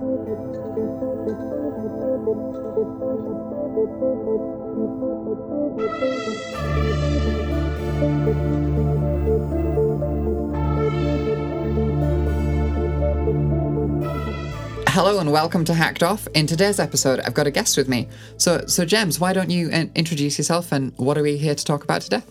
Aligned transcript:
Hello 0.00 0.16
and 15.18 15.30
welcome 15.30 15.66
to 15.66 15.74
Hacked 15.74 16.02
Off. 16.02 16.26
In 16.28 16.46
today's 16.46 16.80
episode, 16.80 17.20
I've 17.20 17.34
got 17.34 17.46
a 17.46 17.50
guest 17.50 17.76
with 17.76 17.86
me. 17.86 18.08
So, 18.38 18.64
so 18.66 18.86
James, 18.86 19.20
why 19.20 19.34
don't 19.34 19.50
you 19.50 19.70
uh, 19.70 19.84
introduce 19.94 20.38
yourself 20.38 20.72
and 20.72 20.94
what 20.96 21.18
are 21.18 21.22
we 21.22 21.36
here 21.36 21.54
to 21.54 21.62
talk 21.62 21.84
about 21.84 22.00
today? 22.00 22.22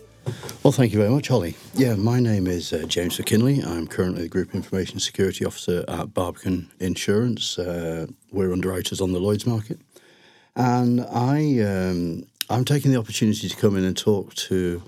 Well, 0.62 0.72
thank 0.72 0.92
you 0.92 0.98
very 0.98 1.10
much, 1.10 1.28
Holly. 1.28 1.56
Yeah, 1.74 1.94
my 1.94 2.20
name 2.20 2.46
is 2.46 2.72
uh, 2.72 2.84
James 2.86 3.18
McKinley. 3.18 3.62
I'm 3.62 3.86
currently 3.86 4.22
the 4.22 4.28
Group 4.28 4.54
Information 4.54 5.00
Security 5.00 5.44
Officer 5.44 5.84
at 5.88 6.12
Barbican 6.14 6.70
Insurance. 6.80 7.58
Uh, 7.58 8.06
we're 8.32 8.52
underwriters 8.52 9.00
on 9.00 9.12
the 9.12 9.18
Lloyd's 9.18 9.46
market, 9.46 9.80
and 10.54 11.00
I 11.10 11.60
um, 11.60 12.26
I'm 12.48 12.64
taking 12.64 12.90
the 12.90 12.98
opportunity 12.98 13.48
to 13.48 13.56
come 13.56 13.76
in 13.76 13.84
and 13.84 13.96
talk 13.96 14.34
to 14.34 14.82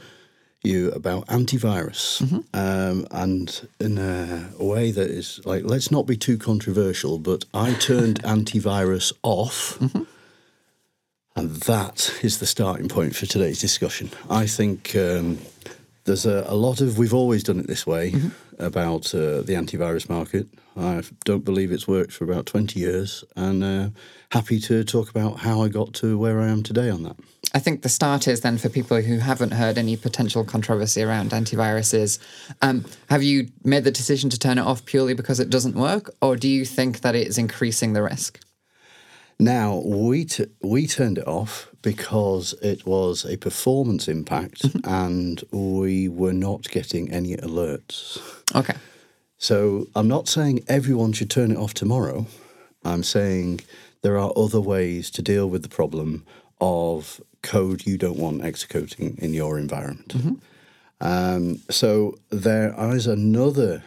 you 0.63 0.91
about 0.93 1.27
antivirus, 1.27 2.23
mm-hmm. 2.23 2.39
um, 2.55 3.07
and 3.11 3.69
in 3.81 3.99
a, 3.99 4.51
a, 4.59 4.65
way 4.65 4.91
that 4.91 5.11
is 5.11 5.41
like 5.45 5.65
let's 5.65 5.91
not 5.91 6.07
be 6.07 6.17
too 6.17 6.39
controversial, 6.39 7.19
but 7.19 7.45
I 7.53 7.75
turned 7.75 8.23
antivirus 8.25 9.13
off. 9.23 9.79
Mm-hmm. 9.79 10.03
And 11.35 11.51
that 11.63 12.15
is 12.23 12.39
the 12.39 12.47
starting 12.47 12.89
point 12.89 13.17
for 13.17 13.27
today's 13.27 13.61
discussion. 13.61 14.11
I 14.29 14.47
think 14.47 14.95
um, 14.95 15.39
there's 16.05 16.27
a, 16.27 16.45
a, 16.47 16.55
lot 16.55 16.81
of, 16.81 16.99
we've 16.99 17.15
always 17.15 17.43
done 17.43 17.59
it 17.59 17.67
this 17.67 17.87
way 17.87 18.11
mm-hmm. 18.11 18.63
about 18.63 19.15
uh, 19.15 19.41
the 19.43 19.55
antivirus 19.55 20.09
market. 20.09 20.47
I 20.77 21.03
don't 21.25 21.45
believe 21.45 21.71
it's 21.71 21.87
worked 21.87 22.13
for 22.13 22.25
about 22.25 22.47
20 22.47 22.81
years, 22.81 23.25
and 23.37 23.63
uh, 23.63 23.89
happy 24.31 24.59
to 24.61 24.85
talk 24.85 25.11
about 25.11 25.41
how 25.41 25.63
I 25.63 25.69
got 25.69 25.93
to 25.95 26.17
where 26.17 26.41
I 26.41 26.49
am 26.49 26.63
today 26.63 26.89
on 26.89 27.03
that. 27.03 27.17
I 27.55 27.59
think 27.59 27.83
the 27.83 27.91
start 27.91 28.27
is 28.27 28.41
then 28.41 28.57
for 28.57 28.71
people 28.71 29.01
who 29.03 29.19
haven't 29.19 29.51
heard 29.51 29.77
any 29.77 29.97
potential 29.97 30.45
controversy 30.45 31.03
around 31.03 31.33
antiviruses. 31.33 32.19
Um, 32.63 32.87
have 33.11 33.23
you 33.23 33.49
made 33.63 33.85
the 33.85 33.91
decision 33.91 34.31
to 34.31 34.39
turn 34.39 34.57
it 34.57 34.63
off 34.63 34.87
purely 34.87 35.13
because 35.13 35.41
it 35.41 35.51
doesn't 35.51 35.75
work, 35.75 36.11
or 36.23 36.37
do 36.37 36.49
you 36.49 36.65
think 36.65 37.01
that 37.01 37.15
it 37.15 37.27
is 37.27 37.37
increasing 37.37 37.93
the 37.93 38.03
risk? 38.03 38.41
Now 39.43 39.83
we 39.85 40.25
t- 40.25 40.47
we 40.61 40.87
turned 40.87 41.19
it 41.19 41.27
off 41.27 41.69
because 41.83 42.55
it 42.63 42.87
was 42.87 43.25
a 43.25 43.37
performance 43.37 44.07
impact, 44.07 44.63
mm-hmm. 44.63 44.89
and 44.89 45.43
we 45.51 46.09
were 46.09 46.33
not 46.33 46.71
getting 46.71 47.11
any 47.11 47.37
alerts. 47.37 48.21
Okay. 48.55 48.75
So 49.39 49.89
I'm 49.97 50.07
not 50.07 50.29
saying 50.29 50.65
everyone 50.69 51.13
should 51.13 51.29
turn 51.31 51.51
it 51.51 51.57
off 51.57 51.75
tomorrow. 51.75 52.27
I'm 52.85 53.03
saying 53.03 53.63
there 54.03 54.17
are 54.17 54.33
other 54.37 54.61
ways 54.61 55.11
to 55.11 55.23
deal 55.23 55.51
with 55.51 55.63
the 55.63 55.69
problem 55.69 56.25
of 56.61 57.21
code 57.43 57.85
you 57.85 57.99
don't 57.99 58.19
want 58.19 58.45
executing 58.45 59.19
in 59.19 59.35
your 59.35 59.59
environment. 59.59 60.15
Mm-hmm. 60.15 60.35
Um, 61.01 61.59
so 61.69 62.15
there 62.31 62.73
is 62.95 63.09
another 63.09 63.83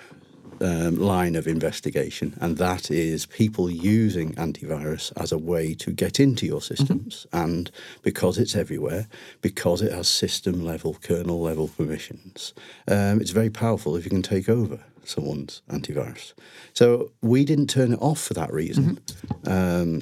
um, 0.61 0.97
line 0.97 1.35
of 1.35 1.47
investigation, 1.47 2.37
and 2.41 2.57
that 2.57 2.91
is 2.91 3.25
people 3.25 3.69
using 3.69 4.33
antivirus 4.35 5.11
as 5.17 5.31
a 5.31 5.37
way 5.37 5.73
to 5.75 5.91
get 5.91 6.19
into 6.19 6.45
your 6.45 6.61
systems. 6.61 7.25
Mm-hmm. 7.31 7.45
And 7.45 7.71
because 8.01 8.37
it's 8.37 8.55
everywhere, 8.55 9.07
because 9.41 9.81
it 9.81 9.91
has 9.91 10.07
system 10.07 10.63
level, 10.63 10.97
kernel 11.01 11.41
level 11.41 11.67
permissions, 11.67 12.53
um, 12.87 13.21
it's 13.21 13.31
very 13.31 13.49
powerful 13.49 13.95
if 13.95 14.03
you 14.05 14.09
can 14.09 14.21
take 14.21 14.49
over 14.49 14.79
someone's 15.03 15.61
antivirus. 15.69 16.33
So 16.73 17.11
we 17.21 17.45
didn't 17.45 17.67
turn 17.67 17.93
it 17.93 18.01
off 18.01 18.19
for 18.19 18.33
that 18.33 18.51
reason. 18.51 18.99
Mm-hmm. 19.45 19.51
Um, 19.51 20.01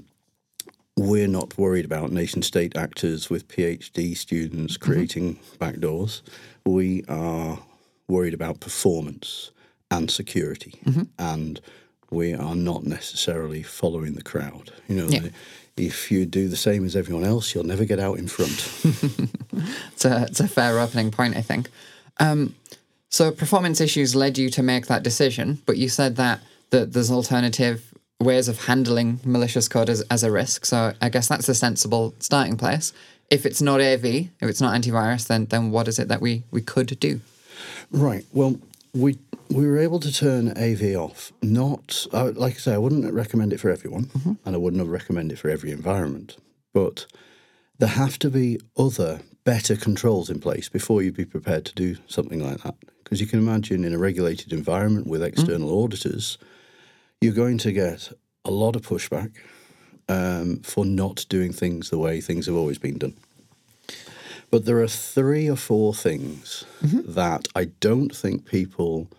we're 0.95 1.27
not 1.27 1.57
worried 1.57 1.85
about 1.85 2.11
nation 2.11 2.43
state 2.43 2.77
actors 2.77 3.29
with 3.29 3.47
PhD 3.47 4.15
students 4.15 4.77
mm-hmm. 4.77 4.91
creating 4.91 5.35
mm-hmm. 5.35 5.63
backdoors. 5.63 6.21
We 6.65 7.03
are 7.07 7.59
worried 8.07 8.33
about 8.33 8.59
performance 8.59 9.51
and 9.97 10.11
security. 10.11 10.75
Mm-hmm. 10.85 11.03
And 11.19 11.61
we 12.09 12.33
are 12.33 12.55
not 12.55 12.83
necessarily 12.83 13.63
following 13.63 14.13
the 14.13 14.21
crowd. 14.21 14.71
You 14.87 14.95
know, 14.95 15.07
yeah. 15.07 15.19
the, 15.19 15.31
if 15.77 16.11
you 16.11 16.25
do 16.25 16.47
the 16.47 16.55
same 16.55 16.85
as 16.85 16.95
everyone 16.95 17.23
else, 17.23 17.53
you'll 17.53 17.65
never 17.65 17.85
get 17.85 17.99
out 17.99 18.17
in 18.17 18.27
front. 18.27 18.69
it's, 19.93 20.05
a, 20.05 20.23
it's 20.23 20.39
a 20.39 20.47
fair 20.47 20.79
opening 20.79 21.11
point, 21.11 21.35
I 21.35 21.41
think. 21.41 21.69
Um, 22.19 22.55
so, 23.09 23.31
performance 23.31 23.79
issues 23.79 24.15
led 24.15 24.37
you 24.37 24.49
to 24.49 24.63
make 24.63 24.87
that 24.87 25.03
decision, 25.03 25.61
but 25.65 25.77
you 25.77 25.89
said 25.89 26.15
that, 26.15 26.41
that 26.71 26.93
there's 26.93 27.11
alternative 27.11 27.93
ways 28.19 28.47
of 28.47 28.65
handling 28.65 29.19
malicious 29.23 29.67
code 29.67 29.89
as, 29.89 30.01
as 30.09 30.23
a 30.23 30.31
risk. 30.31 30.65
So 30.65 30.93
I 31.01 31.09
guess 31.09 31.27
that's 31.27 31.49
a 31.49 31.55
sensible 31.55 32.13
starting 32.19 32.57
place. 32.57 32.93
If 33.29 33.45
it's 33.45 33.61
not 33.61 33.81
AV, 33.81 34.05
if 34.05 34.31
it's 34.41 34.61
not 34.61 34.79
antivirus, 34.79 35.27
then 35.27 35.45
then 35.45 35.71
what 35.71 35.87
is 35.87 35.99
it 35.99 36.07
that 36.07 36.21
we, 36.21 36.43
we 36.51 36.61
could 36.61 36.99
do? 36.99 37.21
Right. 37.91 38.25
Well, 38.31 38.59
we 38.93 39.17
we 39.49 39.67
were 39.67 39.77
able 39.77 39.99
to 39.99 40.11
turn 40.11 40.57
AV 40.57 40.95
off. 40.95 41.31
Not 41.41 42.05
uh, 42.11 42.31
like 42.35 42.55
I 42.55 42.57
say, 42.57 42.73
I 42.73 42.77
wouldn't 42.77 43.11
recommend 43.13 43.53
it 43.53 43.59
for 43.59 43.69
everyone, 43.69 44.05
mm-hmm. 44.05 44.33
and 44.45 44.55
I 44.55 44.57
wouldn't 44.57 44.87
recommend 44.87 45.31
it 45.31 45.39
for 45.39 45.49
every 45.49 45.71
environment. 45.71 46.37
But 46.73 47.05
there 47.79 47.89
have 47.89 48.17
to 48.19 48.29
be 48.29 48.59
other 48.77 49.21
better 49.43 49.75
controls 49.75 50.29
in 50.29 50.39
place 50.39 50.69
before 50.69 51.01
you'd 51.01 51.17
be 51.17 51.25
prepared 51.25 51.65
to 51.65 51.75
do 51.75 51.97
something 52.07 52.43
like 52.43 52.61
that. 52.63 52.75
Because 53.03 53.19
you 53.19 53.27
can 53.27 53.39
imagine 53.39 53.83
in 53.83 53.93
a 53.93 53.99
regulated 53.99 54.53
environment 54.53 55.07
with 55.07 55.21
external 55.21 55.67
mm-hmm. 55.67 55.83
auditors 55.83 56.37
you're 57.23 57.33
going 57.33 57.57
to 57.57 57.71
get 57.71 58.11
a 58.43 58.51
lot 58.51 58.75
of 58.75 58.81
pushback 58.81 59.31
um, 60.09 60.57
for 60.57 60.85
not 60.85 61.25
doing 61.29 61.53
things 61.53 61.89
the 61.89 61.97
way 61.97 62.19
things 62.19 62.47
have 62.47 62.55
always 62.55 62.77
been 62.77 62.97
done. 62.97 63.13
But 64.51 64.65
there 64.65 64.81
are 64.81 64.89
three 64.89 65.49
or 65.49 65.55
four 65.55 65.93
things 65.93 66.65
mm-hmm. 66.81 67.13
that 67.13 67.47
I 67.55 67.65
don't 67.79 68.13
think 68.13 68.45
people 68.45 69.09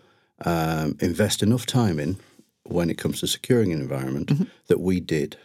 um, 0.45 0.97
invest 1.01 1.43
enough 1.43 1.65
time 1.65 1.99
in 1.99 2.17
when 2.63 2.89
it 2.89 2.97
comes 2.97 3.19
to 3.19 3.27
securing 3.27 3.73
an 3.73 3.81
environment 3.81 4.27
mm-hmm. 4.27 4.43
that 4.67 4.79
we 4.79 4.99
did. 4.99 5.37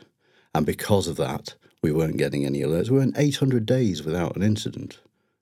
And 0.55 0.65
because 0.65 1.09
of 1.09 1.17
that, 1.17 1.55
we 1.83 1.93
weren't 1.93 2.19
getting 2.19 2.45
any 2.45 2.61
alerts. 2.61 2.91
We 2.91 2.99
went 2.99 3.17
800 3.17 3.67
days 3.67 4.03
without 4.03 4.37
an 4.37 4.43
incident 4.43 4.99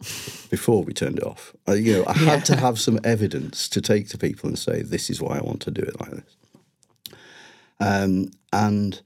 before 0.51 0.85
we 0.85 0.93
turned 0.93 1.19
it 1.19 1.25
off. 1.25 1.55
Uh, 1.69 1.73
you 1.73 1.95
know, 1.95 2.05
I 2.07 2.13
had 2.13 2.45
to 2.47 2.57
have 2.57 2.79
some 2.79 3.01
evidence 3.05 3.69
to 3.71 3.81
take 3.81 4.09
to 4.09 4.19
people 4.19 4.49
and 4.49 4.59
say, 4.59 4.83
this 4.83 5.11
is 5.11 5.21
why 5.21 5.39
I 5.39 5.43
want 5.43 5.61
to 5.63 5.71
do 5.71 5.83
it 5.83 6.01
like 6.01 6.11
this. 6.11 6.37
Um, 7.81 8.31
and 8.53 9.01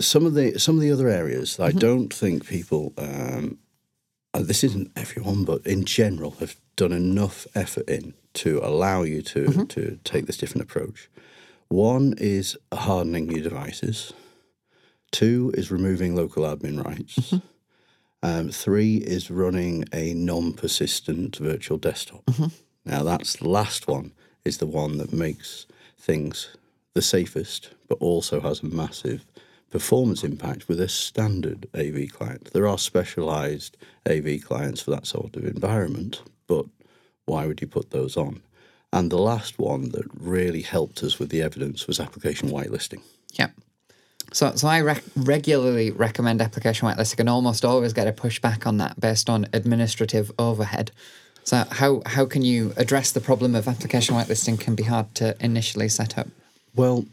some 0.00 0.24
of 0.24 0.34
the 0.34 0.58
some 0.58 0.76
of 0.76 0.80
the 0.80 0.90
other 0.90 1.08
areas 1.08 1.52
mm-hmm. 1.52 1.64
I 1.64 1.72
don't 1.72 2.12
think 2.12 2.46
people. 2.46 2.92
Um, 2.96 3.58
this 4.34 4.64
isn't 4.64 4.90
everyone, 4.96 5.44
but 5.44 5.66
in 5.66 5.84
general, 5.84 6.30
have 6.40 6.56
done 6.74 6.92
enough 6.92 7.46
effort 7.54 7.86
in 7.86 8.14
to 8.34 8.60
allow 8.62 9.02
you 9.02 9.22
to 9.22 9.44
mm-hmm. 9.44 9.64
to 9.64 9.98
take 10.04 10.26
this 10.26 10.36
different 10.36 10.62
approach. 10.62 11.08
One 11.68 12.14
is 12.18 12.56
hardening 12.72 13.30
your 13.30 13.42
devices. 13.42 14.12
Two 15.10 15.52
is 15.54 15.70
removing 15.70 16.14
local 16.14 16.44
admin 16.44 16.84
rights. 16.84 17.16
Mm-hmm. 17.16 17.46
Um, 18.24 18.50
three 18.50 18.96
is 18.98 19.30
running 19.30 19.84
a 19.92 20.14
non-persistent 20.14 21.36
virtual 21.36 21.76
desktop. 21.76 22.24
Mm-hmm. 22.26 22.46
Now, 22.84 23.02
that's 23.02 23.36
the 23.36 23.48
last 23.48 23.88
one 23.88 24.12
is 24.44 24.58
the 24.58 24.66
one 24.66 24.98
that 24.98 25.12
makes 25.12 25.66
things 25.98 26.56
the 26.94 27.02
safest, 27.02 27.70
but 27.88 27.98
also 27.98 28.40
has 28.40 28.62
a 28.62 28.66
massive 28.66 29.24
performance 29.70 30.22
impact 30.22 30.68
with 30.68 30.80
a 30.80 30.88
standard 30.88 31.66
AV 31.74 32.12
client. 32.12 32.50
There 32.52 32.68
are 32.68 32.78
specialized 32.78 33.76
AV 34.08 34.42
clients 34.42 34.82
for 34.82 34.90
that 34.90 35.06
sort 35.06 35.34
of 35.36 35.44
environment, 35.44 36.22
but 36.46 36.66
why 37.26 37.46
would 37.46 37.60
you 37.60 37.66
put 37.66 37.90
those 37.90 38.16
on? 38.16 38.42
And 38.92 39.10
the 39.10 39.18
last 39.18 39.58
one 39.58 39.90
that 39.90 40.04
really 40.14 40.62
helped 40.62 41.02
us 41.02 41.18
with 41.18 41.30
the 41.30 41.42
evidence 41.42 41.86
was 41.86 41.98
application 41.98 42.50
whitelisting. 42.50 43.02
Yeah. 43.32 43.48
So, 44.32 44.54
so 44.54 44.68
I 44.68 44.80
rec- 44.80 45.04
regularly 45.16 45.90
recommend 45.90 46.42
application 46.42 46.88
whitelisting 46.88 47.20
and 47.20 47.28
almost 47.28 47.64
always 47.64 47.92
get 47.92 48.06
a 48.06 48.12
pushback 48.12 48.66
on 48.66 48.78
that 48.78 49.00
based 49.00 49.30
on 49.30 49.46
administrative 49.52 50.30
overhead. 50.38 50.90
So, 51.44 51.64
how, 51.70 52.02
how 52.06 52.26
can 52.26 52.42
you 52.42 52.72
address 52.76 53.12
the 53.12 53.20
problem 53.20 53.54
of 53.54 53.66
application 53.66 54.14
whitelisting 54.14 54.60
can 54.60 54.74
be 54.74 54.84
hard 54.84 55.14
to 55.16 55.34
initially 55.44 55.88
set 55.88 56.16
up? 56.18 56.28
Well, 56.74 57.04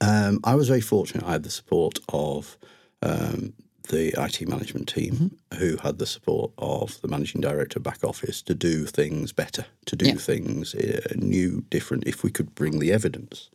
um, 0.00 0.40
I 0.44 0.54
was 0.54 0.68
very 0.68 0.80
fortunate. 0.80 1.24
I 1.24 1.32
had 1.32 1.42
the 1.42 1.50
support 1.50 1.98
of 2.08 2.56
um, 3.02 3.54
the 3.90 4.14
IT 4.16 4.48
management 4.48 4.88
team, 4.88 5.14
mm-hmm. 5.14 5.56
who 5.58 5.76
had 5.78 5.98
the 5.98 6.06
support 6.06 6.52
of 6.58 7.00
the 7.00 7.08
managing 7.08 7.40
director 7.40 7.80
back 7.80 8.02
office 8.04 8.42
to 8.42 8.54
do 8.54 8.86
things 8.86 9.32
better, 9.32 9.66
to 9.86 9.96
do 9.96 10.06
yeah. 10.06 10.14
things 10.14 10.74
uh, 10.74 11.00
new, 11.16 11.62
different. 11.70 12.06
If 12.06 12.22
we 12.22 12.30
could 12.30 12.54
bring 12.54 12.78
the 12.78 12.92
evidence, 12.92 13.50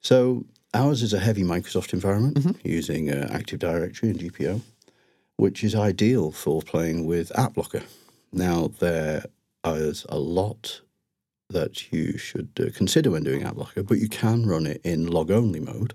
so 0.00 0.44
ours 0.74 1.02
is 1.02 1.12
a 1.12 1.18
heavy 1.18 1.42
Microsoft 1.42 1.92
environment 1.92 2.38
mm-hmm. 2.38 2.68
using 2.68 3.10
uh, 3.10 3.28
Active 3.30 3.58
Directory 3.58 4.10
and 4.10 4.18
GPO, 4.18 4.60
which 5.36 5.62
is 5.62 5.74
ideal 5.74 6.30
for 6.30 6.62
playing 6.62 7.06
with 7.06 7.30
AppLocker. 7.36 7.84
Now 8.32 8.70
there 8.78 9.24
is 9.64 10.06
a 10.08 10.18
lot 10.18 10.80
that 11.50 11.92
you 11.92 12.16
should 12.16 12.50
uh, 12.60 12.70
consider 12.74 13.10
when 13.10 13.24
doing 13.24 13.42
AppLocker, 13.42 13.86
but 13.86 13.98
you 13.98 14.08
can 14.08 14.46
run 14.46 14.66
it 14.66 14.80
in 14.84 15.06
log 15.06 15.30
only 15.30 15.60
mode. 15.60 15.94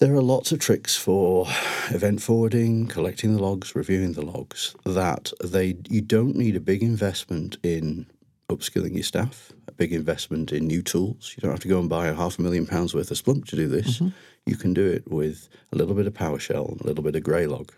There 0.00 0.14
are 0.14 0.22
lots 0.22 0.50
of 0.50 0.60
tricks 0.60 0.96
for 0.96 1.46
event 1.90 2.22
forwarding, 2.22 2.86
collecting 2.86 3.36
the 3.36 3.42
logs, 3.42 3.74
reviewing 3.76 4.14
the 4.14 4.24
logs. 4.24 4.74
That 4.86 5.30
they 5.44 5.76
you 5.90 6.00
don't 6.00 6.36
need 6.36 6.56
a 6.56 6.60
big 6.60 6.82
investment 6.82 7.58
in 7.62 8.06
upskilling 8.48 8.94
your 8.94 9.02
staff, 9.02 9.52
a 9.68 9.72
big 9.72 9.92
investment 9.92 10.52
in 10.52 10.66
new 10.66 10.80
tools. 10.80 11.34
You 11.36 11.42
don't 11.42 11.50
have 11.50 11.60
to 11.60 11.68
go 11.68 11.78
and 11.78 11.88
buy 11.90 12.06
a 12.06 12.14
half 12.14 12.38
a 12.38 12.42
million 12.42 12.66
pounds 12.66 12.94
worth 12.94 13.10
of 13.10 13.18
Splunk 13.18 13.44
to 13.48 13.56
do 13.56 13.68
this. 13.68 14.00
You 14.46 14.56
can 14.56 14.72
do 14.72 14.86
it 14.90 15.06
with 15.06 15.50
a 15.70 15.76
little 15.76 15.94
bit 15.94 16.06
of 16.06 16.14
PowerShell 16.14 16.72
and 16.72 16.80
a 16.80 16.86
little 16.86 17.04
bit 17.04 17.14
of 17.14 17.22
Graylog. 17.22 17.68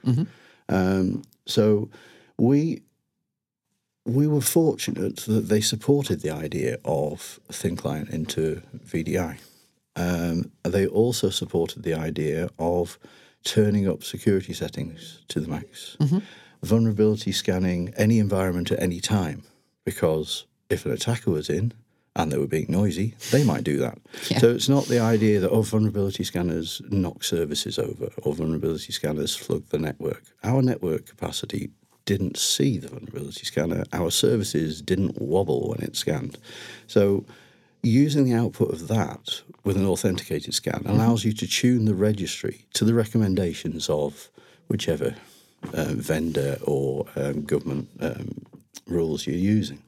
Um, 0.69 1.23
so 1.45 1.91
we 2.39 2.83
we 4.07 4.29
were 4.29 4.41
fortunate 4.41 5.17
that 5.27 5.49
they 5.49 5.61
supported 5.61 6.21
the 6.21 6.31
idea 6.31 6.79
of 6.85 7.41
thin 7.51 7.75
client 7.75 8.11
into 8.11 8.63
VDI. 8.87 9.39
Um, 9.97 10.51
they 10.63 10.87
also 10.87 11.31
supported 11.31 11.83
the 11.83 11.95
idea 11.95 12.49
of 12.59 12.99
turning 13.45 13.89
up 13.89 14.03
security 14.03 14.53
settings 14.53 15.23
to 15.29 15.41
the 15.41 15.49
max, 15.49 15.97
vulnerability 16.63 17.33
scanning 17.33 17.93
any 17.97 18.19
environment 18.19 18.71
at 18.71 18.81
any 18.81 19.01
time, 19.01 19.43
because 19.85 20.47
if 20.71 20.87
an 20.87 20.93
attacker 20.93 21.31
was 21.31 21.51
in 21.51 21.73
and 22.15 22.31
they 22.31 22.39
were 22.39 22.47
being 22.47 22.67
noisy, 22.69 23.15
they 23.31 23.43
might 23.45 23.65
do 23.65 23.79
that. 23.79 23.99
Yeah. 24.31 24.39
So 24.39 24.51
it's 24.51 24.69
not 24.69 24.87
the 24.87 25.01
idea 25.01 25.41
that 25.41 25.51
oh, 25.51 25.63
vulnerability 25.63 26.25
scanners 26.25 26.81
knock 26.91 27.25
services 27.25 27.79
over 27.79 28.09
or 28.23 28.35
vulnerability 28.35 28.93
scanners 28.93 29.35
flood 29.35 29.69
the 29.71 29.79
network. 29.79 30.23
Our 30.45 30.63
network 30.63 31.07
capacity 31.07 31.71
didn't 32.05 32.37
see 32.37 32.79
the 32.79 32.89
vulnerability 32.89 33.45
scanner. 33.45 33.85
Our 33.93 34.11
services 34.11 34.81
didn't 34.83 35.21
wobble 35.21 35.69
when 35.71 35.81
it 35.83 35.97
scanned. 35.97 36.39
So 36.87 37.25
using 37.83 38.25
the 38.25 38.35
output 38.35 38.73
of 38.73 38.89
that 38.89 39.43
with 39.65 39.77
an 39.77 39.87
authenticated 39.87 40.55
scan 40.55 40.83
allows 40.87 41.25
you 41.25 41.33
to 41.33 41.47
tune 41.47 41.85
the 41.85 41.95
registry 41.95 42.65
to 42.75 42.85
the 42.85 42.95
recommendations 42.95 43.89
of 43.89 44.29
whichever 44.69 45.15
uh, 45.73 45.93
vendor 45.93 46.59
or 46.63 47.07
um, 47.17 47.43
government 47.43 47.89
um, 48.01 48.45
rules 48.87 49.27
you're 49.27 49.37
using. 49.37 49.83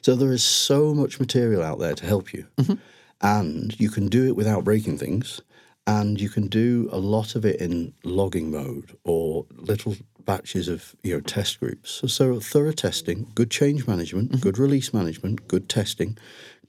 So 0.00 0.14
there 0.16 0.32
is 0.32 0.42
so 0.42 0.94
much 0.94 1.20
material 1.20 1.62
out 1.62 1.78
there 1.78 1.94
to 1.94 2.06
help 2.06 2.32
you, 2.32 2.46
and 3.20 3.78
you 3.78 3.90
can 3.90 4.08
do 4.08 4.26
it 4.26 4.36
without 4.36 4.64
breaking 4.64 4.98
things, 4.98 5.42
and 5.86 6.20
you 6.20 6.28
can 6.28 6.46
do 6.46 6.88
a 6.92 6.98
lot 6.98 7.34
of 7.34 7.44
it 7.44 7.60
in 7.60 7.92
logging 8.04 8.50
mode 8.50 8.96
or 9.04 9.46
little 9.52 9.96
batches 10.24 10.68
of 10.68 10.94
you 11.02 11.14
know 11.14 11.20
test 11.20 11.60
groups. 11.60 11.90
So, 11.90 12.06
so 12.06 12.40
thorough 12.40 12.72
testing, 12.72 13.30
good 13.34 13.50
change 13.50 13.86
management, 13.86 14.40
good 14.40 14.58
release 14.58 14.94
management, 14.94 15.48
good 15.48 15.68
testing, 15.68 16.16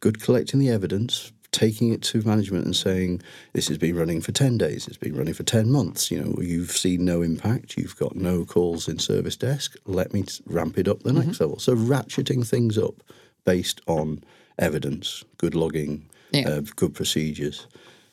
good 0.01 0.21
collecting 0.21 0.59
the 0.59 0.69
evidence, 0.69 1.31
taking 1.51 1.91
it 1.93 2.01
to 2.01 2.21
management 2.23 2.65
and 2.65 2.75
saying 2.75 3.21
this 3.53 3.67
has 3.69 3.77
been 3.77 3.95
running 3.95 4.21
for 4.21 4.31
10 4.31 4.57
days 4.57 4.87
it's 4.87 4.95
been 4.95 5.17
running 5.17 5.33
for 5.33 5.43
10 5.43 5.69
months 5.69 6.09
you 6.09 6.17
know 6.23 6.33
you've 6.41 6.71
seen 6.71 7.03
no 7.03 7.21
impact 7.21 7.75
you've 7.77 7.97
got 7.97 8.15
no 8.15 8.45
calls 8.45 8.87
in 8.87 8.97
service 8.97 9.35
desk 9.35 9.75
let 9.85 10.13
me 10.13 10.23
ramp 10.45 10.77
it 10.77 10.87
up 10.87 11.03
the 11.03 11.11
next 11.11 11.41
level. 11.41 11.59
So 11.59 11.75
ratcheting 11.75 12.47
things 12.47 12.77
up 12.77 13.03
based 13.43 13.81
on 13.85 14.23
evidence 14.57 15.25
good 15.37 15.53
logging 15.53 16.05
Yeah. 16.31 16.47
uh, 16.47 16.61
good 16.77 16.93
procedures. 16.95 17.67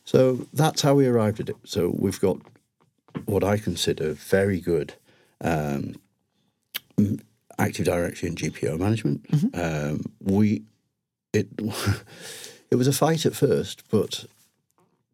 So 0.04 0.46
that's 0.52 0.82
how 0.82 0.94
we 0.96 1.06
arrived 1.06 1.38
at 1.38 1.48
it. 1.50 1.56
So 1.64 1.94
we've 1.96 2.20
got 2.20 2.38
what 3.26 3.44
i 3.44 3.56
consider 3.56 4.14
very 4.14 4.60
good 4.60 4.94
um, 5.40 5.94
active 7.58 7.84
directory 7.86 8.28
and 8.30 8.36
gpo 8.38 8.78
management. 8.78 9.24
Um, 9.54 10.04
we 10.20 10.62
it 11.32 11.48
it 12.70 12.76
was 12.76 12.86
a 12.88 12.92
fight 12.92 13.26
at 13.26 13.34
first, 13.34 13.82
but 13.90 14.24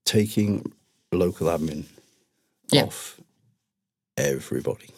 taking 0.04 0.72
local 1.12 1.46
admin 1.46 1.84
Yeah. 2.70 2.84
off 2.84 3.20
everybody 4.16 4.90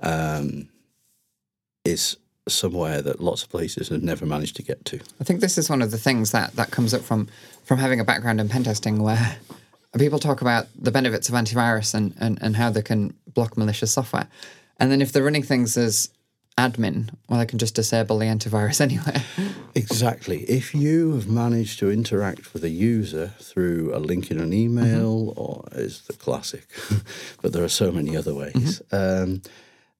um, 0.00 0.68
is 1.84 2.16
somewhere 2.48 3.02
that 3.02 3.20
lots 3.20 3.42
of 3.42 3.48
places 3.50 3.88
have 3.88 4.02
never 4.02 4.24
managed 4.26 4.56
to 4.56 4.62
get 4.62 4.84
to. 4.86 5.00
I 5.20 5.24
think 5.24 5.40
this 5.40 5.58
is 5.58 5.68
one 5.68 5.82
of 5.82 5.90
the 5.90 5.98
things 5.98 6.30
that, 6.32 6.52
that 6.54 6.70
comes 6.70 6.94
up 6.94 7.02
from, 7.02 7.28
from 7.64 7.78
having 7.78 7.98
a 8.00 8.04
background 8.04 8.40
in 8.40 8.48
pen 8.48 8.64
testing 8.64 9.02
where 9.02 9.36
people 9.98 10.18
talk 10.18 10.40
about 10.42 10.66
the 10.78 10.90
benefits 10.92 11.28
of 11.28 11.34
antivirus 11.34 11.94
and, 11.94 12.14
and, 12.20 12.38
and 12.40 12.56
how 12.56 12.70
they 12.70 12.82
can 12.82 13.14
block 13.34 13.56
malicious 13.56 13.92
software. 13.92 14.28
And 14.78 14.92
then 14.92 15.00
if 15.02 15.10
they're 15.12 15.24
running 15.24 15.42
things 15.42 15.76
as 15.76 16.10
admin, 16.58 17.10
well, 17.28 17.40
i 17.40 17.44
can 17.44 17.58
just 17.58 17.74
disable 17.74 18.18
the 18.18 18.26
antivirus 18.26 18.80
anyway. 18.88 19.22
Exactly. 19.74 20.42
If 20.44 20.74
you 20.74 21.12
have 21.12 21.28
managed 21.28 21.78
to 21.80 21.90
interact 21.90 22.52
with 22.54 22.64
a 22.64 22.70
user 22.70 23.34
through 23.38 23.94
a 23.94 23.98
link 23.98 24.30
in 24.30 24.40
an 24.40 24.52
email, 24.52 25.34
or 25.36 25.64
is 25.72 26.02
the 26.02 26.14
classic, 26.14 26.66
but 27.42 27.52
there 27.52 27.64
are 27.64 27.68
so 27.68 27.92
many 27.92 28.16
other 28.16 28.34
ways, 28.34 28.80
um, 28.90 29.42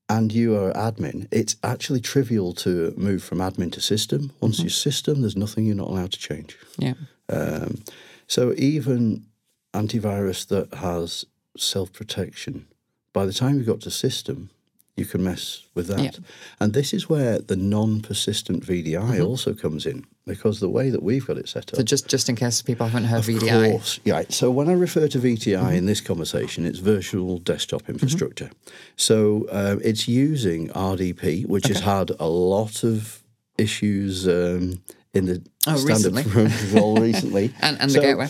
and 0.09 0.33
you 0.33 0.57
are 0.57 0.73
admin, 0.73 1.29
it's 1.31 1.57
actually 1.63 2.01
trivial 2.01 2.53
to 2.55 2.95
move 2.97 3.23
from 3.23 3.39
admin 3.39 3.73
to 3.73 3.81
system. 3.81 4.33
Once 4.41 4.61
you're 4.61 4.71
system, 4.71 5.21
there's 5.21 5.37
nothing 5.37 5.67
you're 5.67 5.77
not 5.77 5.89
allowed 5.89 6.13
to 6.13 6.19
change. 6.19 6.57
yeah. 6.79 6.95
Um, 7.29 7.83
so 8.29 8.55
even 8.57 9.27
antivirus 9.75 10.47
that 10.49 10.75
has 10.75 11.25
self 11.57 11.93
protection, 11.93 12.67
by 13.13 13.27
the 13.27 13.33
time 13.33 13.59
you 13.59 13.65
got 13.65 13.81
to 13.83 13.91
system, 13.91 14.51
you 14.97 15.05
can 15.05 15.23
mess 15.23 15.63
with 15.75 15.89
that. 15.89 16.01
Yeah. 16.01 16.11
And 16.59 16.73
this 16.73 16.93
is 16.95 17.09
where 17.09 17.39
the 17.39 17.57
non 17.57 18.01
persistent 18.01 18.65
VDI 18.65 19.23
also 19.25 19.53
comes 19.55 19.85
in 19.87 20.05
because 20.27 20.59
the 20.61 20.69
way 20.71 20.91
that 20.91 21.03
we've 21.03 21.27
got 21.27 21.37
it 21.39 21.49
set 21.49 21.71
up. 21.73 21.77
So 21.77 21.83
just, 21.83 22.09
just 22.09 22.29
in 22.29 22.35
case 22.37 22.63
people 22.63 22.87
haven't 22.87 23.05
heard 23.09 23.19
Of 23.21 23.27
VDI. 23.27 23.71
course, 23.73 24.01
yeah. 24.05 24.23
So 24.31 24.51
when 24.51 24.69
I 24.69 24.73
refer 24.73 25.07
to 25.09 25.19
VDI 25.19 25.77
in 25.77 25.87
this 25.87 26.01
conversation, 26.01 26.65
it's 26.67 26.79
virtual 26.79 27.39
desktop 27.39 27.89
infrastructure. 27.89 28.51
So 28.97 29.47
uh, 29.53 29.77
it's 29.85 30.09
using 30.09 30.69
RDP, 30.71 31.47
which 31.47 31.67
has 31.67 31.81
had 31.81 32.11
a 32.19 32.27
lot 32.27 32.83
of 32.83 33.23
issues 33.59 34.27
um, 34.27 34.83
in 35.15 35.27
the 35.27 35.43
Oh, 35.69 35.77
standard 35.77 36.15
recently. 36.15 36.23
protocol 36.49 36.97
recently, 37.01 37.53
And, 37.61 37.81
and 37.81 37.91
So 37.93 38.01
the 38.01 38.07
gateway. 38.07 38.29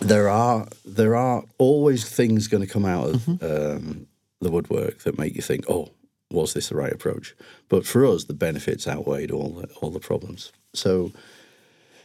There 0.00 0.28
are 0.28 0.66
there 0.84 1.14
are 1.16 1.44
always 1.58 2.04
things 2.08 2.48
going 2.48 2.66
to 2.66 2.72
come 2.72 2.84
out 2.84 3.08
of 3.10 3.16
Mm-hmm. 3.22 3.76
um, 3.88 4.06
the 4.40 4.50
woodwork 4.50 5.00
that 5.00 5.18
make 5.18 5.34
you 5.34 5.42
think, 5.42 5.64
oh, 5.68 5.90
was 6.30 6.54
this 6.54 6.68
the 6.68 6.76
right 6.76 6.92
approach? 6.92 7.34
But 7.68 7.86
for 7.86 8.04
us, 8.04 8.24
the 8.24 8.34
benefits 8.34 8.86
outweighed 8.88 9.30
all 9.30 9.50
the, 9.50 9.68
all 9.80 9.90
the 9.90 10.00
problems. 10.00 10.52
So 10.74 11.12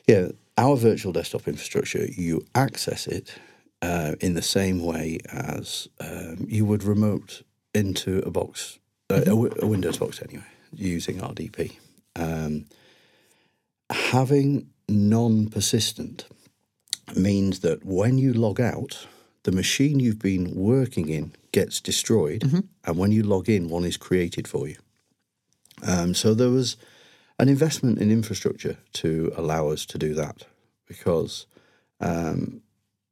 yeah, 0.08 0.30
our 0.58 0.76
virtual 0.76 1.12
desktop 1.12 1.48
infrastructure, 1.48 2.06
you 2.06 2.46
access 2.56 3.08
it 3.08 3.36
uh, 3.82 4.16
in 4.20 4.34
the 4.34 4.42
same 4.42 4.84
way 4.84 5.20
as 5.30 5.88
um, 6.00 6.46
you 6.48 6.66
would 6.66 6.84
remote 6.84 7.44
into 7.74 8.20
a 8.20 8.32
box, 8.32 8.80
uh, 9.10 9.22
a, 9.26 9.32
a 9.32 9.68
Windows 9.68 9.98
box 9.98 10.22
anyway, 10.22 10.44
using 10.74 11.18
RDP. 11.18 11.78
Um, 12.16 12.66
having 13.90 14.68
non 14.88 15.48
persistent 15.48 16.26
means 17.16 17.60
that 17.62 17.86
when 17.86 18.18
you 18.18 18.34
log 18.34 18.60
out, 18.60 19.08
the 19.44 19.52
machine 19.52 20.00
you've 20.00 20.20
been 20.20 20.54
working 20.56 21.10
in 21.10 21.32
gets 21.52 21.82
destroyed, 21.82 22.44
and 22.84 22.98
when 22.98 23.12
you 23.12 23.24
log 23.24 23.50
in, 23.50 23.70
one 23.70 23.86
is 23.86 23.98
created 23.98 24.48
for 24.48 24.68
you. 24.68 24.76
Um, 25.88 26.14
so 26.14 26.34
there 26.34 26.50
was 26.50 26.78
an 27.40 27.50
investment 27.50 28.00
in 28.00 28.12
infrastructure 28.12 28.78
to 28.94 29.34
allow 29.36 29.70
us 29.70 29.86
to 29.88 29.98
do 29.98 30.14
that 30.14 30.46
because 30.88 31.48
um, 32.00 32.62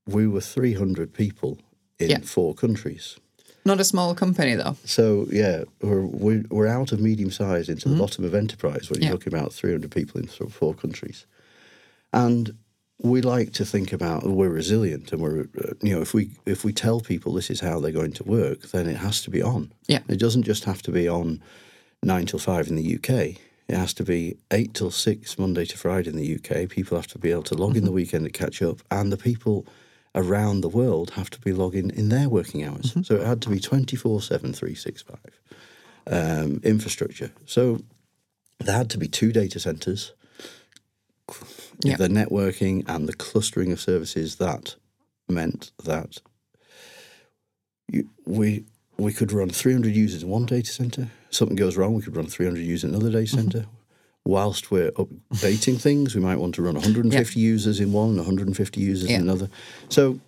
we 0.05 0.27
were 0.27 0.41
300 0.41 1.13
people 1.13 1.57
in 1.97 2.09
Yeah. 2.09 2.19
four 2.19 2.53
countries. 2.53 3.17
Not 3.65 3.79
a 3.79 3.83
small 3.83 4.13
company, 4.15 4.55
though. 4.55 4.77
So 4.85 5.27
yeah, 5.31 5.63
we're 5.81 6.05
we're, 6.05 6.43
we're 6.49 6.67
out 6.67 6.91
of 6.91 6.99
medium 6.99 7.31
size 7.31 7.69
into 7.69 7.89
the 7.89 7.95
bottom 7.95 8.23
of 8.23 8.33
enterprise 8.33 8.89
when 8.89 9.01
you're 9.01 9.09
Yeah. 9.11 9.17
talking 9.17 9.33
about 9.33 9.51
300 9.53 9.89
people 9.91 10.21
in 10.21 10.27
four 10.27 10.73
countries, 10.75 11.25
and 12.13 12.55
we 13.01 13.21
like 13.21 13.53
to 13.53 13.65
think 13.65 13.93
about 13.93 14.23
we're 14.23 14.49
resilient 14.49 15.11
and 15.11 15.21
we're 15.21 15.41
uh, 15.63 15.73
you 15.81 15.95
know 15.95 16.01
if 16.01 16.13
we 16.13 16.31
if 16.45 16.63
we 16.65 16.73
tell 16.73 16.99
people 16.99 17.33
this 17.33 17.49
is 17.49 17.61
how 17.61 17.79
they're 17.79 17.91
going 17.91 18.13
to 18.13 18.23
work, 18.23 18.61
then 18.71 18.87
it 18.87 18.97
has 18.97 19.21
to 19.23 19.29
be 19.29 19.41
on. 19.41 19.71
Yeah. 19.87 19.99
it 20.07 20.19
doesn't 20.19 20.43
just 20.43 20.65
have 20.65 20.81
to 20.83 20.91
be 20.91 21.07
on 21.07 21.41
nine 22.03 22.25
till 22.25 22.39
five 22.39 22.67
in 22.67 22.75
the 22.75 22.95
UK. 22.95 23.39
It 23.67 23.75
has 23.75 23.93
to 23.95 24.03
be 24.03 24.37
eight 24.51 24.73
till 24.73 24.91
six 24.91 25.37
Monday 25.37 25.65
to 25.65 25.77
Friday 25.77 26.09
in 26.09 26.15
the 26.15 26.35
UK. 26.35 26.67
People 26.69 26.97
have 26.97 27.07
to 27.07 27.19
be 27.19 27.31
able 27.31 27.43
to 27.43 27.55
log 27.55 27.77
in 27.77 27.85
the 27.85 27.91
weekend 27.91 28.25
to 28.25 28.31
catch 28.31 28.61
up, 28.61 28.81
and 28.91 29.11
the 29.11 29.17
people 29.17 29.65
around 30.15 30.61
the 30.61 30.69
world 30.69 31.11
have 31.11 31.29
to 31.29 31.39
be 31.39 31.53
logging 31.53 31.91
in 31.91 32.09
their 32.09 32.27
working 32.27 32.63
hours. 32.63 32.95
So 33.03 33.15
it 33.15 33.27
had 33.27 33.41
to 33.43 33.49
be 33.49 33.59
24 33.59 34.21
7, 34.21 34.53
365 34.53 35.17
um, 36.07 36.59
infrastructure. 36.63 37.31
So 37.45 37.81
there 38.59 38.75
had 38.75 38.89
to 38.89 38.97
be 38.97 39.07
two 39.07 39.31
data 39.31 39.59
centers, 39.59 40.13
Yeah. 41.81 41.97
the 41.97 42.07
networking 42.07 42.87
and 42.87 43.07
the 43.07 43.13
clustering 43.13 43.71
of 43.71 43.79
services. 43.79 44.35
That 44.35 44.75
meant 45.27 45.71
that 45.83 46.21
you, 47.87 48.09
we 48.25 48.65
we 48.97 49.13
could 49.13 49.31
run 49.31 49.49
300 49.49 49.95
users 49.95 50.23
in 50.23 50.29
one 50.29 50.45
data 50.45 50.71
center. 50.71 51.07
Something 51.29 51.55
goes 51.55 51.77
wrong, 51.77 51.93
we 51.93 52.01
could 52.01 52.15
run 52.15 52.27
300 52.27 52.59
users 52.59 52.83
in 52.89 52.95
another 52.95 53.11
data 53.11 53.25
mm-hmm. 53.35 53.37
center. 53.37 53.65
Whilst 54.25 54.69
we're 54.69 54.91
updating 54.91 55.79
things, 55.79 56.13
we 56.13 56.21
might 56.21 56.37
want 56.37 56.55
to 56.55 56.61
run 56.61 56.75
150 56.75 57.39
users 57.39 57.79
in 57.79 57.93
one 57.93 58.09
and 58.09 58.17
150 58.17 58.81
users 58.81 59.09
Yeah. 59.09 59.17
in 59.17 59.21
another. 59.23 59.49
So 59.87 60.19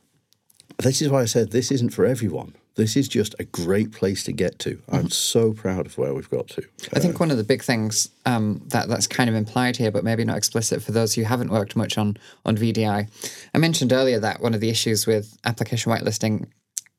this 0.78 1.02
is 1.02 1.10
why 1.10 1.22
I 1.22 1.26
said 1.26 1.52
this 1.52 1.72
isn't 1.72 1.90
for 1.92 2.06
everyone. 2.06 2.56
This 2.76 2.96
is 2.96 3.10
just 3.10 3.36
a 3.38 3.44
great 3.44 3.92
place 3.92 4.24
to 4.24 4.32
get 4.32 4.58
to. 4.60 4.82
I'm 4.90 5.00
mm-hmm. 5.00 5.08
so 5.10 5.52
proud 5.52 5.86
of 5.86 5.98
where 5.98 6.14
we've 6.14 6.30
got 6.30 6.48
to. 6.50 6.64
I 6.94 7.00
think 7.00 7.16
uh, 7.16 7.18
one 7.18 7.30
of 7.30 7.38
the 7.38 7.44
big 7.44 7.64
things 7.64 8.10
um, 8.26 8.62
that 8.68 8.88
that's 8.88 9.08
kind 9.08 9.30
of 9.30 9.36
implied 9.36 9.76
here, 9.76 9.92
but 9.92 10.04
maybe 10.04 10.24
not 10.24 10.38
explicit 10.38 10.82
for 10.82 10.94
those 10.94 11.14
who 11.14 11.24
haven't 11.24 11.50
worked 11.50 11.76
much 11.76 11.98
on 11.98 12.18
on 12.46 12.56
VDI. 12.58 13.10
I 13.54 13.58
mentioned 13.58 13.92
earlier 13.92 14.20
that 14.20 14.42
one 14.42 14.54
of 14.54 14.62
the 14.62 14.70
issues 14.70 15.06
with 15.06 15.38
application 15.44 15.92
whitelisting 15.92 16.48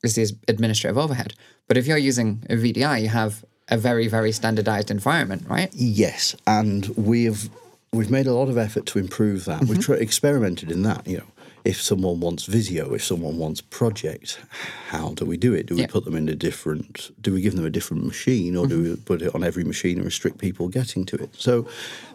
is 0.03 0.15
the 0.15 0.31
administrative 0.49 0.99
overhead. 0.99 1.35
But 1.69 1.77
if 1.77 1.87
you're 1.87 1.97
using 1.97 2.45
a 2.51 2.55
VDI, 2.55 3.03
you 3.03 3.09
have 3.09 3.45
a 3.69 3.79
very 3.79 4.09
very 4.09 4.33
standardized 4.33 4.91
environment, 4.91 5.47
right? 5.49 5.71
Yes, 5.73 6.37
and 6.47 6.89
we've 6.97 7.49
we've 7.93 8.11
made 8.11 8.27
a 8.27 8.35
lot 8.35 8.49
of 8.49 8.59
effort 8.59 8.87
to 8.87 8.99
improve 8.99 9.47
that. 9.47 9.61
We've 9.61 9.71
mm-hmm. 9.79 9.81
tr- 9.81 9.95
experimented 9.95 10.71
in 10.71 10.83
that. 10.83 11.07
You 11.07 11.19
know, 11.19 11.27
if 11.65 11.81
someone 11.81 12.21
wants 12.21 12.47
Visio, 12.47 12.93
if 12.95 13.05
someone 13.05 13.37
wants 13.39 13.61
Project, 13.61 14.41
how 14.89 15.15
do 15.15 15.25
we 15.25 15.37
do 15.37 15.55
it? 15.55 15.67
Do 15.67 15.75
we 15.77 15.83
Yeah. 15.83 15.87
put 15.89 16.05
them 16.05 16.17
in 16.17 16.29
a 16.29 16.35
different? 16.35 17.11
Do 17.21 17.33
we 17.33 17.41
give 17.41 17.55
them 17.55 17.65
a 17.65 17.71
different 17.71 18.05
machine, 18.05 18.57
or 18.57 18.67
do 18.67 18.83
we 18.83 18.97
put 18.97 19.23
it 19.23 19.35
on 19.35 19.45
every 19.45 19.65
machine 19.65 19.97
and 19.97 20.05
restrict 20.05 20.39
people 20.39 20.69
getting 20.69 21.05
to 21.07 21.17
it? 21.17 21.31
So 21.39 21.67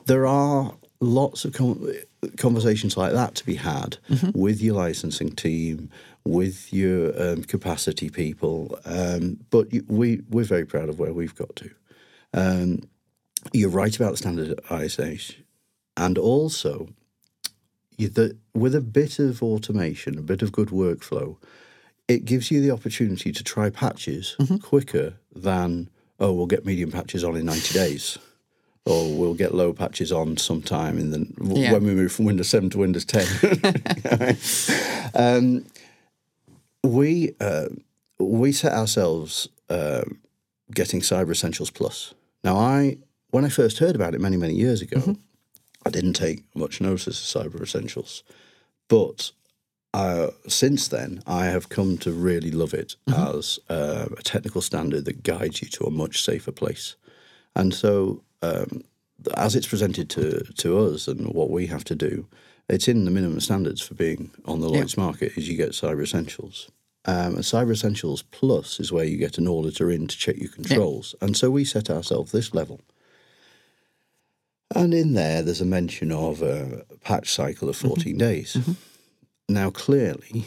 there 0.06 0.25
are 0.27 0.75
lots 1.00 1.46
of 1.46 1.54
con 1.54 1.94
conversations 2.38 2.98
like 2.98 3.13
that 3.13 3.36
to 3.36 3.46
be 3.46 3.56
had 3.56 3.98
with 4.34 4.62
your 4.62 4.75
licensing 4.75 5.30
team, 5.32 5.89
with 6.25 6.74
your 6.74 7.13
um, 7.22 7.44
capacity 7.44 8.10
people. 8.10 8.77
Um, 8.86 9.38
but 9.50 9.72
you, 9.74 9.86
we 9.88 10.22
we're 10.30 10.44
very 10.44 10.66
proud 10.66 10.89
of 10.89 11.00
where 11.00 11.13
we've 11.13 11.36
got 11.36 11.56
to. 11.58 11.70
Um, 12.34 12.82
you're 13.54 13.70
right 13.70 13.96
about 13.96 14.12
the 14.12 14.18
standardization, 14.18 15.46
and 15.96 16.18
also 16.18 16.89
the, 17.98 18.38
with 18.54 18.75
a 18.75 18.82
bit 18.82 19.18
of 19.20 19.42
automation, 19.42 20.18
a 20.18 20.22
bit 20.22 20.42
of 20.44 20.51
good 20.51 20.70
workflow, 20.70 21.38
it 22.08 22.25
gives 22.25 22.51
you 22.51 22.62
the 22.62 22.72
opportunity 22.72 23.32
to 23.32 23.44
try 23.44 23.70
patches 23.70 24.36
quicker 24.62 25.16
than 25.36 25.89
oh 26.20 26.32
we'll 26.34 26.46
get 26.48 26.66
medium 26.66 26.92
patches 26.92 27.24
on 27.24 27.36
in 27.36 27.46
90 27.46 27.74
days 27.74 28.18
or 28.86 29.13
we'll 29.18 29.34
get 29.34 29.54
low 29.54 29.74
patches 29.74 30.12
on 30.12 30.38
sometime 30.38 30.98
in 30.98 31.12
the 31.12 31.27
Yeah. 31.60 31.74
when 31.74 31.84
we 31.84 31.94
move 31.94 32.12
from 32.13 32.25
Windows 32.25 32.48
7 32.50 32.70
to 32.72 32.77
Windows 32.77 33.04
10 33.06 33.25
um, 35.16 35.66
we 36.84 37.34
uh, 37.42 37.68
we 38.20 38.51
set 38.51 38.72
ourselves 38.74 39.50
uh, 39.70 40.04
getting 40.74 41.01
Cyber 41.01 41.32
Essentials 41.32 41.70
Plus. 41.70 42.13
Now, 42.44 42.58
I 42.58 42.98
when 43.32 43.44
I 43.46 43.50
first 43.50 43.80
heard 43.80 43.96
about 43.96 44.13
it 44.16 44.22
many 44.22 44.38
many 44.38 44.54
years 44.56 44.82
ago, 44.82 45.18
I 45.88 45.89
didn't 45.89 46.13
take 46.13 46.44
much 46.56 46.82
notice 46.82 47.36
of 47.36 47.44
Cyber 47.44 47.62
Essentials, 47.62 48.24
but 48.88 49.32
uh, 49.94 50.27
since 50.48 50.88
then 50.88 51.24
I 51.25 51.46
have 51.46 51.70
come 51.70 51.98
to 52.00 52.12
really 52.12 52.51
love 52.51 52.74
it 52.74 52.96
as 53.08 53.60
uh, 53.70 54.08
a 54.17 54.22
technical 54.22 54.62
standard 54.62 55.06
that 55.06 55.24
guides 55.24 55.62
you 55.62 55.70
to 55.70 55.86
a 55.86 55.91
much 55.91 56.22
safer 56.24 56.51
place, 56.51 56.96
and 57.56 57.74
so. 57.74 58.24
Um, 58.41 58.84
as 59.36 59.56
it's 59.56 59.65
presented 59.65 60.12
to, 60.12 60.44
to 60.58 60.77
us 60.77 61.08
and 61.08 61.34
what 61.34 61.50
we 61.50 61.65
have 61.65 61.84
to 61.86 61.96
do, 61.96 62.27
it's 62.70 62.88
in 62.88 63.06
the 63.06 63.10
minimum 63.12 63.39
standards 63.39 63.82
for 63.82 63.96
being 63.96 64.29
on 64.46 64.60
the 64.60 64.70
Lloyd's 64.70 64.98
market 64.98 65.38
is 65.38 65.50
you 65.50 65.58
get 65.58 65.72
Cyber 65.72 66.03
Essentials. 66.03 66.70
Um, 67.06 67.36
and 67.36 67.44
Cyber 67.44 67.72
Essentials 67.72 68.22
Plus 68.22 68.79
is 68.79 68.91
where 68.91 69.06
you 69.06 69.17
get 69.17 69.38
an 69.38 69.48
auditor 69.48 69.89
in 69.89 70.08
to 70.08 70.17
check 70.17 70.38
your 70.38 70.51
controls. 70.51 71.15
And 71.22 71.36
so 71.38 71.50
we 71.50 71.63
set 71.65 71.89
ourselves 71.89 72.32
this 72.32 72.53
level. 72.53 72.82
And 74.75 74.93
in 74.93 75.13
there, 75.13 75.41
there's 75.41 75.62
a 75.62 75.65
mention 75.65 76.12
of 76.12 76.41
a 76.41 76.83
patch 77.03 77.31
cycle 77.31 77.69
of 77.69 77.77
14 77.77 78.17
days. 78.17 78.57
Now, 79.47 79.69
clearly, 79.69 80.45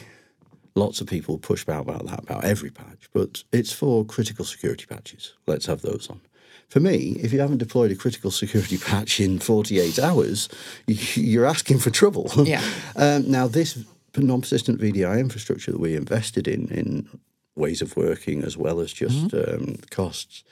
lots 0.75 1.01
of 1.01 1.07
people 1.07 1.39
push 1.39 1.65
back 1.65 1.81
about 1.81 2.07
that, 2.07 2.23
about 2.23 2.45
every 2.45 2.71
patch, 2.71 3.09
but 3.13 3.43
it's 3.51 3.73
for 3.73 4.05
critical 4.05 4.45
security 4.45 4.85
patches. 4.87 5.35
Let's 5.47 5.67
have 5.67 5.83
those 5.83 6.09
on. 6.11 6.21
For 6.69 6.81
me, 6.81 7.17
if 7.21 7.33
you 7.33 7.41
haven't 7.41 7.59
deployed 7.59 7.91
a 7.91 7.97
critical 7.97 8.31
security 8.31 8.79
patch 8.91 9.21
in 9.21 9.39
48 9.39 9.99
hours, 9.99 10.49
you're 10.87 11.47
asking 11.47 11.79
for 11.79 11.91
trouble. 11.91 12.31
Yeah. 12.45 12.63
um, 12.97 13.31
now, 13.31 13.49
this 13.49 13.85
non-persistent 14.17 14.81
VDI 14.81 15.19
infrastructure 15.19 15.73
that 15.73 15.81
we 15.81 15.97
invested 15.97 16.47
in, 16.47 16.69
in 16.69 17.21
ways 17.57 17.81
of 17.81 17.97
working 17.97 18.43
as 18.43 18.57
well 18.57 18.81
as 18.81 18.93
just 18.93 19.33
um, 19.35 19.77
costs, 19.91 20.45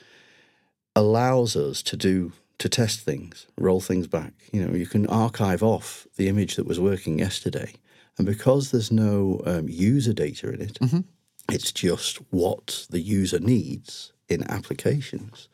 allows 0.95 1.55
us 1.55 1.81
to 1.83 1.95
do 1.95 2.33
to 2.59 2.69
test 2.69 3.01
things, 3.01 3.47
roll 3.57 3.79
things 3.79 4.07
back. 4.07 4.33
You 4.51 4.65
know, 4.65 4.75
you 4.75 4.85
can 4.85 5.07
archive 5.07 5.63
off 5.63 6.07
the 6.17 6.27
image 6.27 6.55
that 6.55 6.67
was 6.67 6.79
working 6.79 7.19
yesterday, 7.19 7.73
and 8.17 8.27
because 8.27 8.71
there's 8.71 8.91
no 8.91 9.41
um, 9.45 9.67
user 9.67 10.13
data 10.13 10.49
in 10.53 10.61
it, 10.61 10.77
it's 11.51 11.71
just 11.71 12.17
what 12.31 12.85
the 12.89 12.99
user 12.99 13.39
needs 13.39 14.13
in 14.27 14.43
applications. 14.51 15.47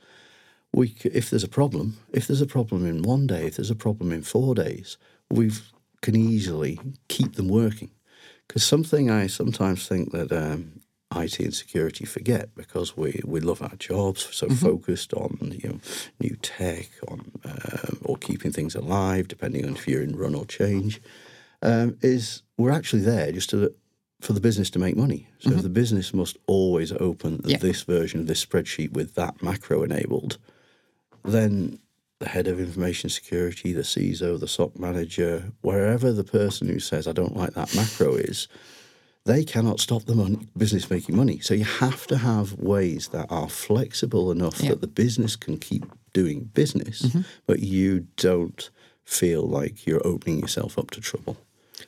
We, 0.73 0.87
c- 0.89 1.09
if 1.13 1.29
there's 1.29 1.43
a 1.43 1.47
problem, 1.47 1.97
if 2.11 2.27
there's 2.27 2.41
a 2.41 2.47
problem 2.47 2.85
in 2.85 3.01
one 3.03 3.27
day, 3.27 3.45
if 3.47 3.55
there's 3.55 3.71
a 3.71 3.75
problem 3.75 4.11
in 4.11 4.23
four 4.23 4.55
days, 4.55 4.97
we 5.29 5.51
can 6.01 6.15
easily 6.15 6.79
keep 7.07 7.35
them 7.35 7.47
working. 7.47 7.91
Because 8.47 8.63
something 8.63 9.09
I 9.09 9.27
sometimes 9.27 9.87
think 9.87 10.11
that 10.11 10.31
um, 10.31 10.81
IT 11.15 11.39
and 11.39 11.53
security 11.53 12.05
forget 12.05 12.53
because 12.55 12.97
we, 12.97 13.21
we 13.25 13.39
love 13.39 13.61
our 13.61 13.75
jobs, 13.77 14.27
so 14.31 14.49
focused 14.49 15.13
on 15.13 15.53
you 15.61 15.69
know 15.69 15.79
new 16.19 16.35
tech, 16.41 16.89
on 17.07 17.31
um, 17.45 17.97
or 18.03 18.17
keeping 18.17 18.51
things 18.51 18.75
alive, 18.75 19.27
depending 19.27 19.65
on 19.65 19.75
if 19.75 19.87
you're 19.87 20.01
in 20.03 20.15
run 20.15 20.35
or 20.35 20.45
change, 20.45 21.01
um, 21.61 21.97
is 22.01 22.43
we're 22.57 22.71
actually 22.71 23.01
there 23.01 23.31
just 23.31 23.49
to 23.51 23.73
for 24.21 24.33
the 24.33 24.41
business 24.41 24.69
to 24.71 24.79
make 24.79 24.95
money. 24.95 25.27
So 25.39 25.51
the 25.51 25.69
business 25.69 26.13
must 26.13 26.37
always 26.47 26.91
open 26.93 27.41
Yeah. 27.45 27.57
this 27.57 27.83
version 27.83 28.19
of 28.21 28.27
this 28.27 28.43
spreadsheet 28.43 28.91
with 28.93 29.13
that 29.15 29.43
macro 29.43 29.83
enabled. 29.83 30.37
Then 31.23 31.79
the 32.19 32.29
head 32.29 32.47
of 32.47 32.59
information 32.59 33.09
security, 33.09 33.73
the 33.73 33.81
CISO, 33.83 34.39
the 34.39 34.47
SOC 34.47 34.79
manager, 34.79 35.51
wherever 35.61 36.11
the 36.13 36.23
person 36.23 36.67
who 36.69 36.79
says 36.79 37.07
I 37.07 37.11
don't 37.11 37.35
like 37.35 37.53
that 37.53 37.75
macro 37.75 38.15
is, 38.15 38.47
they 39.25 39.43
cannot 39.43 39.79
stop 39.79 40.05
the 40.05 40.15
money, 40.15 40.47
business 40.55 40.89
making 40.89 41.15
money. 41.15 41.39
So 41.39 41.53
you 41.53 41.63
have 41.65 42.05
to 42.07 42.17
have 42.17 42.53
ways 42.53 43.07
that 43.09 43.27
are 43.31 43.49
flexible 43.49 44.31
enough 44.31 44.61
Yeah. 44.61 44.69
that 44.69 44.81
the 44.81 44.87
business 44.87 45.35
can 45.35 45.57
keep 45.57 45.85
doing 46.13 46.51
business, 46.53 47.07
but 47.45 47.59
you 47.59 48.07
don't 48.17 48.69
feel 49.03 49.41
like 49.43 49.85
you're 49.85 50.05
opening 50.05 50.39
yourself 50.39 50.77
up 50.79 50.91
to 50.91 51.01
trouble. 51.01 51.37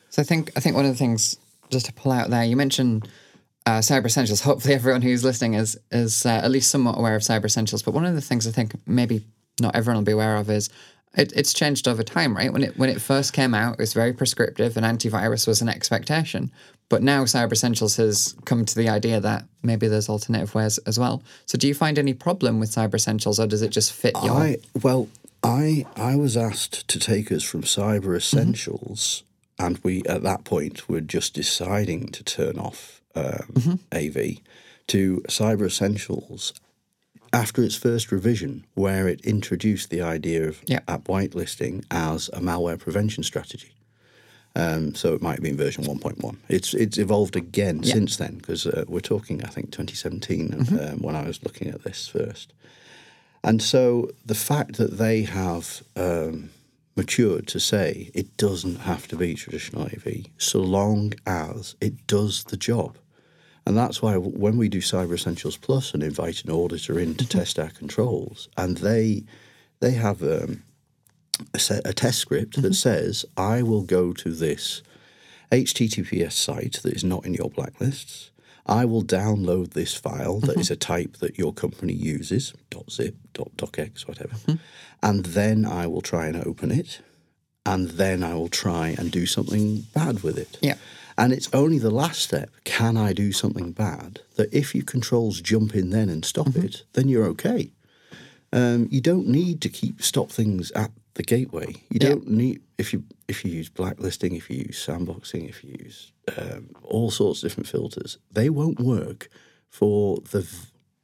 So 0.10 0.22
I 0.22 0.26
think 0.26 0.52
I 0.56 0.60
think 0.60 0.76
one 0.76 0.86
of 0.86 0.92
the 0.92 0.98
things 0.98 1.38
just 1.70 1.86
to 1.86 1.94
pull 1.94 2.12
out 2.12 2.30
there, 2.30 2.44
you 2.44 2.56
mentioned 2.56 3.08
uh, 3.66 3.80
Cyber 3.80 4.06
Essentials. 4.06 4.42
Hopefully, 4.42 4.74
everyone 4.74 5.02
who's 5.02 5.24
listening 5.24 5.54
is 5.54 5.78
is 5.92 6.26
uh, 6.26 6.30
at 6.30 6.50
least 6.52 6.72
somewhat 6.72 6.98
aware 6.98 7.16
of 7.16 7.22
Cyber 7.22 7.46
Essentials. 7.46 7.84
But 7.84 7.94
one 7.94 8.06
of 8.06 8.16
the 8.16 8.22
things 8.22 8.48
I 8.48 8.52
think 8.52 8.74
maybe 8.88 9.26
not 9.62 9.76
everyone 9.76 9.98
will 9.98 10.06
be 10.06 10.12
aware 10.14 10.38
of 10.38 10.50
is 10.50 10.70
it, 11.16 11.34
it's 11.36 11.54
changed 11.54 11.88
over 11.88 12.04
time, 12.04 12.36
right? 12.36 12.52
When 12.52 12.64
it 12.64 12.78
when 12.78 12.90
it 12.90 13.02
first 13.02 13.34
came 13.34 13.54
out, 13.54 13.74
it 13.74 13.80
was 13.80 13.94
very 13.94 14.14
prescriptive, 14.14 14.78
and 14.78 14.86
antivirus 14.86 15.48
was 15.48 15.62
an 15.62 15.70
expectation. 15.70 16.52
But 16.90 17.04
now 17.04 17.26
Cyber 17.26 17.52
Essentials 17.52 17.98
has 17.98 18.36
come 18.46 18.64
to 18.64 18.76
the 18.76 18.88
idea 18.88 19.20
that 19.20 19.46
maybe 19.62 19.88
there's 19.88 20.08
alternative 20.08 20.56
ways 20.56 20.78
as 20.80 20.98
well. 20.98 21.22
So, 21.46 21.58
do 21.58 21.68
you 21.68 21.74
find 21.74 22.00
any 22.00 22.14
problem 22.14 22.60
with 22.60 22.72
Cyber 22.72 22.96
Essentials, 22.96 23.40
or 23.40 23.48
does 23.48 23.62
it 23.62 23.70
just 23.70 23.92
fit 23.92 24.14
your? 24.24 24.34
I 24.34 24.58
well, 24.82 25.10
I 25.44 25.86
I 25.96 26.16
was 26.16 26.38
asked 26.38 26.88
to 26.88 27.00
take 27.00 27.32
us 27.32 27.44
from 27.44 27.64
Cyber 27.64 28.16
Essentials, 28.16 29.24
and 29.60 29.80
we 29.80 30.04
at 30.04 30.24
that 30.24 30.44
point 30.44 30.88
were 30.88 31.02
just 31.02 31.34
deciding 31.34 32.08
to 32.10 32.24
turn 32.24 32.58
off 32.58 33.02
um, 33.16 33.80
AV 33.92 34.38
to 34.88 35.24
Cyber 35.28 35.68
Essentials 35.68 36.54
after 37.34 37.62
its 37.64 37.76
first 37.76 38.12
revision, 38.12 38.66
where 38.76 39.08
it 39.08 39.22
introduced 39.26 39.90
the 39.90 40.02
idea 40.02 40.48
of 40.48 40.62
Yeah. 40.66 40.80
app 40.88 41.06
whitelisting 41.06 41.84
as 41.92 42.30
a 42.34 42.40
malware 42.40 42.80
prevention 42.80 43.24
strategy. 43.24 43.72
Um, 44.56 44.96
so 44.96 45.14
it 45.14 45.22
might 45.22 45.34
have 45.34 45.44
been 45.44 45.58
version 45.58 45.84
1.1. 45.86 46.38
It's 46.50 46.74
it's 46.74 46.98
evolved 46.98 47.36
again 47.36 47.82
Yeah. 47.84 47.94
since 47.94 48.18
then 48.18 48.38
because 48.38 48.66
uh, 48.66 48.86
we're 48.88 49.02
talking, 49.02 49.44
I 49.44 49.50
think, 49.50 49.72
2017 49.72 50.54
um, 50.80 51.00
when 51.00 51.16
I 51.16 51.28
was 51.28 51.44
looking 51.44 51.68
at 51.68 51.84
this 51.84 52.08
first. 52.08 52.54
And 53.44 53.62
so 53.62 54.10
the 54.26 54.36
fact 54.36 54.78
that 54.78 54.98
they 54.98 55.22
have 55.24 55.84
um, 55.96 56.50
matured 56.96 57.46
to 57.48 57.60
say 57.60 58.10
it 58.16 58.36
doesn't 58.38 58.78
have 58.80 59.08
to 59.10 59.16
be 59.16 59.36
traditional 59.36 59.84
AV 59.84 60.26
so 60.40 60.60
long 60.60 61.14
as 61.28 61.76
it 61.80 62.08
does 62.08 62.44
the 62.46 62.58
job. 62.58 62.98
And 63.68 63.78
that's 63.78 64.02
why 64.02 64.16
when 64.16 64.56
we 64.56 64.70
do 64.70 64.80
Cyber 64.80 65.16
Essentials 65.16 65.58
Plus 65.58 65.94
and 65.94 66.02
invite 66.02 66.46
an 66.46 66.52
auditor 66.52 66.98
in 66.98 67.16
to 67.16 67.28
test 67.28 67.60
our 67.60 67.70
controls, 67.70 68.48
and 68.56 68.78
they 68.78 69.26
they 69.82 69.92
have 69.92 70.24
um, 70.24 70.64
a, 71.54 71.60
set, 71.60 71.86
a 71.86 71.92
test 71.92 72.20
script 72.20 72.56
that 72.56 72.62
mm-hmm. 72.62 72.72
says, 72.72 73.26
I 73.36 73.64
will 73.64 73.84
go 73.84 74.14
to 74.14 74.30
this 74.30 74.82
HTTPS 75.52 76.32
site 76.32 76.80
that 76.82 76.94
is 76.94 77.04
not 77.04 77.26
in 77.26 77.34
your 77.34 77.50
blacklists. 77.50 78.30
I 78.66 78.86
will 78.86 79.04
download 79.04 79.72
this 79.72 79.94
file 79.94 80.40
that 80.40 80.52
mm-hmm. 80.52 80.62
is 80.62 80.72
a 80.72 80.78
type 80.78 81.18
that 81.18 81.38
your 81.38 81.52
company 81.52 81.94
uses, 81.94 82.54
.zip, 82.90 83.16
.docx, 83.34 84.08
whatever, 84.08 84.36
mm-hmm. 84.36 84.56
and 85.04 85.26
then 85.26 85.66
I 85.66 85.88
will 85.88 86.02
try 86.02 86.28
and 86.28 86.38
open 86.38 86.72
it, 86.72 87.02
and 87.66 87.90
then 87.90 88.24
I 88.24 88.34
will 88.34 88.48
try 88.48 88.96
and 88.98 89.12
do 89.12 89.26
something 89.26 89.82
bad 89.94 90.24
with 90.24 90.38
it. 90.38 90.58
Yeah. 90.62 90.76
And 91.18 91.34
it's 91.34 91.50
only 91.52 91.80
the 91.80 91.90
last 91.90 92.22
step, 92.22 92.52
can 92.64 92.96
I 92.96 93.12
do 93.14 93.32
something 93.32 93.72
bad, 93.72 94.22
that 94.36 94.54
if 94.54 94.76
your 94.76 94.86
controls 94.86 95.42
jump 95.42 95.74
in 95.76 95.90
then 95.90 96.10
and 96.10 96.24
stop 96.24 96.56
it, 96.56 96.84
then 96.94 97.08
you're 97.10 97.26
okay. 97.26 97.72
Um, 98.54 98.88
you 98.92 99.02
don't 99.02 99.28
need 99.28 99.60
to 99.62 99.70
keep 99.70 100.02
stop 100.02 100.30
things 100.32 100.72
at 100.72 100.92
the 101.16 101.24
gateway. 101.24 101.68
You 101.90 102.00
Yeah. 102.02 102.10
don't 102.10 102.28
need 102.30 102.62
if 102.78 102.94
you 102.94 103.04
if 103.28 103.44
you 103.44 103.52
use 103.52 103.68
blacklisting, 103.70 104.36
if 104.36 104.50
you 104.50 104.58
use 104.68 104.86
sandboxing, 104.86 105.50
if 105.50 105.64
you 105.64 105.76
use 105.84 106.12
um, 106.38 106.70
all 106.84 107.10
sorts 107.12 107.42
of 107.44 107.50
different 107.50 107.68
filters, 107.68 108.20
they 108.32 108.50
won't 108.50 108.80
work 108.80 109.28
for 109.70 110.20
the 110.32 110.48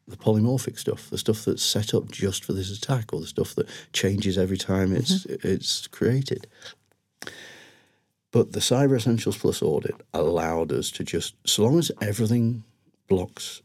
the 0.08 0.18
polymorphic 0.18 0.78
stuff, 0.78 1.10
the 1.10 1.18
stuff 1.18 1.44
that's 1.46 1.64
set 1.64 1.94
up 1.94 2.12
just 2.12 2.46
for 2.46 2.54
this 2.54 2.70
attack, 2.78 3.12
or 3.14 3.20
the 3.22 3.28
stuff 3.28 3.56
that 3.56 3.68
changes 3.94 4.38
every 4.38 4.58
time 4.58 4.96
it's 4.96 5.26
it's 5.26 5.88
created. 5.88 6.46
But 8.34 8.52
the 8.52 8.60
Cyber 8.60 8.98
Essentials 8.98 9.38
Plus 9.38 9.62
audit 9.62 9.96
allowed 10.14 10.72
us 10.74 10.92
to 10.92 11.04
just, 11.04 11.36
so 11.48 11.64
long 11.64 11.78
as 11.80 11.92
everything 12.02 12.64
blocks 13.08 13.62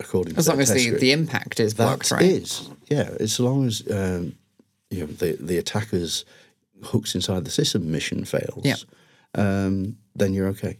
according 0.00 0.36
As 0.36 0.44
to 0.46 0.50
long 0.50 0.60
as 0.60 0.72
the, 0.72 0.80
script, 0.80 1.00
the 1.00 1.12
impact 1.12 1.60
is 1.60 1.72
blocked, 1.74 2.08
that 2.10 2.16
right? 2.16 2.24
is, 2.24 2.68
yeah. 2.88 3.08
As 3.20 3.38
long 3.40 3.66
as 3.66 3.82
um, 3.90 4.34
you 4.90 5.00
know 5.00 5.06
the 5.06 5.36
the 5.40 5.56
attacker's 5.58 6.24
hooks 6.82 7.14
inside 7.14 7.44
the 7.44 7.50
system 7.50 7.90
mission 7.90 8.24
fails, 8.24 8.62
Yeah. 8.64 8.76
um, 9.36 9.96
then 10.16 10.34
you're 10.34 10.48
okay. 10.48 10.76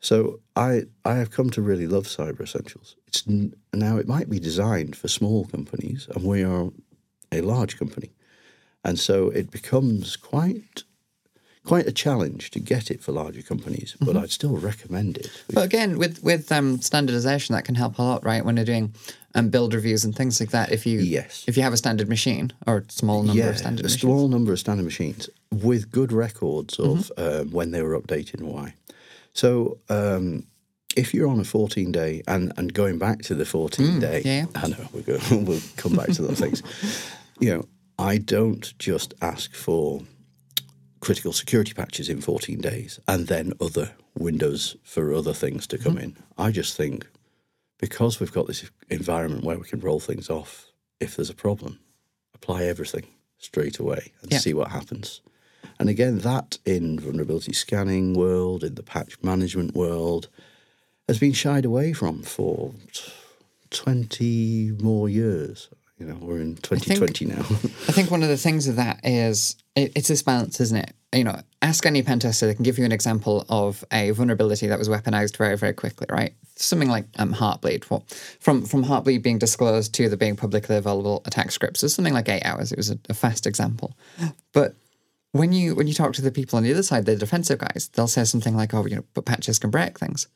So 0.00 0.40
I 0.56 0.82
I 1.04 1.14
have 1.16 1.30
come 1.30 1.50
to 1.50 1.62
really 1.62 1.86
love 1.86 2.04
Cyber 2.08 2.40
Essentials. 2.42 2.96
It's 3.06 3.22
n- 3.28 3.54
now 3.72 3.98
it 3.98 4.08
might 4.08 4.28
be 4.28 4.40
designed 4.40 4.96
for 4.96 5.06
small 5.08 5.44
companies, 5.44 6.08
and 6.14 6.24
we 6.24 6.42
are 6.42 6.70
a 7.30 7.42
large 7.42 7.78
company, 7.78 8.10
and 8.84 8.98
so 8.98 9.28
it 9.30 9.50
becomes 9.52 10.16
quite 10.16 10.82
quite 11.64 11.86
a 11.86 11.92
challenge 11.92 12.50
to 12.50 12.58
get 12.60 12.90
it 12.90 13.00
for 13.02 13.12
larger 13.12 13.42
companies. 13.42 13.94
But 14.00 14.08
Mm-hmm. 14.08 14.18
I'd 14.24 14.30
still 14.30 14.56
recommend 14.56 15.16
it. 15.18 15.30
But 15.52 15.64
again, 15.64 15.98
with 15.98 16.22
with 16.22 16.50
um, 16.52 16.80
standardization, 16.80 17.54
that 17.54 17.64
can 17.64 17.74
help 17.76 17.98
a 17.98 18.02
lot, 18.02 18.24
right? 18.24 18.44
When 18.44 18.56
you're 18.56 18.64
doing 18.64 18.94
um, 19.34 19.48
build 19.48 19.72
reviews 19.74 20.04
and 20.04 20.14
things 20.14 20.40
like 20.40 20.50
that. 20.50 20.72
If 20.72 20.84
you 20.86 20.98
Yes. 21.00 21.44
if 21.46 21.56
you 21.56 21.62
have 21.62 21.72
a 21.72 21.76
standard 21.76 22.08
machine 22.08 22.52
or 22.66 22.78
a 22.78 22.92
small 22.92 23.22
number 23.22 23.42
yeah, 23.42 23.50
of 23.50 23.58
standard 23.58 23.82
machines. 23.84 24.02
a 24.02 24.06
machines, 24.06 24.18
small 24.18 24.28
number 24.28 24.52
of 24.52 24.58
standard 24.58 24.84
machines 24.84 25.28
with 25.50 25.90
good 25.90 26.12
records 26.12 26.78
of 26.78 27.10
Mm-hmm. 27.16 27.40
um, 27.40 27.50
when 27.52 27.70
they 27.70 27.82
were 27.82 27.98
updated 28.00 28.40
and 28.40 28.48
why. 28.48 28.74
So 29.32 29.78
um, 29.88 30.46
if 30.96 31.14
you're 31.14 31.28
on 31.28 31.40
a 31.40 31.44
14 31.44 31.90
day 31.92 32.22
and, 32.28 32.52
and 32.58 32.74
going 32.74 32.98
back 32.98 33.22
to 33.22 33.34
the 33.34 33.46
14 33.46 34.00
day, 34.00 34.20
Mm, 34.22 34.24
yeah. 34.24 34.46
I 34.62 34.68
know 34.68 34.86
we're 34.92 35.00
going, 35.18 35.44
we'll 35.46 35.60
come 35.78 35.94
back 35.96 36.08
to 36.16 36.22
those 36.22 36.40
things. 36.40 36.62
You 37.40 37.54
know, 37.54 37.64
I 37.98 38.18
don't 38.18 38.72
just 38.78 39.14
ask 39.20 39.52
for 39.54 40.02
critical 41.02 41.32
security 41.32 41.74
patches 41.74 42.08
in 42.08 42.20
14 42.20 42.60
days 42.60 43.00
and 43.08 43.26
then 43.26 43.52
other 43.60 43.90
windows 44.16 44.76
for 44.84 45.12
other 45.12 45.32
things 45.34 45.66
to 45.66 45.76
Mm-hmm. 45.76 45.88
come 45.88 45.98
in. 45.98 46.16
I 46.38 46.52
just 46.52 46.76
think 46.76 47.06
because 47.78 48.20
we've 48.20 48.32
got 48.32 48.46
this 48.46 48.70
environment 48.88 49.42
where 49.44 49.58
we 49.58 49.66
can 49.66 49.80
roll 49.80 49.98
things 49.98 50.30
off 50.30 50.66
if 51.00 51.16
there's 51.16 51.28
a 51.30 51.34
problem, 51.34 51.80
apply 52.34 52.62
everything 52.64 53.06
straight 53.38 53.80
away 53.80 54.12
and 54.22 54.30
Yeah. 54.30 54.38
see 54.38 54.54
what 54.54 54.70
happens. 54.70 55.20
And 55.80 55.88
again, 55.88 56.18
that 56.18 56.58
in 56.64 57.00
vulnerability 57.00 57.52
scanning 57.52 58.14
world, 58.14 58.62
in 58.62 58.76
the 58.76 58.84
patch 58.84 59.20
management 59.22 59.74
world, 59.74 60.28
has 61.08 61.18
been 61.18 61.32
shied 61.32 61.64
away 61.64 61.92
from 61.92 62.22
for 62.22 62.72
20 63.70 64.72
more 64.80 65.08
years. 65.08 65.68
You 66.02 66.08
know, 66.08 66.18
we're 66.20 66.40
in 66.40 66.56
2020 66.56 67.26
now. 67.26 67.38
I 67.38 67.92
think 67.92 68.10
one 68.10 68.24
of 68.24 68.28
the 68.28 68.36
things 68.36 68.66
of 68.66 68.74
that 68.74 68.98
is 69.04 69.54
it, 69.76 69.92
it's 69.94 70.08
this 70.08 70.20
balance, 70.20 70.60
isn't 70.60 70.76
it? 70.76 70.94
You 71.14 71.22
know, 71.22 71.40
ask 71.60 71.86
any 71.86 72.02
pen 72.02 72.18
tester; 72.18 72.48
they 72.48 72.54
can 72.54 72.64
give 72.64 72.76
you 72.76 72.84
an 72.84 72.90
example 72.90 73.46
of 73.48 73.84
a 73.92 74.10
vulnerability 74.10 74.66
that 74.66 74.80
was 74.80 74.88
weaponized 74.88 75.36
very, 75.36 75.56
very 75.56 75.72
quickly, 75.72 76.08
right? 76.10 76.34
Something 76.56 76.88
like 76.88 77.04
um, 77.20 77.32
Heartbleed. 77.32 77.88
Well, 77.88 78.04
from 78.40 78.64
from 78.64 78.84
Heartbleed 78.84 79.22
being 79.22 79.38
disclosed 79.38 79.94
to 79.94 80.08
the 80.08 80.16
being 80.16 80.34
publicly 80.34 80.74
available 80.74 81.22
attack 81.24 81.52
scripts, 81.52 81.84
was 81.84 81.94
something 81.94 82.14
like 82.14 82.28
eight 82.28 82.44
hours. 82.44 82.72
It 82.72 82.78
was 82.78 82.90
a, 82.90 82.98
a 83.08 83.14
fast 83.14 83.46
example, 83.46 83.96
but 84.52 84.74
when 85.30 85.52
you 85.52 85.76
when 85.76 85.86
you 85.86 85.94
talk 85.94 86.14
to 86.14 86.22
the 86.22 86.32
people 86.32 86.56
on 86.56 86.64
the 86.64 86.72
other 86.72 86.82
side, 86.82 87.06
the 87.06 87.14
defensive 87.14 87.60
guys, 87.60 87.90
they'll 87.94 88.08
say 88.08 88.24
something 88.24 88.56
like, 88.56 88.74
"Oh, 88.74 88.84
you 88.86 88.96
know, 88.96 89.04
but 89.14 89.24
patches 89.24 89.60
can 89.60 89.70
break 89.70 90.00
things." 90.00 90.26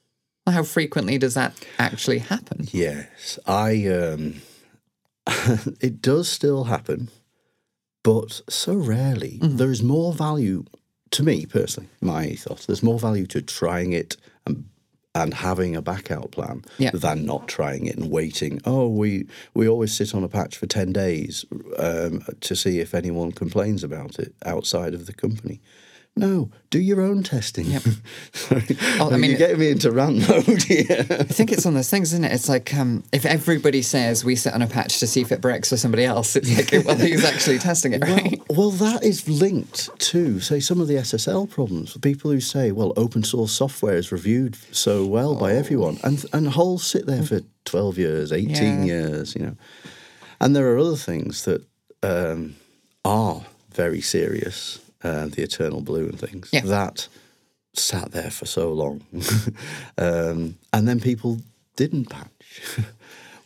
Well, 0.47 0.55
how 0.55 0.63
frequently 0.63 1.19
does 1.19 1.35
that 1.35 1.55
actually 1.77 2.21
happen? 2.21 2.69
Yes, 2.71 3.41
I. 3.49 3.89
Um, 3.89 4.43
it 5.81 6.01
does 6.01 6.29
still 6.29 6.65
happen, 6.65 7.09
but 8.03 8.41
so 8.49 8.75
rarely. 8.75 9.39
There 9.43 9.71
is 9.71 9.83
more 9.83 10.13
value 10.13 10.65
to 11.11 11.23
me 11.23 11.47
personally. 11.47 11.89
My 12.01 12.27
ethos. 12.27 12.67
There's 12.67 12.83
more 12.83 12.99
value 12.99 13.27
to 13.29 13.43
trying 13.43 13.93
it 13.93 14.17
and 14.47 14.65
and 15.15 15.33
having 15.33 15.75
a 15.75 15.81
backout 15.81 16.31
plan 16.31 16.63
Yeah. 16.77 16.91
than 16.93 17.25
not 17.25 17.49
trying 17.49 17.87
it 17.87 17.97
and 17.97 18.11
waiting. 18.11 18.61
Oh, 18.67 18.87
we 18.89 19.27
we 19.55 19.67
always 19.67 19.93
sit 19.95 20.15
on 20.15 20.23
a 20.23 20.29
patch 20.29 20.57
for 20.59 20.67
ten 20.67 20.93
days 20.93 21.45
um, 21.79 22.23
to 22.41 22.55
see 22.55 22.81
if 22.81 22.95
anyone 22.95 23.33
complains 23.33 23.83
about 23.83 24.19
it 24.19 24.35
outside 24.45 24.93
of 24.95 25.07
the 25.07 25.15
company. 25.15 25.61
No, 26.19 26.51
do 26.71 26.81
your 26.81 27.03
own 27.03 27.23
testing. 27.23 27.67
Sorry. 28.33 28.65
Oh, 28.99 29.11
I 29.13 29.19
mean- 29.19 29.31
you're 29.33 29.39
getting 29.39 29.59
me 29.59 29.69
into 29.71 29.91
rant 29.93 30.27
mode 30.27 30.63
here. 30.63 30.87
I 31.11 31.25
think 31.25 31.53
it's 31.53 31.67
one 31.67 31.75
of 31.75 31.79
those 31.79 31.91
things, 31.91 32.15
isn't 32.15 32.25
it? 32.25 32.33
It's 32.33 32.49
like 32.49 32.73
um, 32.75 33.05
if 33.13 33.27
everybody 33.27 33.83
says 33.83 34.25
we 34.25 34.35
sit 34.35 34.55
on 34.55 34.63
a 34.63 34.67
patch 34.67 34.99
to 35.01 35.07
see 35.07 35.21
if 35.21 35.31
it 35.31 35.43
breaks 35.43 35.69
for 35.69 35.77
somebody 35.77 36.07
else, 36.07 36.35
it's 36.35 36.57
like, 36.73 36.85
well, 36.87 36.97
who's 36.97 37.23
actually 37.23 37.59
testing 37.59 37.93
it, 37.93 38.03
right? 38.03 38.41
Well, 38.49 38.71
that 38.71 39.05
is 39.05 39.29
linked 39.29 39.91
to, 39.99 40.41
say, 40.41 40.59
some 40.59 40.81
of 40.81 40.89
the 40.89 40.95
SSL 40.95 41.51
problems. 41.51 41.95
People 41.99 42.31
who 42.31 42.41
say, 42.41 42.73
well, 42.73 42.95
open 42.97 43.23
source 43.23 43.53
software 43.53 43.97
is 43.97 44.11
reviewed 44.11 44.57
so 44.73 45.05
well 45.05 45.35
by 45.35 45.53
everyone, 45.53 45.99
and 46.03 46.25
and 46.33 46.49
holes 46.49 46.87
sit 46.87 47.05
there 47.07 47.25
for 47.25 47.41
twelve 47.67 47.99
years, 47.99 48.33
eighteen 48.33 48.85
Yeah. 48.85 48.95
years, 48.95 49.35
you 49.35 49.43
know. 49.43 49.57
And 50.41 50.57
there 50.57 50.67
are 50.73 50.79
other 50.79 50.97
things 50.97 51.45
that 51.45 51.63
um, 52.03 52.57
are 53.05 53.43
very 53.75 54.01
serious, 54.01 54.81
uh, 55.03 55.27
the 55.27 55.43
eternal 55.43 55.81
blue 55.81 56.07
and 56.09 56.19
things 56.19 56.49
Yeah. 56.53 56.63
that 56.67 57.09
sat 57.75 58.13
there 58.13 58.31
for 58.31 58.47
so 58.47 58.73
long, 58.73 59.03
um, 59.99 60.57
and 60.73 60.89
then 60.89 61.01
people 61.01 61.41
didn't 61.77 62.07
patch. 62.07 62.31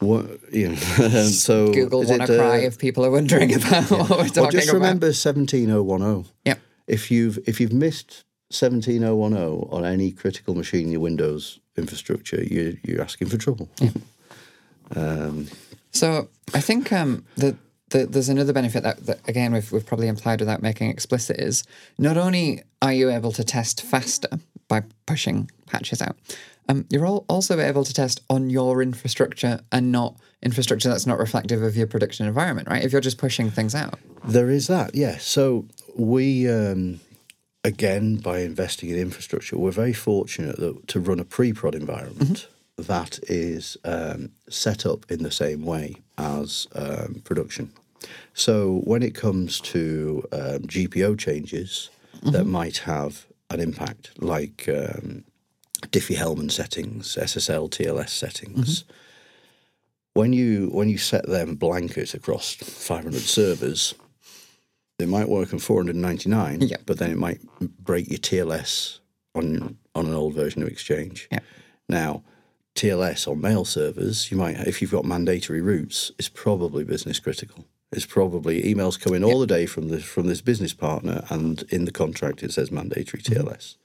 What, 0.01 0.41
you 0.51 0.69
know, 0.71 0.75
so 1.29 1.75
Google 1.75 2.01
is 2.01 2.09
wanna 2.09 2.25
it, 2.25 2.31
uh, 2.31 2.39
cry 2.39 2.57
if 2.61 2.79
people 2.79 3.05
are 3.05 3.11
wondering 3.11 3.55
about 3.55 3.91
what 3.91 4.09
we're 4.09 4.29
talking 4.29 4.43
well, 4.43 4.51
just 4.51 4.69
about. 4.69 4.75
remember 4.81 5.13
17010. 5.13 6.25
Yep. 6.47 6.59
If 6.87 7.11
you've 7.11 7.39
if 7.47 7.61
you've 7.61 7.75
missed 7.75 8.25
17010 8.51 9.05
on 9.71 9.85
any 9.85 10.11
critical 10.11 10.55
machine 10.55 10.87
in 10.87 10.93
your 10.93 11.03
Windows 11.03 11.61
infrastructure, 11.77 12.43
you 12.43 12.79
you're 12.83 13.03
asking 13.03 13.29
for 13.29 13.37
trouble. 13.37 13.69
So 15.93 16.29
I 16.55 16.61
think 16.61 16.93
um, 16.93 17.25
that 17.37 17.57
the, 17.91 18.07
there's 18.07 18.29
another 18.29 18.53
benefit 18.53 18.83
that, 18.83 19.07
that 19.07 19.29
again 19.29 19.53
we've, 19.53 19.71
we've 19.71 19.87
probably 19.87 20.09
implied 20.09 20.41
without 20.41 20.63
making 20.63 20.91
explicit 20.91 21.39
is 21.39 21.65
not 21.99 22.17
only 22.17 22.63
are 22.83 22.93
you 22.93 23.11
able 23.11 23.33
to 23.33 23.45
test 23.45 23.83
faster 23.83 24.29
by 24.69 24.83
pushing 25.07 25.51
patches 25.67 26.01
out, 26.01 26.17
um, 26.69 26.87
you're 26.89 27.07
all 27.07 27.25
also 27.29 27.59
able 27.59 27.85
to 27.85 27.93
test 27.93 28.21
on 28.31 28.49
your 28.49 28.81
infrastructure 28.81 29.61
and 29.73 29.91
not 29.91 30.17
infrastructure 30.43 30.89
that's 30.89 31.07
not 31.07 31.19
reflective 31.19 31.63
of 31.63 31.77
your 31.77 31.87
production 31.87 32.27
environment, 32.27 32.69
right? 32.69 32.85
If 32.85 32.93
you're 32.93 33.01
just 33.01 33.19
pushing 33.19 33.51
things 33.51 33.75
out. 33.75 33.99
There 34.25 34.51
is 34.51 34.69
that, 34.69 34.95
yes. 34.95 35.25
So 35.25 35.67
we, 35.97 36.49
um, 36.49 37.01
again, 37.65 38.17
by 38.17 38.41
investing 38.41 38.91
in 38.91 38.99
infrastructure, 38.99 39.59
we're 39.59 39.71
very 39.73 39.93
fortunate 39.93 40.57
that, 40.59 40.87
to 40.89 41.01
run 41.01 41.19
a 41.19 41.25
pre-prod 41.25 41.75
environment 41.75 42.47
that 42.77 43.19
is 43.25 43.77
um, 43.85 44.31
set 44.49 44.87
up 44.87 45.11
in 45.11 45.23
the 45.23 45.31
same 45.31 45.63
way 45.65 45.97
as 46.17 46.67
um, 46.75 47.21
production. 47.25 47.73
So 48.35 48.81
when 48.85 49.03
it 49.03 49.15
comes 49.15 49.61
to 49.61 50.25
um, 50.33 50.59
GPO 50.61 51.19
changes 51.19 51.91
that 52.23 52.45
might 52.47 52.79
have 52.79 53.27
an 53.51 53.61
impact, 53.61 54.11
like 54.23 54.69
um, 54.69 55.25
Diffie-Hellman 55.89 56.51
settings, 56.51 57.17
SSL, 57.17 57.71
TLS 57.71 58.11
settings, 58.11 58.85
when 60.15 60.33
you 60.33 60.69
when 60.73 60.89
you 60.89 60.99
set 60.99 61.27
them 61.29 61.55
blanket 61.55 62.15
across 62.15 62.55
500 62.55 63.21
servers, 63.21 63.95
they 64.99 65.07
might 65.07 65.29
work 65.29 65.53
on 65.53 65.59
499, 65.59 66.61
Yeah. 66.63 66.77
but 66.85 66.99
then 66.99 67.11
it 67.11 67.17
might 67.19 67.41
break 67.79 68.09
your 68.11 68.19
TLS 68.19 68.99
on 69.35 69.77
on 69.95 70.07
an 70.07 70.15
old 70.15 70.35
version 70.35 70.63
of 70.63 70.69
Exchange. 70.69 71.29
Yeah. 71.33 71.39
Now, 71.89 72.23
TLS 72.75 73.27
on 73.29 73.41
mail 73.41 73.65
servers, 73.65 74.31
you 74.31 74.37
might 74.37 74.57
if 74.67 74.83
you've 74.83 74.91
got 74.93 75.05
mandatory 75.05 75.61
routes, 75.61 76.13
is 76.19 76.29
probably 76.29 76.85
business 76.85 77.19
critical. 77.21 77.65
It's 77.93 78.07
probably 78.07 78.63
emails 78.63 79.01
coming 79.01 79.25
all 79.25 79.41
the 79.41 79.47
day 79.47 79.67
from 79.67 79.89
this 79.89 80.05
from 80.05 80.27
this 80.27 80.41
business 80.41 80.73
partner, 80.73 81.25
and 81.29 81.63
in 81.71 81.87
the 81.87 81.93
contract 81.93 82.43
it 82.43 82.53
says 82.53 82.71
mandatory 82.71 83.23
mm-hmm. 83.23 83.49
TLS. 83.49 83.77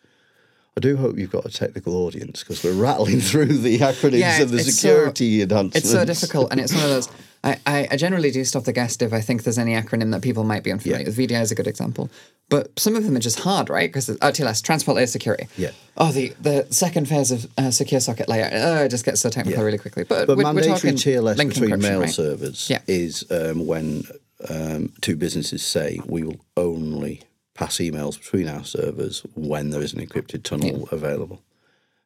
I 0.77 0.81
do 0.81 0.97
hope 0.97 1.17
you've 1.17 1.31
got 1.31 1.45
a 1.45 1.49
technical 1.49 1.95
audience 2.05 2.41
because 2.43 2.61
we're 2.63 2.73
rattling 2.73 3.19
through 3.29 3.45
the 3.45 3.79
acronyms 3.79 4.19
Yeah, 4.19 4.41
of 4.41 4.51
the 4.51 4.57
it's 4.57 4.65
so- 4.79 4.87
security 4.89 5.41
enhancements. 5.41 5.77
It's 5.77 5.91
so 5.91 6.03
difficult, 6.05 6.51
and 6.51 6.59
it's 6.59 6.73
one 6.73 6.83
of 6.83 6.89
those. 6.89 7.09
I, 7.45 7.59
I, 7.67 7.87
I 7.91 7.95
generally 7.95 8.31
do 8.31 8.43
stop 8.43 8.63
the 8.63 8.73
guest 8.73 9.01
if 9.03 9.13
I 9.13 9.21
think 9.21 9.43
there's 9.43 9.59
any 9.59 9.73
acronym 9.73 10.11
that 10.11 10.21
people 10.23 10.43
might 10.43 10.63
be 10.63 10.71
unfamiliar 10.71 11.01
Yeah. 11.03 11.07
with. 11.15 11.17
VDI 11.17 11.41
is 11.43 11.51
a 11.51 11.55
good 11.55 11.67
example, 11.67 12.09
but 12.49 12.77
some 12.77 12.95
of 12.95 13.03
them 13.05 13.15
are 13.15 13.19
just 13.19 13.39
hard, 13.39 13.69
right? 13.69 13.87
Because 13.87 14.09
oh, 14.09 14.15
TLS, 14.17 14.63
transport 14.63 14.95
layer 14.97 15.05
security. 15.07 15.47
Yeah. 15.55 15.71
Oh, 15.95 16.11
the 16.11 16.33
the 16.41 16.65
second 16.71 17.07
phase 17.07 17.31
of 17.31 17.47
uh, 17.57 17.69
secure 17.71 18.01
socket 18.01 18.27
layer. 18.27 18.49
Oh, 18.51 18.83
it 18.85 18.89
just 18.89 19.05
gets 19.05 19.21
so 19.21 19.29
technical 19.29 19.59
Yeah. 19.61 19.65
really 19.65 19.77
quickly. 19.77 20.03
But, 20.03 20.25
But 20.27 20.37
we're, 20.37 20.53
we're 20.53 20.63
talking 20.63 20.95
TLS 20.95 21.37
between 21.37 21.79
mail 21.79 22.01
right? 22.01 22.09
servers 22.09 22.67
Yeah. 22.69 22.79
is 22.87 23.23
um, 23.31 23.65
when 23.67 24.03
um, 24.49 24.91
two 25.01 25.15
businesses 25.15 25.63
say 25.63 25.99
we 26.05 26.23
will 26.23 26.39
only 26.57 27.21
pass 27.55 27.77
emails 27.77 28.19
between 28.19 28.47
our 28.47 28.63
servers 28.63 29.25
when 29.33 29.71
there 29.71 29.81
is 29.81 29.93
an 29.93 30.05
encrypted 30.05 30.43
tunnel 30.43 30.87
available. 30.91 31.41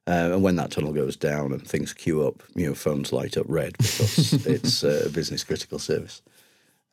Uh, 0.08 0.32
and 0.34 0.44
when 0.44 0.56
that 0.56 0.72
tunnel 0.72 0.94
goes 0.94 1.16
down 1.16 1.52
and 1.52 1.68
things 1.68 1.94
queue 1.94 2.26
up, 2.26 2.42
you 2.56 2.66
know, 2.66 2.74
phones 2.74 3.12
light 3.12 3.36
up 3.36 3.46
red 3.50 3.78
because 3.78 4.34
it's 4.46 4.84
uh, 4.84 5.04
a 5.06 5.10
business 5.10 5.44
critical 5.44 5.78
service. 5.78 6.22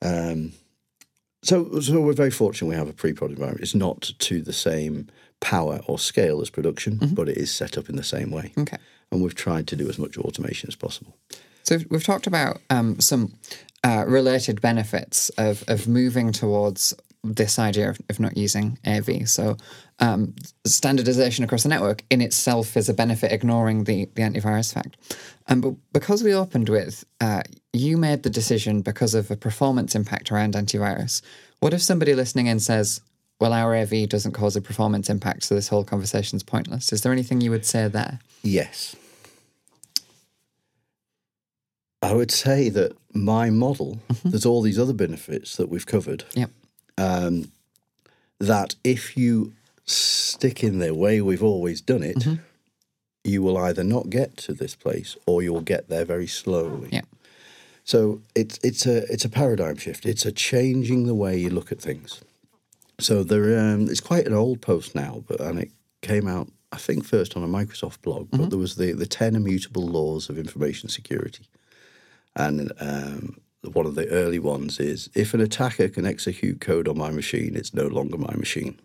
Um, 0.02 0.52
so, 1.42 1.80
so 1.80 2.00
we're 2.00 2.12
very 2.12 2.30
fortunate 2.30 2.68
we 2.68 2.74
have 2.74 2.88
a 2.88 2.92
pre-prod 2.92 3.30
environment. 3.30 3.62
It's 3.62 3.74
not 3.74 4.02
to 4.18 4.42
the 4.42 4.52
same 4.52 5.08
power 5.40 5.80
or 5.86 5.98
scale 5.98 6.40
as 6.40 6.50
production, 6.50 6.98
but 7.12 7.28
it 7.28 7.36
is 7.36 7.50
set 7.50 7.78
up 7.78 7.88
in 7.88 7.96
the 7.96 8.02
same 8.02 8.30
way. 8.30 8.52
Okay. 8.58 8.78
And 9.12 9.22
we've 9.22 9.34
tried 9.34 9.66
to 9.68 9.76
do 9.76 9.88
as 9.88 9.98
much 9.98 10.18
automation 10.18 10.68
as 10.68 10.74
possible. 10.74 11.16
So 11.62 11.78
we've 11.90 12.04
talked 12.04 12.26
about 12.26 12.60
um, 12.70 13.00
some 13.00 13.34
uh, 13.84 14.04
related 14.06 14.60
benefits 14.60 15.28
of, 15.30 15.64
of 15.68 15.86
moving 15.86 16.32
towards 16.32 16.94
this 17.34 17.58
idea 17.58 17.90
of, 17.90 17.98
of 18.08 18.20
not 18.20 18.36
using 18.36 18.78
AV. 18.86 19.28
So 19.28 19.56
um, 19.98 20.34
standardization 20.64 21.44
across 21.44 21.62
the 21.64 21.68
network 21.68 22.04
in 22.10 22.20
itself 22.20 22.76
is 22.76 22.88
a 22.88 22.94
benefit, 22.94 23.32
ignoring 23.32 23.84
the, 23.84 24.06
the 24.14 24.22
antivirus 24.22 24.72
fact. 24.72 24.96
Um, 25.48 25.60
but 25.60 25.74
because 25.92 26.22
we 26.22 26.34
opened 26.34 26.68
with 26.68 27.04
uh, 27.20 27.42
you 27.72 27.96
made 27.96 28.22
the 28.22 28.30
decision 28.30 28.82
because 28.82 29.14
of 29.14 29.30
a 29.30 29.36
performance 29.36 29.94
impact 29.94 30.30
around 30.30 30.54
antivirus, 30.54 31.22
what 31.60 31.74
if 31.74 31.82
somebody 31.82 32.14
listening 32.14 32.46
in 32.46 32.60
says, 32.60 33.00
well, 33.40 33.52
our 33.52 33.74
AV 33.74 34.08
doesn't 34.08 34.32
cause 34.32 34.56
a 34.56 34.62
performance 34.62 35.10
impact, 35.10 35.44
so 35.44 35.54
this 35.54 35.68
whole 35.68 35.84
conversation's 35.84 36.42
pointless? 36.42 36.92
Is 36.92 37.02
there 37.02 37.12
anything 37.12 37.40
you 37.40 37.50
would 37.50 37.66
say 37.66 37.88
there? 37.88 38.18
Yes. 38.42 38.96
I 42.02 42.12
would 42.12 42.30
say 42.30 42.68
that 42.70 42.96
my 43.12 43.50
model, 43.50 44.00
there's 44.24 44.46
all 44.46 44.62
these 44.62 44.78
other 44.78 44.92
benefits 44.92 45.56
that 45.56 45.68
we've 45.68 45.86
covered. 45.86 46.24
Yep. 46.34 46.50
Um, 46.98 47.52
that 48.38 48.74
if 48.84 49.16
you 49.16 49.52
stick 49.84 50.62
in 50.62 50.78
the 50.78 50.94
way 50.94 51.20
we've 51.20 51.42
always 51.42 51.80
done 51.80 52.02
it, 52.02 52.22
you 53.24 53.42
will 53.42 53.58
either 53.58 53.82
not 53.82 54.10
get 54.10 54.36
to 54.38 54.52
this 54.52 54.74
place 54.74 55.16
or 55.26 55.42
you'll 55.42 55.60
get 55.60 55.88
there 55.88 56.04
very 56.04 56.26
slowly. 56.26 56.88
Yeah. 56.92 57.02
So 57.84 58.20
it's 58.34 58.58
it's 58.62 58.84
a 58.86 59.10
it's 59.12 59.24
a 59.24 59.28
paradigm 59.28 59.76
shift. 59.76 60.06
It's 60.06 60.26
a 60.26 60.32
changing 60.32 61.06
the 61.06 61.14
way 61.14 61.38
you 61.38 61.50
look 61.50 61.70
at 61.70 61.80
things. 61.80 62.20
So 62.98 63.22
there, 63.22 63.58
um, 63.58 63.88
it's 63.88 64.00
quite 64.00 64.26
an 64.26 64.34
old 64.34 64.60
post 64.60 64.94
now, 64.94 65.22
but 65.28 65.40
and 65.40 65.60
it 65.60 65.70
came 66.02 66.26
out 66.26 66.48
I 66.72 66.78
think 66.78 67.04
first 67.04 67.36
on 67.36 67.42
a 67.42 67.48
Microsoft 67.48 68.02
blog. 68.02 68.28
But 68.30 68.50
there 68.50 68.58
was 68.58 68.74
the 68.76 68.92
the 68.92 69.06
ten 69.06 69.36
immutable 69.36 69.86
laws 69.86 70.28
of 70.28 70.38
information 70.38 70.88
security, 70.88 71.46
and 72.34 72.72
um, 72.80 73.40
one 73.74 73.86
of 73.86 73.94
the 73.94 74.08
early 74.08 74.38
ones 74.38 74.78
is 74.78 75.08
if 75.14 75.34
an 75.34 75.40
attacker 75.40 75.88
can 75.88 76.06
execute 76.06 76.60
code 76.60 76.88
on 76.88 76.98
my 76.98 77.10
machine, 77.10 77.56
it's 77.56 77.74
no 77.74 77.86
longer 77.86 78.18
my 78.18 78.34
machine. 78.36 78.78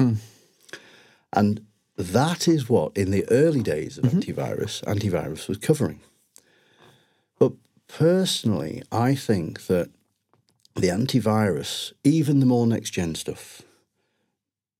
And 1.34 1.65
that 1.98 2.48
is 2.48 2.70
what, 2.70 2.96
in 2.98 3.12
the 3.12 3.26
early 3.30 3.62
days 3.62 3.98
of 3.98 4.06
antivirus, 4.06 4.84
antivirus 4.86 5.48
was 5.48 5.58
covering. 5.58 6.00
But 7.38 7.54
personally, 7.88 8.82
I 8.91 9.15
think 9.15 9.67
that 9.67 9.89
the 10.76 10.88
antivirus, 10.88 11.94
even 12.04 12.39
the 12.39 12.46
more 12.46 12.65
next 12.65 12.91
gen 12.91 13.15
stuff, 13.15 13.62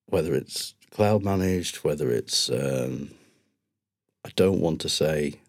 whether 0.08 0.34
it's 0.34 0.74
cloud 0.90 1.24
managed, 1.24 1.78
whether 1.78 2.10
it's, 2.10 2.50
um, 2.50 3.12
I 4.26 4.30
don't 4.36 4.62
want 4.62 4.82
to 4.82 4.90
say 4.90 5.41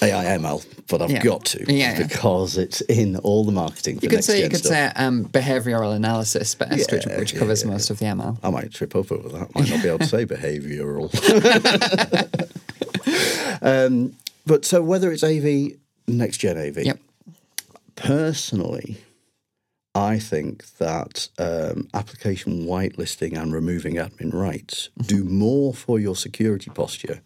AIML, 0.00 0.64
but 0.88 1.02
I've 1.02 1.10
Yeah. 1.10 1.22
got 1.22 1.44
to 1.46 1.64
Yeah, 1.66 1.92
yeah. 1.98 2.06
because 2.06 2.56
it's 2.56 2.80
in 2.82 3.16
all 3.16 3.44
the 3.44 3.52
marketing. 3.52 3.98
For 3.98 4.04
You 4.06 4.10
could 4.10 4.24
say 4.24 4.42
you 4.42 4.48
could 4.48 4.58
stuff. 4.60 4.70
say 4.72 4.92
um, 4.96 5.24
behavioral 5.26 5.94
analysis 5.94 6.54
best, 6.54 6.90
which, 6.92 7.06
Yeah, 7.06 7.18
which 7.18 7.32
yeah, 7.32 7.38
covers 7.40 7.62
yeah. 7.64 7.70
most 7.70 7.90
of 7.90 7.98
the 7.98 8.04
ML. 8.06 8.38
I 8.42 8.50
might 8.50 8.72
trip 8.72 8.94
up 8.94 9.10
over 9.10 9.28
that. 9.30 9.48
I 9.56 9.60
might 9.60 9.70
not 9.70 9.82
be 9.82 9.88
able 9.88 9.98
to 9.98 10.06
say 10.06 10.24
behavioural. 10.36 11.08
um, 13.62 14.14
but 14.46 14.64
so 14.64 14.82
whether 14.82 15.10
it's 15.12 15.24
AV, 15.24 15.72
next 16.06 16.38
gen 16.38 16.56
AV, 16.58 16.78
Yep. 16.84 16.98
personally, 17.96 18.98
I 19.94 20.18
think 20.20 20.64
that 20.78 21.28
um, 21.38 21.88
application 21.92 22.66
whitelisting 22.66 23.36
and 23.36 23.52
removing 23.52 23.94
admin 23.96 24.32
rights 24.32 24.90
do 25.06 25.24
more 25.24 25.74
for 25.74 25.98
your 25.98 26.14
security 26.14 26.70
posture 26.70 27.20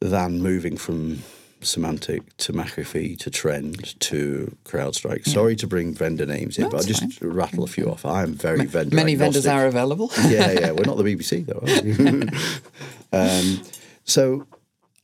than 0.00 0.40
moving 0.40 0.76
from 0.76 1.22
Symantec 1.64 2.22
to 2.38 2.52
McAfee 2.52 3.18
to 3.18 3.30
Trend 3.30 3.98
to 4.00 4.56
CrowdStrike. 4.64 5.26
Sorry 5.26 5.56
to 5.56 5.66
bring 5.66 5.94
vendor 5.94 6.26
names 6.26 6.58
in, 6.58 6.68
but 6.70 6.78
I'll 6.78 6.82
just 6.82 7.20
rattle 7.20 7.64
a 7.64 7.66
few 7.66 7.90
off. 7.90 8.04
I'm 8.04 8.34
very 8.34 8.66
vendor 8.66 8.94
Many 8.94 9.14
vendors 9.14 9.46
are 9.46 9.66
available. 9.66 10.10
yeah, 10.28 10.52
yeah. 10.52 10.70
We're 10.70 10.84
not 10.84 10.96
the 10.96 11.04
BBC 11.04 11.46
though. 11.46 11.60
Are 11.62 11.82
we? 11.82 13.18
um, 13.18 13.62
so 14.04 14.46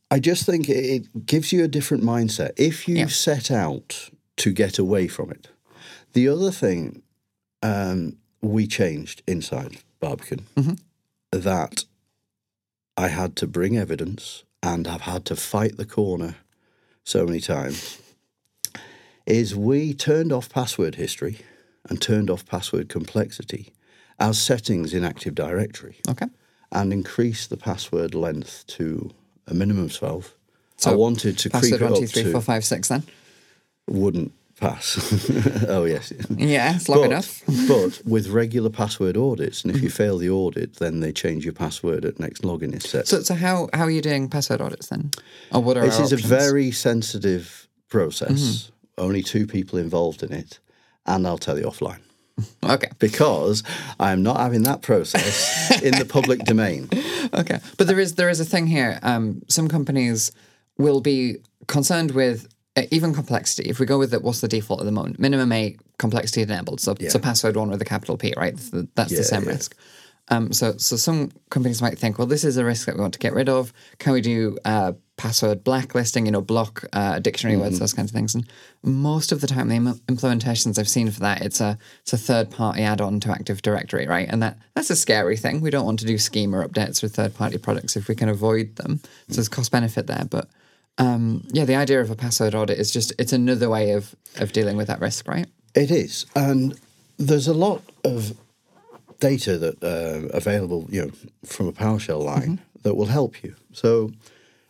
I 0.09 0.19
just 0.19 0.45
think 0.45 0.69
it, 0.69 1.25
gives 1.25 1.51
you 1.51 1.63
a 1.63 1.67
different 1.67 2.03
mindset 2.03 2.51
if 2.57 2.87
you 2.87 2.95
Yeah. 2.97 3.07
set 3.07 3.51
out 3.51 4.09
to 4.37 4.51
get 4.51 4.77
away 4.79 5.07
from 5.07 5.31
it. 5.31 5.49
The 6.13 6.27
other 6.27 6.51
thing 6.51 7.01
um, 7.63 8.17
we 8.41 8.67
changed 8.67 9.21
inside 9.27 9.77
Barbican 9.99 10.45
that 11.31 11.85
I 12.97 13.07
had 13.07 13.35
to 13.37 13.47
bring 13.47 13.77
evidence 13.77 14.43
and 14.63 14.87
I've 14.87 15.01
had 15.01 15.25
to 15.25 15.35
fight 15.35 15.77
the 15.77 15.85
corner 15.85 16.35
so 17.03 17.25
many 17.25 17.39
times 17.39 18.01
is 19.25 19.55
we 19.55 19.93
turned 19.93 20.31
off 20.31 20.49
password 20.49 20.95
history 20.95 21.39
and 21.89 22.01
turned 22.01 22.29
off 22.29 22.45
password 22.45 22.89
complexity 22.89 23.73
as 24.19 24.41
settings 24.41 24.93
in 24.93 25.03
Active 25.03 25.35
Directory 25.35 25.97
okay. 26.09 26.27
and 26.71 26.93
increased 26.93 27.49
the 27.49 27.57
password 27.57 28.13
length 28.13 28.65
to 28.67 29.11
a 29.47 29.53
minimum 29.53 29.85
of 29.85 29.93
12. 29.95 30.35
So 30.77 30.91
I 30.91 30.95
wanted 30.95 31.37
to 31.39 31.49
creep 31.49 31.61
Password 31.61 31.81
it 31.81 31.83
one, 31.83 31.93
up 31.93 31.99
two, 31.99 32.07
three, 32.07 32.23
to 32.23 32.31
four, 32.31 32.41
five, 32.41 32.65
six. 32.65 32.87
Then. 32.87 33.03
wouldn't 33.87 34.31
pass. 34.61 35.65
oh 35.67 35.83
yes. 35.83 36.13
Yeah, 36.29 36.75
it's 36.75 36.87
long 36.87 37.01
But, 37.01 37.11
enough. 37.11 37.41
but 37.67 38.01
with 38.05 38.29
regular 38.29 38.69
password 38.69 39.17
audits, 39.17 39.63
and 39.63 39.75
if 39.75 39.81
you 39.81 39.89
fail 39.89 40.17
the 40.17 40.29
audit, 40.29 40.75
then 40.75 41.01
they 41.01 41.11
change 41.11 41.43
your 41.43 41.53
password 41.53 42.05
at 42.05 42.19
next 42.19 42.43
login 42.43 42.73
is 42.73 42.89
set. 42.89 43.07
So, 43.07 43.21
so 43.21 43.33
how 43.35 43.67
how 43.73 43.83
are 43.83 43.91
you 43.91 44.01
doing 44.01 44.29
password 44.29 44.61
audits 44.61 44.87
then? 44.87 45.11
Or 45.51 45.61
what 45.61 45.77
are 45.77 45.81
This 45.81 45.99
is 45.99 46.13
a 46.13 46.17
very 46.17 46.71
sensitive 46.71 47.67
process. 47.89 48.31
Mm-hmm. 48.39 49.03
Only 49.03 49.23
two 49.23 49.47
people 49.47 49.79
involved 49.79 50.23
in 50.23 50.31
it, 50.31 50.59
and 51.05 51.25
I'll 51.27 51.39
tell 51.39 51.57
you 51.57 51.65
offline 51.65 52.01
okay. 52.63 52.91
because 52.99 53.63
I 53.99 54.11
am 54.11 54.21
not 54.21 54.37
having 54.37 54.63
that 54.63 54.81
process 54.81 55.81
in 55.81 55.97
the 55.97 56.05
public 56.05 56.39
domain. 56.51 56.87
Okay, 57.33 57.59
but 57.77 57.87
there 57.87 57.99
is 57.99 58.15
there 58.15 58.29
is 58.29 58.39
a 58.39 58.45
thing 58.45 58.67
here. 58.67 58.99
Um, 59.01 59.41
some 59.47 59.67
companies 59.67 60.31
will 60.77 61.01
be 61.01 61.37
concerned 61.67 62.11
with 62.11 62.47
even 62.91 63.13
complexity. 63.13 63.69
If 63.69 63.79
we 63.79 63.85
go 63.85 63.99
with 63.99 64.13
it, 64.13 64.23
what's 64.23 64.41
the 64.41 64.47
default 64.47 64.79
at 64.79 64.85
the 64.85 64.91
moment? 64.91 65.19
Minimum 65.19 65.51
eight 65.51 65.79
complexity 65.97 66.41
enabled. 66.41 66.79
So 66.79 66.95
so 67.09 67.19
password 67.19 67.57
one 67.57 67.69
with 67.69 67.81
a 67.81 67.85
capital 67.85 68.17
P, 68.17 68.33
right? 68.37 68.55
That's 68.95 69.11
the, 69.11 69.17
the 69.17 69.23
same 69.23 69.43
yeah. 69.43 69.49
risk. 69.49 69.75
Um, 70.29 70.53
so 70.53 70.77
so 70.77 70.95
some 70.95 71.31
companies 71.49 71.81
might 71.81 71.99
think, 71.99 72.17
well, 72.17 72.27
this 72.27 72.43
is 72.43 72.55
a 72.55 72.63
risk 72.63 72.85
that 72.85 72.95
we 72.95 73.01
want 73.01 73.13
to 73.13 73.19
get 73.19 73.33
rid 73.33 73.49
of. 73.49 73.73
Can 73.99 74.13
we 74.13 74.21
do 74.21 74.57
uh, 74.63 74.93
password 75.17 75.63
blacklisting? 75.65 76.25
You 76.25 76.31
know, 76.31 76.41
block 76.41 76.85
uh, 76.93 77.19
dictionary 77.19 77.59
words, 77.59 77.79
those 77.79 77.93
kinds 77.93 78.11
of 78.11 78.15
things. 78.15 78.33
And 78.33 78.49
most 78.81 79.33
of 79.33 79.41
the 79.41 79.47
time, 79.47 79.67
the 79.67 79.75
im- 79.75 80.01
implementations 80.07 80.79
I've 80.79 80.87
seen 80.87 81.11
for 81.11 81.19
that, 81.19 81.41
it's 81.41 81.59
a 81.59 81.77
it's 82.03 82.13
a 82.13 82.17
third 82.17 82.49
party 82.49 82.83
add 82.83 83.01
on 83.01 83.19
to 83.21 83.31
Active 83.31 83.61
Directory, 83.61 84.07
right? 84.07 84.29
And 84.29 84.41
that 84.41 84.57
that's 84.75 84.89
a 84.89 84.95
scary 84.95 85.35
thing. 85.35 85.59
We 85.59 85.71
don't 85.71 85.85
want 85.85 85.99
to 85.99 86.05
do 86.05 86.17
schema 86.17 86.65
updates 86.65 87.03
with 87.03 87.15
third 87.15 87.35
party 87.35 87.57
products 87.57 87.97
if 87.97 88.07
we 88.07 88.15
can 88.15 88.29
avoid 88.29 88.77
them. 88.77 89.01
So 89.27 89.35
there's 89.35 89.49
cost 89.49 89.71
benefit 89.71 90.07
there, 90.07 90.25
but. 90.29 90.47
Um, 91.01 91.47
yeah, 91.51 91.65
the 91.65 91.75
idea 91.75 91.99
of 91.99 92.11
a 92.11 92.15
password 92.15 92.53
audit 92.53 92.77
is 92.77 92.91
just 92.91 93.11
it's 93.17 93.33
another 93.33 93.69
way 93.69 93.91
of 93.91 94.15
of 94.35 94.51
dealing 94.51 94.77
with 94.77 94.87
that 94.87 95.01
risk, 95.01 95.27
right? 95.27 95.47
It 95.73 95.89
is, 95.89 96.27
and 96.35 96.79
there's 97.17 97.47
a 97.47 97.55
lot 97.55 97.81
of 98.03 98.37
data 99.19 99.57
that 99.57 99.83
uh, 99.83 100.27
available, 100.35 100.85
you 100.89 101.01
know, 101.01 101.11
from 101.43 101.67
a 101.67 101.71
PowerShell 101.71 102.23
line 102.23 102.61
that 102.83 102.95
will 102.95 103.07
help 103.07 103.43
you. 103.43 103.55
So, 103.73 104.11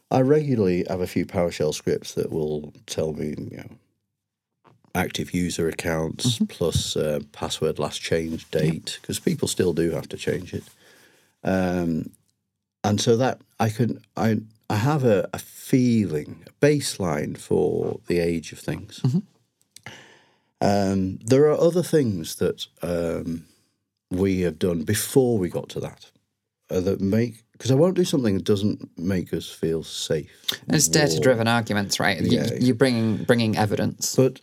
I 0.10 0.22
regularly 0.22 0.86
have 0.88 1.02
a 1.02 1.08
few 1.08 1.26
PowerShell 1.26 1.74
scripts 1.74 2.14
that 2.14 2.32
will 2.32 2.72
tell 2.86 3.12
me, 3.12 3.36
you 3.52 3.58
know, 3.58 4.72
active 4.96 5.34
user 5.34 5.68
accounts 5.68 6.40
plus 6.48 6.96
uh, 6.96 7.20
password 7.34 7.78
last 7.78 8.02
change 8.02 8.50
date 8.52 9.00
because 9.02 9.20
people 9.20 9.50
still 9.50 9.74
do 9.74 9.92
have 9.92 10.08
to 10.10 10.18
change 10.18 10.54
it. 10.54 10.64
Um, 11.44 12.12
and 12.84 13.02
so 13.02 13.18
that 13.18 13.42
I 13.60 13.70
can 13.70 14.02
I 14.16 14.38
I 14.72 14.76
have 14.76 15.04
a, 15.04 15.28
a 15.34 15.40
feeling, 15.40 16.46
a 16.48 16.66
baseline 16.66 17.38
for 17.38 18.00
the 18.08 18.20
age 18.20 18.54
of 18.54 18.60
things. 18.60 19.02
Um, 20.62 21.20
there 21.26 21.44
are 21.50 21.60
other 21.60 21.84
things 21.84 22.36
that 22.36 22.68
um, 22.82 23.46
we 24.10 24.42
have 24.42 24.58
done 24.60 24.84
before 24.84 25.38
we 25.38 25.50
got 25.50 25.68
to 25.70 25.80
that 25.82 26.12
uh, 26.70 26.80
that 26.82 27.02
make 27.02 27.44
because 27.52 27.70
I 27.72 27.76
won't 27.76 27.96
do 27.96 28.06
something 28.06 28.36
that 28.36 28.46
doesn't 28.46 28.90
make 28.98 29.34
us 29.34 29.50
feel 29.50 29.84
safe. 29.84 30.46
And 30.68 30.76
it's 30.76 30.88
data-driven 30.88 31.48
arguments, 31.48 32.00
right? 32.00 32.20
You, 32.22 32.40
Yeah. 32.40 32.54
you're 32.60 32.76
bringing 32.76 33.18
bringing 33.26 33.58
evidence. 33.58 34.16
But 34.16 34.40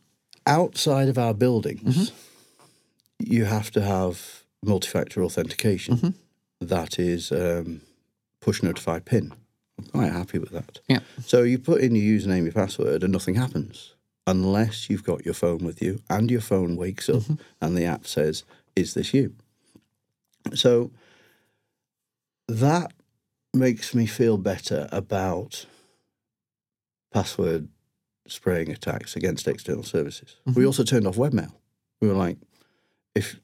outside 0.47 1.09
of 1.09 1.17
our 1.19 1.35
buildings, 1.35 2.13
you 3.19 3.47
have 3.47 3.71
to 3.71 3.81
have 3.81 4.45
multi-factor 4.63 5.23
authentication. 5.25 6.15
That 6.61 6.99
is 6.99 7.33
um, 7.33 7.81
push 8.41 8.63
notify 8.63 8.99
pin. 8.99 9.33
I'm 9.79 9.85
quite 9.87 10.13
happy 10.13 10.39
with 10.39 10.51
that. 10.51 10.81
Yeah. 10.89 11.01
So 11.25 11.43
you 11.43 11.59
put 11.59 11.81
in 11.81 11.95
your 11.95 12.19
username, 12.19 12.45
your 12.45 12.53
password, 12.53 13.03
and 13.03 13.13
nothing 13.13 13.37
happens 13.37 13.95
unless 14.27 14.91
you've 14.91 15.05
got 15.05 15.25
your 15.25 15.35
phone 15.35 15.65
with 15.65 15.81
you 15.81 16.01
and 16.11 16.31
your 16.31 16.41
phone 16.41 16.77
wakes 16.77 17.09
up 17.09 17.17
mm-hmm. 17.17 17.35
and 17.61 17.77
the 17.77 17.85
app 17.85 18.07
says, 18.07 18.45
"Is 18.77 18.95
this 18.95 19.15
you?" 19.15 19.35
So 20.55 20.91
that 22.49 22.93
makes 23.55 23.95
me 23.95 24.07
feel 24.07 24.37
better 24.37 24.89
about 24.93 25.67
password 27.13 27.69
spraying 28.27 28.71
attacks 28.71 29.17
against 29.17 29.49
external 29.49 29.83
services. 29.83 30.37
We 30.45 30.53
mm-hmm. 30.53 30.67
also 30.67 30.85
turned 30.85 31.07
off 31.07 31.17
webmail. 31.17 31.53
We 32.01 32.09
were 32.09 32.15
like, 32.15 32.37
if 33.15 33.41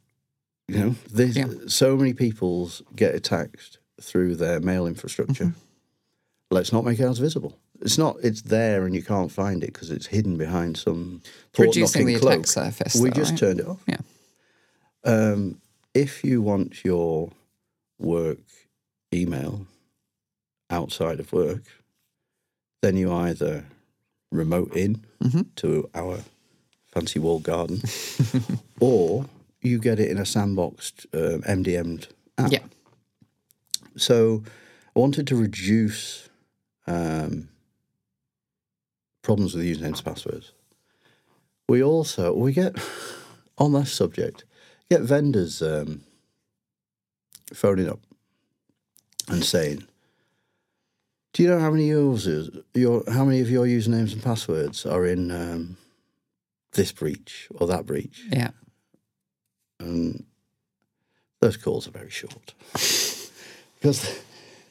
you 0.69 0.79
know, 0.79 0.95
there's 1.11 1.37
Yeah. 1.37 1.49
so 1.67 1.97
many 1.97 2.13
people 2.15 2.71
get 2.95 3.15
attacked 3.15 3.79
through 4.01 4.37
their 4.37 4.61
mail 4.61 4.87
infrastructure. 4.87 5.47
Mm-hmm. 5.47 5.59
Let's 6.55 6.73
not 6.73 6.85
make 6.85 7.01
ours 7.01 7.19
visible. 7.19 7.59
It's 7.81 7.99
not. 7.99 8.17
It's 8.23 8.43
there, 8.43 8.87
and 8.87 8.95
you 8.95 9.03
can't 9.03 9.33
find 9.33 9.65
it 9.65 9.73
because 9.73 9.91
it's 9.91 10.07
hidden 10.07 10.37
behind 10.37 10.77
some 10.77 11.21
Reducing 11.59 12.07
the 12.07 12.17
cloak. 12.21 12.33
attack 12.35 12.47
surface. 12.47 12.95
we 12.95 13.11
though, 13.11 13.17
just 13.17 13.31
right? 13.33 13.41
turned 13.41 13.59
it 13.61 13.67
off. 13.67 13.83
Yeah. 13.89 13.97
Um, 15.05 15.61
if 15.95 16.23
you 16.23 16.41
want 16.43 16.85
your 16.85 17.33
work 17.99 18.39
email 19.13 19.67
outside 20.71 21.19
of 21.19 21.33
work, 21.33 21.63
then 22.83 22.97
you 22.97 23.13
either 23.13 23.65
remote 24.31 24.77
in 24.77 25.05
Mhm. 25.21 25.47
to 25.57 25.91
our 25.93 26.21
fancy 26.87 27.19
wall 27.19 27.41
garden, 27.41 27.83
or 28.81 29.27
you 29.61 29.81
get 29.81 29.99
it 29.99 30.09
in 30.09 30.19
a 30.19 30.23
sandboxed, 30.23 31.07
um, 31.13 31.43
MDM'd 31.43 32.07
app. 32.39 32.53
Yeah. 32.53 32.63
So 33.97 34.45
I 34.95 35.01
wanted 35.01 35.27
to 35.29 35.37
reduce 35.37 36.29
um, 36.87 37.49
problems 39.23 39.55
with 39.55 39.65
usernames 39.65 39.97
and 39.97 40.05
passwords. 40.05 40.53
We 41.69 41.83
also 41.83 42.35
we 42.35 42.53
get 42.53 42.77
on 43.59 43.73
this 43.73 43.93
subject 43.93 44.45
get 44.91 45.01
vendors 45.01 45.63
um, 45.63 46.03
phoning 47.53 47.89
up 47.89 48.01
and 49.29 49.45
saying, 49.45 49.87
"Do 51.33 51.43
you 51.43 51.49
know 51.49 51.61
how 51.61 51.71
many 51.71 51.89
users 51.89 52.51
your 52.75 53.03
how 53.11 53.25
many 53.25 53.41
of 53.41 53.51
your 53.51 53.67
usernames 53.67 54.13
and 54.13 54.23
passwords 54.23 54.87
are 54.87 55.07
in 55.07 55.31
um, 55.31 55.77
this 56.73 56.93
breach 56.93 57.49
or 57.55 57.67
that 57.67 57.87
breach?" 57.87 58.25
Yeah. 58.31 58.51
and 59.81 60.25
those 61.41 61.57
calls 61.57 61.87
are 61.87 61.91
very 61.91 62.11
short 62.11 62.55
because 63.75 64.21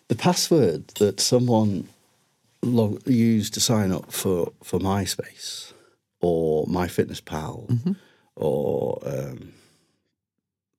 the 0.07 0.15
password 0.15 0.87
that 0.99 1.19
someone 1.19 1.87
log- 2.63 3.07
used 3.07 3.53
to 3.55 3.59
sign 3.59 3.91
up 3.91 4.11
for 4.11 4.51
for 4.63 4.79
MySpace 4.79 5.73
or 6.21 6.65
MyFitnessPal 6.67 7.67
mm-hmm. 7.67 7.91
or 8.35 8.99
um, 9.05 9.53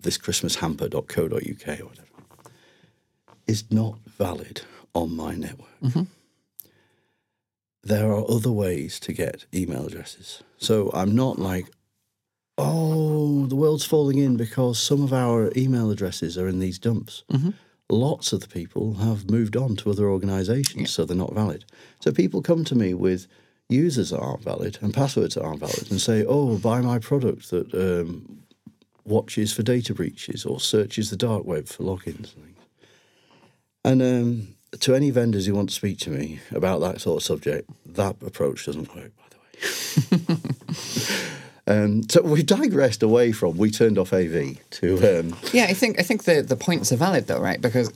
this 0.00 0.16
Christmas 0.16 0.56
hamper.co.uk 0.56 1.80
or 1.80 1.86
whatever 1.86 2.08
is 3.46 3.70
not 3.70 3.98
valid 4.06 4.62
on 4.94 5.14
my 5.14 5.34
network. 5.34 5.80
Mm-hmm. 5.82 6.02
There 7.82 8.10
are 8.10 8.24
other 8.30 8.50
ways 8.50 8.98
to 9.00 9.12
get 9.12 9.44
email 9.52 9.86
addresses. 9.86 10.42
So 10.56 10.90
I'm 10.94 11.14
not 11.14 11.38
like, 11.38 11.66
oh, 12.56 13.44
the 13.46 13.56
world's 13.56 13.84
falling 13.84 14.18
in 14.18 14.38
because 14.38 14.78
some 14.78 15.02
of 15.02 15.12
our 15.12 15.52
email 15.54 15.90
addresses 15.90 16.38
are 16.38 16.48
in 16.48 16.60
these 16.60 16.78
dumps. 16.78 17.24
Mm-hmm. 17.30 17.50
Lots 17.90 18.32
of 18.32 18.40
the 18.40 18.48
people 18.48 18.94
have 18.94 19.30
moved 19.30 19.56
on 19.56 19.76
to 19.76 19.90
other 19.90 20.08
organizations, 20.08 20.90
so 20.90 21.04
they're 21.04 21.16
not 21.16 21.34
valid. 21.34 21.64
So 22.00 22.12
people 22.12 22.40
come 22.40 22.64
to 22.64 22.74
me 22.74 22.94
with 22.94 23.26
users 23.68 24.10
that 24.10 24.20
aren't 24.20 24.42
valid 24.42 24.78
and 24.80 24.94
passwords 24.94 25.34
that 25.34 25.44
aren't 25.44 25.60
valid 25.60 25.90
and 25.90 26.00
say, 26.00 26.24
oh, 26.26 26.58
buy 26.58 26.80
my 26.80 26.98
product 26.98 27.50
that 27.50 27.72
um, 27.74 28.42
watches 29.04 29.52
for 29.52 29.62
data 29.62 29.94
breaches 29.94 30.44
or 30.44 30.60
searches 30.60 31.10
the 31.10 31.16
dark 31.16 31.44
web 31.44 31.68
for 31.68 31.82
logins 31.84 32.34
and 32.34 32.44
things. 32.44 32.58
And 33.84 34.02
um, 34.02 34.54
to 34.80 34.94
any 34.94 35.10
vendors 35.10 35.46
who 35.46 35.54
want 35.54 35.68
to 35.68 35.74
speak 35.74 35.98
to 36.00 36.10
me 36.10 36.40
about 36.50 36.80
that 36.80 37.00
sort 37.00 37.18
of 37.18 37.22
subject, 37.22 37.68
that 37.86 38.16
approach 38.22 38.64
doesn't 38.64 38.94
work, 38.94 39.12
by 39.16 39.24
the 39.30 40.16
way. 40.26 40.40
um, 41.66 42.08
so 42.08 42.22
we've 42.22 42.46
digressed 42.46 43.02
away 43.02 43.32
from 43.32 43.56
we 43.56 43.70
turned 43.70 43.98
off 43.98 44.12
AV 44.12 44.58
to 44.70 45.20
um, 45.20 45.36
Yeah, 45.52 45.64
I 45.64 45.74
think 45.74 45.98
I 45.98 46.02
think 46.02 46.24
the, 46.24 46.42
the 46.42 46.56
points 46.56 46.92
are 46.92 46.96
valid 46.96 47.26
though, 47.26 47.40
right? 47.40 47.60
Because 47.60 47.92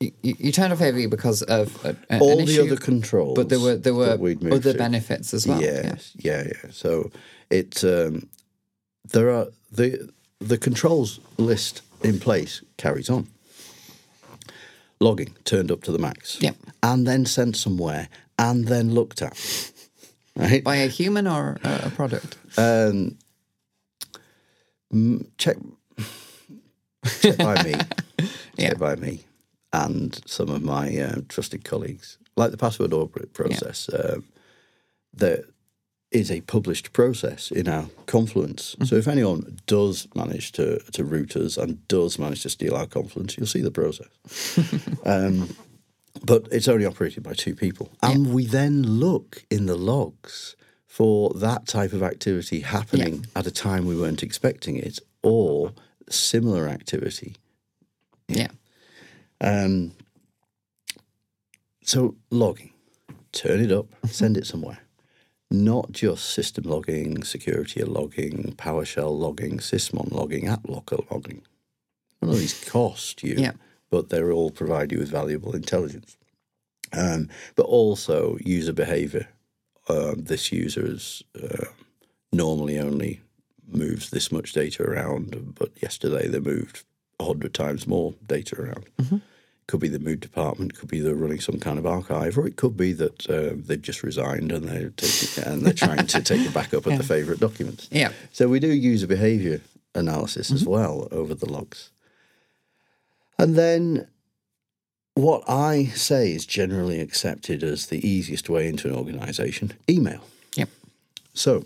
you, 0.00 0.12
you, 0.22 0.52
turned 0.52 0.72
off 0.72 0.82
AV 0.82 1.08
because 1.08 1.42
of 1.42 1.82
a, 1.84 1.96
a- 2.10 2.18
all 2.18 2.38
the 2.38 2.42
issue, 2.42 2.62
other 2.62 2.76
controls. 2.76 3.36
but 3.36 3.48
there 3.48 3.60
were 3.60 3.76
there 3.76 3.94
were 3.94 4.06
that 4.06 4.20
we'd 4.20 4.42
moved 4.42 4.56
other 4.56 4.72
to. 4.72 4.78
benefits 4.78 5.32
as 5.32 5.46
well. 5.46 5.60
yeah. 5.62 5.82
Yes, 5.84 6.12
yeah, 6.16 6.42
yeah. 6.46 6.70
So 6.72 7.10
it 7.50 7.84
um, 7.84 8.28
there 9.04 9.30
are 9.30 9.46
the 9.70 10.10
the 10.40 10.58
controls 10.58 11.20
list 11.38 11.82
in 12.02 12.18
place 12.18 12.62
carries 12.76 13.08
on. 13.08 13.28
Logging 15.00 15.34
turned 15.44 15.70
up 15.70 15.82
to 15.84 15.92
the 15.92 15.98
max. 15.98 16.40
Yep. 16.40 16.56
And 16.82 17.06
then 17.06 17.26
sent 17.26 17.56
somewhere 17.56 18.08
and 18.38 18.66
then 18.68 18.94
looked 18.94 19.22
at. 19.22 19.36
Right? 20.36 20.64
By 20.64 20.76
a 20.76 20.88
human 20.88 21.26
or 21.26 21.58
a, 21.62 21.86
a 21.86 21.90
product. 21.90 22.36
Um, 22.58 23.18
check, 25.38 25.56
check 27.20 27.38
by 27.38 27.62
me. 27.62 27.74
Yeah. 28.56 28.68
Check 28.68 28.78
by 28.78 28.94
me 28.94 29.24
and 29.72 30.20
some 30.26 30.48
of 30.48 30.62
my 30.62 30.96
um, 31.00 31.26
trusted 31.28 31.64
colleagues. 31.64 32.18
Like 32.36 32.52
the 32.52 32.56
password 32.56 32.92
audit 32.92 33.32
process, 33.32 33.90
um, 33.92 34.24
there 35.12 35.44
is 36.12 36.30
a 36.30 36.40
published 36.42 36.92
process 36.92 37.50
in 37.50 37.68
our 37.68 37.88
Confluence. 38.06 38.76
So 38.84 38.94
if 38.94 39.08
anyone 39.08 39.58
does 39.66 40.06
manage 40.14 40.52
to, 40.52 40.78
to 40.92 41.04
root 41.04 41.34
us 41.34 41.56
and 41.56 41.86
does 41.88 42.18
manage 42.18 42.42
to 42.42 42.50
steal 42.50 42.76
our 42.76 42.86
Confluence, 42.86 43.36
you'll 43.36 43.48
see 43.48 43.62
the 43.62 43.72
process. 43.72 44.06
um, 45.04 45.56
but 46.22 46.46
it's 46.52 46.68
only 46.68 46.86
operated 46.86 47.22
by 47.22 47.32
two 47.34 47.54
people. 47.54 47.90
And 48.02 48.32
we 48.32 48.46
then 48.46 48.82
look 48.82 49.44
in 49.50 49.66
the 49.66 49.76
logs 49.76 50.56
for 50.86 51.30
that 51.34 51.66
type 51.66 51.92
of 51.92 52.02
activity 52.02 52.60
happening 52.60 53.26
at 53.34 53.46
a 53.46 53.50
time 53.50 53.84
we 53.86 53.96
weren't 53.96 54.22
expecting 54.22 54.76
it 54.76 55.00
or 55.22 55.72
similar 56.08 56.68
activity. 56.68 57.34
Yeah. 58.28 58.48
Um, 59.40 59.92
so 61.82 62.14
logging, 62.30 62.72
turn 63.32 63.60
it 63.60 63.72
up, 63.72 63.86
send 64.06 64.36
it 64.36 64.46
somewhere. 64.46 64.78
Not 65.50 65.92
just 65.92 66.30
system 66.30 66.64
logging, 66.64 67.22
security 67.24 67.82
logging, 67.82 68.54
PowerShell 68.56 69.16
logging, 69.18 69.58
Sysmon 69.58 70.10
logging, 70.10 70.46
AppLocker 70.46 71.10
logging. 71.10 71.42
None 72.22 72.30
of 72.32 72.38
these 72.38 72.64
cost 72.64 73.22
you, 73.22 73.34
Yeah. 73.36 73.52
But 73.94 74.08
they 74.08 74.20
all 74.20 74.50
provide 74.50 74.90
you 74.90 74.98
with 74.98 75.08
valuable 75.08 75.54
intelligence. 75.54 76.16
Um, 76.92 77.28
but 77.54 77.62
also 77.62 78.36
user 78.40 78.72
behavior. 78.72 79.28
Um, 79.88 80.24
this 80.24 80.50
user 80.50 80.84
is 80.84 81.22
uh, 81.40 81.66
normally 82.32 82.76
only 82.76 83.20
moves 83.68 84.10
this 84.10 84.32
much 84.32 84.52
data 84.52 84.82
around, 84.82 85.54
but 85.56 85.70
yesterday 85.80 86.26
they 86.26 86.40
moved 86.40 86.82
a 87.20 87.24
hundred 87.24 87.54
times 87.54 87.86
more 87.86 88.14
data 88.26 88.60
around. 88.60 89.22
Could 89.68 89.78
be 89.78 89.88
the 89.88 90.00
mood 90.00 90.18
department, 90.18 90.74
could 90.76 90.88
be 90.88 90.98
they're 90.98 91.14
running 91.14 91.40
some 91.40 91.60
kind 91.60 91.78
of 91.78 91.86
archive, 91.86 92.36
or 92.36 92.48
it 92.48 92.56
could 92.56 92.76
be 92.76 92.92
that 92.94 93.30
uh, 93.30 93.54
they've 93.54 93.80
just 93.80 94.02
resigned 94.02 94.50
and 94.50 94.68
they're 94.68 94.90
taking, 94.90 95.44
and 95.44 95.62
they're 95.62 95.72
trying 95.72 96.08
to 96.08 96.20
take 96.20 96.44
a 96.48 96.50
backup 96.50 96.84
of 96.86 96.98
the 96.98 97.04
favourite 97.14 97.38
documents. 97.38 97.88
Yeah. 97.92 98.10
So 98.32 98.48
we 98.48 98.58
do 98.58 98.72
user 98.72 99.06
behavior 99.06 99.60
analysis 99.94 100.50
as 100.50 100.66
well 100.66 101.06
over 101.12 101.32
the 101.32 101.48
logs. 101.48 101.92
And 103.38 103.56
then 103.56 104.08
what 105.14 105.48
I 105.48 105.84
say 105.86 106.32
is 106.32 106.46
generally 106.46 107.00
accepted 107.00 107.62
as 107.62 107.86
the 107.86 108.06
easiest 108.06 108.48
way 108.48 108.68
into 108.68 108.88
an 108.88 108.96
organization 108.96 109.72
email. 109.88 110.20
Yep. 110.54 110.68
So 111.34 111.64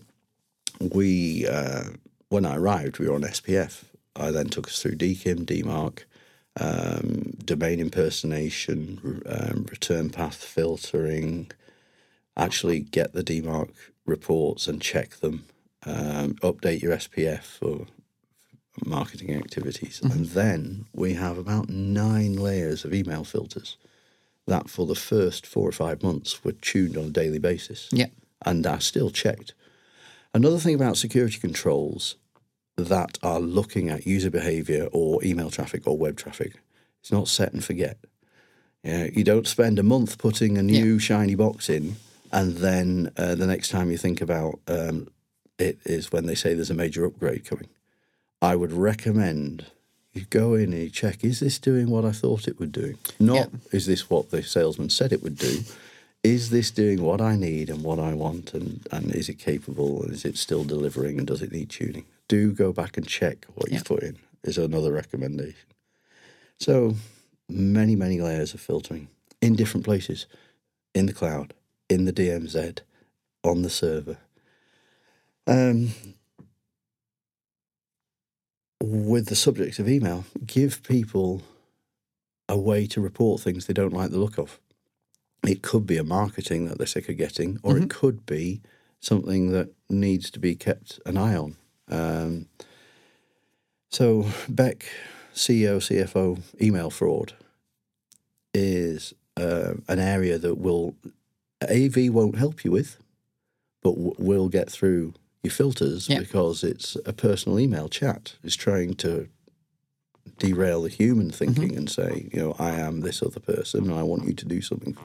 we, 0.80 1.46
uh, 1.46 1.84
when 2.28 2.44
I 2.44 2.56
arrived, 2.56 2.98
we 2.98 3.08
were 3.08 3.14
on 3.14 3.22
SPF. 3.22 3.84
I 4.16 4.30
then 4.30 4.48
took 4.48 4.68
us 4.68 4.82
through 4.82 4.96
DKIM, 4.96 5.44
DMARC, 5.46 6.00
um, 6.60 7.36
domain 7.44 7.80
impersonation, 7.80 9.22
um, 9.26 9.66
return 9.70 10.10
path 10.10 10.36
filtering, 10.36 11.50
actually 12.36 12.80
get 12.80 13.12
the 13.12 13.22
DMARC 13.22 13.70
reports 14.06 14.66
and 14.66 14.82
check 14.82 15.16
them, 15.16 15.44
um, 15.86 16.34
update 16.42 16.82
your 16.82 16.92
SPF 16.96 17.42
for 17.42 17.86
marketing 18.86 19.34
activities. 19.34 20.00
And 20.02 20.26
then 20.26 20.86
we 20.94 21.14
have 21.14 21.38
about 21.38 21.68
nine 21.68 22.34
layers 22.36 22.84
of 22.84 22.92
email 22.94 23.24
filters 23.24 23.76
that 24.46 24.70
for 24.70 24.86
the 24.86 24.94
first 24.94 25.46
four 25.46 25.68
or 25.68 25.72
five 25.72 26.02
months 26.02 26.42
were 26.44 26.52
tuned 26.52 26.96
on 26.96 27.04
a 27.06 27.10
daily 27.10 27.38
basis 27.38 27.88
Yeah. 27.92 28.06
and 28.46 28.66
are 28.66 28.80
still 28.80 29.10
checked. 29.10 29.54
Another 30.32 30.58
thing 30.58 30.74
about 30.74 30.96
security 30.96 31.38
controls 31.38 32.16
that 32.76 33.18
are 33.22 33.40
looking 33.40 33.88
at 33.88 34.06
user 34.06 34.30
behavior 34.30 34.88
or 34.92 35.22
email 35.24 35.50
traffic 35.50 35.86
or 35.86 35.98
web 35.98 36.16
traffic, 36.16 36.54
it's 37.00 37.12
not 37.12 37.28
set 37.28 37.52
and 37.52 37.64
forget. 37.64 37.98
Yeah, 38.84 39.04
you 39.12 39.24
don't 39.24 39.46
spend 39.46 39.78
a 39.78 39.82
month 39.82 40.18
putting 40.18 40.56
a 40.56 40.62
new 40.62 40.98
shiny 40.98 41.34
box 41.34 41.68
in, 41.68 41.96
and 42.30 42.56
then 42.58 43.10
uh, 43.16 43.34
the 43.34 43.46
next 43.46 43.70
time 43.70 43.90
you 43.90 43.96
think 43.98 44.20
about 44.20 44.60
um, 44.68 45.08
it 45.58 45.78
is 45.84 46.12
when 46.12 46.26
they 46.26 46.36
say 46.36 46.54
there's 46.54 46.70
a 46.70 46.74
major 46.74 47.04
upgrade 47.04 47.44
coming. 47.44 47.66
I 48.40 48.56
would 48.56 48.72
recommend 48.72 49.66
you 50.12 50.24
go 50.30 50.54
in 50.54 50.72
and 50.72 50.82
you 50.82 50.90
check: 50.90 51.24
is 51.24 51.40
this 51.40 51.58
doing 51.58 51.90
what 51.90 52.04
I 52.04 52.12
thought 52.12 52.48
it 52.48 52.58
would 52.58 52.72
do? 52.72 52.96
Not 53.20 53.50
is 53.72 53.86
this 53.86 54.10
what 54.10 54.30
the 54.30 54.42
salesman 54.42 54.90
said 54.90 55.12
it 55.12 55.22
would 55.22 55.38
do? 55.38 55.60
Is 56.24 56.50
this 56.50 56.70
doing 56.70 57.02
what 57.02 57.20
I 57.20 57.36
need 57.36 57.70
and 57.70 57.84
what 57.84 58.00
I 58.00 58.12
want? 58.12 58.52
And, 58.52 58.86
and 58.90 59.14
is 59.14 59.28
it 59.28 59.38
capable? 59.38 60.02
And 60.02 60.12
is 60.12 60.24
it 60.24 60.36
still 60.36 60.64
delivering? 60.64 61.18
And 61.18 61.26
does 61.26 61.42
it 61.42 61.52
need 61.52 61.70
tuning? 61.70 62.06
Do 62.26 62.52
go 62.52 62.72
back 62.72 62.96
and 62.96 63.06
check 63.06 63.46
what 63.54 63.70
you've 63.70 63.84
put 63.84 64.02
in, 64.02 64.18
is 64.42 64.58
another 64.58 64.92
recommendation. 64.92 65.68
So, 66.58 66.96
many, 67.48 67.94
many 67.94 68.20
layers 68.20 68.52
of 68.52 68.60
filtering 68.60 69.08
in 69.40 69.54
different 69.54 69.84
places 69.84 70.26
in 70.94 71.06
the 71.06 71.12
cloud, 71.12 71.54
in 71.88 72.04
the 72.04 72.12
DMZ, 72.12 72.80
on 73.44 73.62
the 73.62 73.70
server. 73.70 74.18
Um, 75.46 75.92
with 78.82 79.26
the 79.26 79.36
subject 79.36 79.78
of 79.78 79.88
email, 79.88 80.24
give 80.46 80.82
people 80.82 81.42
a 82.48 82.56
way 82.56 82.86
to 82.86 83.00
report 83.00 83.40
things 83.40 83.66
they 83.66 83.74
don't 83.74 83.92
like 83.92 84.10
the 84.10 84.18
look 84.18 84.38
of. 84.38 84.58
It 85.46 85.62
could 85.62 85.86
be 85.86 85.96
a 85.96 86.04
marketing 86.04 86.66
that 86.66 86.78
they're 86.78 86.86
sick 86.86 87.08
of 87.08 87.16
getting, 87.16 87.58
or 87.62 87.78
it 87.78 87.90
could 87.90 88.26
be 88.26 88.60
something 89.00 89.52
that 89.52 89.70
needs 89.88 90.30
to 90.30 90.38
be 90.38 90.54
kept 90.54 90.98
an 91.06 91.16
eye 91.16 91.36
on. 91.36 91.56
Um, 91.88 92.46
so, 93.90 94.26
BEC, 94.48 94.86
CEO, 95.34 95.78
CFO, 95.78 96.42
email 96.60 96.90
fraud 96.90 97.34
is 98.52 99.14
uh, 99.36 99.74
an 99.88 99.98
area 99.98 100.38
that 100.38 100.56
will 100.56 100.94
AV 101.62 102.12
won't 102.12 102.36
help 102.36 102.64
you 102.64 102.70
with, 102.70 102.98
but 103.82 103.92
w- 103.92 104.14
will 104.18 104.48
get 104.48 104.70
through 104.70 105.14
your 105.42 105.50
filters 105.52 106.08
Yeah. 106.08 106.18
because 106.20 106.64
it's 106.64 106.96
a 107.06 107.12
personal 107.12 107.58
email 107.60 107.88
chat. 107.88 108.34
It's 108.42 108.56
trying 108.56 108.94
to 108.94 109.28
derail 110.38 110.82
the 110.82 110.88
human 110.88 111.30
thinking 111.30 111.76
and 111.76 111.88
say, 111.90 112.28
you 112.32 112.40
know, 112.40 112.56
I 112.58 112.70
am 112.72 113.00
this 113.00 113.22
other 113.22 113.40
person 113.40 113.84
and 113.84 113.94
I 113.94 114.02
want 114.02 114.24
you 114.26 114.34
to 114.34 114.44
do 114.44 114.60
something. 114.60 114.96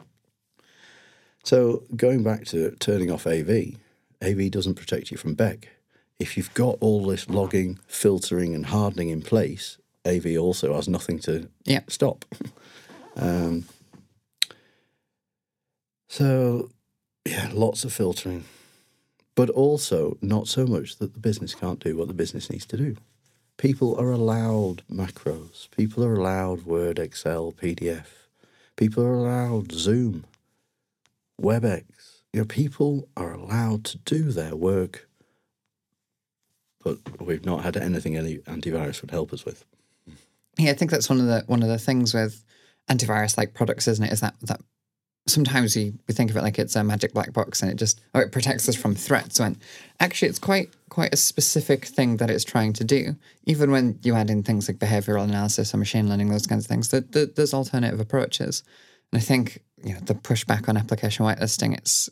So 1.44 1.84
going 1.96 2.24
back 2.24 2.46
to 2.48 2.72
turning 2.80 3.12
off 3.12 3.28
AV, 3.28 3.76
AV 4.24 4.50
doesn't 4.52 4.76
protect 4.76 5.12
you 5.12 5.18
from 5.18 5.34
BEC. 5.36 5.70
If 6.20 6.38
you've 6.38 6.54
got 6.54 6.78
all 6.80 7.06
this 7.06 7.28
logging, 7.30 7.80
filtering, 7.88 8.54
and 8.56 8.68
hardening 8.68 9.10
in 9.10 9.22
place, 9.22 9.78
AV 10.06 10.38
also 10.38 10.74
has 10.76 10.88
nothing 10.88 11.20
to 11.20 11.50
Yeah. 11.66 11.82
stop. 11.88 12.26
Um, 13.16 13.66
so, 16.10 16.72
yeah, 17.26 17.50
lots 17.54 17.84
of 17.86 17.94
filtering, 17.94 18.44
but 19.36 19.50
also 19.50 20.18
not 20.22 20.48
so 20.48 20.66
much 20.66 20.98
that 20.98 21.14
the 21.14 21.20
business 21.20 21.56
can't 21.56 21.80
do 21.80 21.98
what 21.98 22.08
the 22.08 22.14
business 22.14 22.50
needs 22.50 22.66
to 22.68 22.78
do. 22.78 22.96
People 23.58 23.96
are 24.00 24.12
allowed 24.12 24.84
macros. 24.92 25.70
People 25.72 26.04
are 26.04 26.14
allowed 26.14 26.64
Word, 26.64 27.00
Excel, 27.00 27.52
PDF. 27.52 28.08
People 28.76 29.04
are 29.04 29.14
allowed 29.14 29.72
Zoom, 29.72 30.26
WebEx. 31.42 31.84
You 32.32 32.42
know, 32.42 32.46
people 32.46 33.08
are 33.16 33.34
allowed 33.34 33.84
to 33.86 33.98
do 34.00 34.32
their 34.32 34.56
work, 34.56 35.08
but 36.84 36.98
we've 37.22 37.46
not 37.46 37.64
had 37.64 37.78
anything 37.78 38.18
any 38.18 38.38
antivirus 38.40 39.02
would 39.02 39.12
help 39.12 39.32
us 39.32 39.46
with. 39.46 39.66
Yeah, 40.58 40.72
I 40.72 40.74
think 40.74 40.92
that's 40.92 41.10
one 41.10 41.20
of 41.20 41.28
the 41.28 41.44
one 41.48 41.64
of 41.64 41.70
the 41.70 41.80
things 41.80 42.14
with 42.14 42.44
antivirus 42.90 43.38
like 43.38 43.54
products, 43.54 43.88
isn't 43.88 44.04
it? 44.04 44.12
Is 44.12 44.22
that 44.22 44.36
that 44.42 44.62
sometimes 45.26 45.76
we, 45.76 45.94
we 46.08 46.14
think 46.14 46.30
of 46.30 46.38
it 46.38 46.44
like 46.44 46.60
it's 46.60 46.76
a 46.76 46.84
magic 46.84 47.14
black 47.14 47.32
box 47.34 47.62
and 47.62 47.72
it 47.72 47.76
just 47.76 48.02
oh 48.14 48.20
it 48.20 48.32
protects 48.32 48.68
us 48.68 48.76
from 48.76 48.94
threats 48.96 49.40
when 49.40 49.58
actually 50.00 50.28
it's 50.28 50.40
quite 50.40 50.70
quite 50.90 51.14
a 51.14 51.18
specific 51.18 51.86
thing 51.86 52.18
that 52.18 52.30
it's 52.30 52.44
trying 52.44 52.74
to 52.74 52.84
do. 52.84 53.16
Even 53.46 53.72
when 53.72 54.00
you 54.04 54.14
add 54.16 54.30
in 54.30 54.44
things 54.44 54.68
like 54.68 54.78
behavioral 54.78 55.24
analysis 55.24 55.74
or 55.74 55.78
machine 55.78 56.08
learning, 56.10 56.30
those 56.30 56.46
kinds 56.48 56.66
of 56.66 56.70
things, 56.70 56.90
that 56.90 57.12
that 57.14 57.36
there's 57.36 57.54
alternative 57.54 58.00
approaches. 58.00 58.64
And 59.12 59.22
I 59.22 59.24
think 59.24 59.60
you 59.84 59.94
know 59.94 60.00
the 60.02 60.16
pushback 60.16 60.68
on 60.70 60.78
application 60.78 61.26
whitelisting, 61.26 61.76
it's 61.78 62.10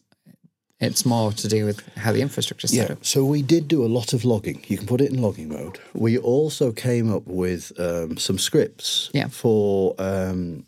it's 0.79 1.05
more 1.05 1.31
to 1.31 1.47
do 1.47 1.65
with 1.65 1.85
how 1.95 2.11
the 2.11 2.21
infrastructure 2.21 2.65
is 2.65 2.71
set 2.71 2.87
Yeah, 2.87 2.93
up. 2.93 3.05
so 3.05 3.23
we 3.23 3.43
did 3.43 3.67
do 3.67 3.85
a 3.85 3.87
lot 3.87 4.13
of 4.13 4.25
logging. 4.25 4.63
You 4.67 4.77
can 4.79 4.87
put 4.87 4.99
it 4.99 5.11
in 5.11 5.21
logging 5.21 5.49
mode. 5.49 5.77
We 5.93 6.17
also 6.17 6.71
came 6.71 7.13
up 7.13 7.27
with 7.27 7.71
um, 7.79 8.17
some 8.17 8.39
scripts 8.39 9.11
Yeah. 9.13 9.27
for 9.27 9.93
um, 9.99 10.65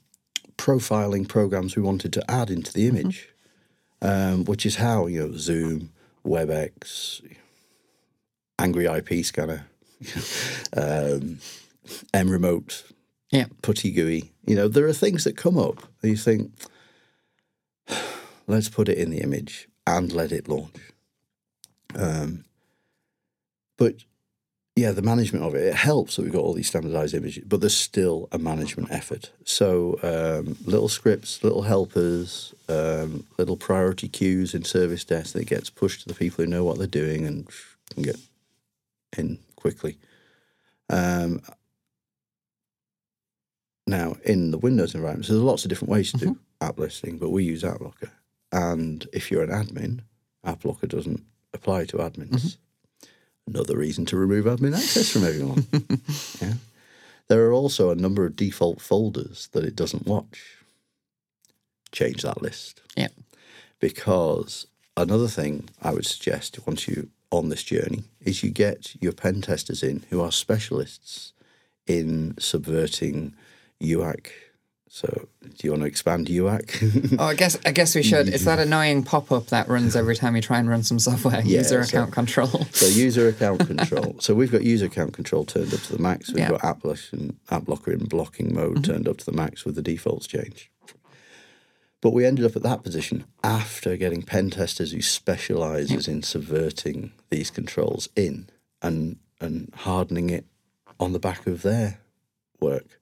profiling 0.64 1.28
programs 1.28 1.76
we 1.76 1.82
wanted 1.82 2.14
to 2.14 2.32
add 2.32 2.50
into 2.50 2.72
the 2.72 2.88
image, 2.88 3.28
um, 4.02 4.46
which 4.46 4.66
is 4.66 4.78
how 4.78 5.08
you 5.08 5.20
know 5.20 5.38
Zoom, 5.38 5.92
WebEx, 6.26 7.22
Angry 8.58 8.86
IP 8.86 9.26
Scanner, 9.26 9.68
um, 10.78 11.40
M 12.14 12.30
Remote, 12.30 12.84
Yeah. 13.30 13.48
Putty 13.62 13.92
GUI. 13.92 14.32
You 14.46 14.56
know, 14.56 14.70
there 14.70 14.88
are 14.88 14.94
things 14.94 15.26
that 15.26 15.36
come 15.36 15.58
up 15.58 15.84
and 16.02 16.12
you 16.12 16.16
think, 16.18 16.52
let's 18.48 18.70
put 18.70 18.88
it 18.88 18.98
in 18.98 19.10
the 19.10 19.20
image 19.20 19.68
and 19.86 20.14
let 20.14 20.32
it 20.32 20.48
launch. 20.48 20.94
Um, 21.94 22.46
but 23.78 23.96
yeah, 24.76 24.92
the 24.92 25.04
management 25.04 25.46
of 25.46 25.54
it, 25.54 25.68
it 25.68 25.76
helps 25.76 26.16
that 26.16 26.24
we've 26.24 26.32
got 26.34 26.42
all 26.42 26.54
these 26.54 26.68
standardized 26.68 27.14
images, 27.14 27.44
but 27.46 27.62
there's 27.62 27.78
still 27.78 28.28
a 28.32 28.40
management 28.40 28.92
effort. 28.92 29.32
So 29.46 30.00
um, 30.02 30.58
little 30.66 30.90
scripts, 30.90 31.44
little 31.44 31.62
helpers, 31.62 32.56
um, 32.68 33.26
little 33.38 33.56
priority 33.56 34.08
queues 34.08 34.56
in 34.56 34.64
service 34.64 35.04
desk 35.04 35.34
that 35.34 35.46
gets 35.46 35.70
pushed 35.70 36.02
to 36.02 36.08
the 36.08 36.16
people 36.16 36.44
who 36.44 36.50
know 36.50 36.64
what 36.64 36.80
they're 36.80 36.88
doing 36.88 37.26
and 37.26 37.48
can 37.94 38.04
get 38.04 38.18
in 39.16 39.38
quickly. 39.56 39.98
Um, 40.90 41.42
now, 43.86 44.16
in 44.26 44.50
the 44.52 44.58
Windows 44.58 44.96
environment, 44.96 45.26
so 45.26 45.34
there's 45.34 45.44
lots 45.44 45.66
of 45.66 45.70
different 45.70 45.92
ways 45.92 46.12
to 46.14 46.18
do 46.18 46.40
app 46.62 46.80
listing, 46.80 47.18
but 47.20 47.30
we 47.30 47.44
use 47.44 47.64
AppLocker. 47.64 48.10
And 48.52 49.06
if 49.14 49.30
you're 49.30 49.44
an 49.44 49.50
admin, 49.50 50.02
AppLocker 50.46 50.88
doesn't 50.88 51.24
apply 51.54 51.86
to 51.86 51.98
admins. 51.98 52.58
Another 53.48 53.78
reason 53.78 54.06
to 54.06 54.18
remove 54.18 54.46
admin 54.46 54.76
access 54.76 55.12
from 55.12 55.26
everyone. 55.26 55.68
yeah. 56.42 56.54
There 57.28 57.46
are 57.46 57.54
also 57.54 57.90
a 57.90 57.96
number 57.96 58.26
of 58.26 58.36
default 58.36 58.82
folders 58.82 59.50
that 59.54 59.64
it 59.64 59.76
doesn't 59.76 60.08
watch. 60.08 60.58
Change 61.92 62.22
that 62.24 62.42
list. 62.42 62.82
Yeah. 62.96 63.10
Because 63.80 64.68
another 64.96 65.28
thing 65.28 65.70
I 65.82 65.92
would 65.94 66.06
suggest 66.06 66.66
once 66.66 66.88
you're 66.88 67.06
on 67.32 67.50
this 67.50 67.64
journey 67.64 68.04
is 68.22 68.44
you 68.44 68.52
get 68.52 68.96
your 69.02 69.12
pen 69.12 69.42
testers 69.42 69.84
in 69.84 70.06
who 70.10 70.22
are 70.22 70.32
specialists 70.32 71.34
in 71.86 72.36
subverting 72.40 73.36
UAC. 73.82 74.28
So, 74.94 75.28
do 75.42 75.56
you 75.64 75.72
want 75.72 75.82
to 75.82 75.88
expand 75.88 76.28
UAC? 76.28 77.16
Oh, 77.20 77.26
I 77.26 77.34
guess 77.34 77.58
I 77.66 77.72
guess 77.72 77.96
we 77.96 78.04
should. 78.04 78.28
It's 78.28 78.46
that 78.46 78.60
annoying 78.68 79.02
pop 79.02 79.32
up 79.32 79.48
that 79.48 79.68
runs 79.68 79.96
every 79.96 80.16
time 80.16 80.36
you 80.36 80.42
try 80.44 80.60
and 80.60 80.70
run 80.70 80.84
some 80.84 81.00
software. 81.00 81.42
Yeah, 81.42 81.58
user 81.58 81.84
so- 81.84 81.98
account 81.98 82.14
control. 82.14 82.48
So 82.74 82.86
user 82.86 83.28
account 83.28 83.66
control. 83.66 84.18
so 84.20 84.36
we've 84.36 84.52
got 84.52 84.62
user 84.62 84.86
account 84.86 85.14
control 85.14 85.46
turned 85.46 85.74
up 85.74 85.80
to 85.80 85.94
the 85.94 86.00
max. 86.00 86.30
We've 86.30 86.38
Yeah. 86.42 86.52
got 86.52 86.64
app, 86.64 86.86
and, 87.12 87.36
AppLocker 87.48 87.92
in 87.92 88.06
blocking 88.06 88.54
mode 88.54 88.76
mm-hmm. 88.76 88.92
turned 88.92 89.08
up 89.08 89.18
to 89.18 89.26
the 89.26 89.32
max 89.32 89.66
with 89.66 89.74
the 89.74 89.82
defaults 89.82 90.28
changed. 90.28 90.70
But 92.00 92.14
we 92.14 92.24
ended 92.24 92.46
up 92.46 92.56
at 92.56 92.62
that 92.62 92.84
position 92.84 93.24
after 93.44 93.98
getting 93.98 94.22
pen 94.22 94.52
testers 94.52 94.92
who 94.92 95.02
specialises 95.02 96.08
in 96.08 96.22
subverting 96.22 97.14
these 97.32 97.50
controls 97.50 98.10
in 98.16 98.48
and 98.84 99.18
and 99.42 99.74
hardening 99.76 100.30
it 100.30 100.46
on 101.00 101.14
the 101.14 101.20
back 101.20 101.48
of 101.48 101.64
their 101.64 101.98
work. 102.60 103.00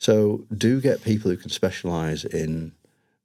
So 0.00 0.46
do 0.56 0.80
get 0.80 1.04
people 1.04 1.30
who 1.30 1.36
can 1.36 1.50
specialise 1.50 2.24
in 2.24 2.72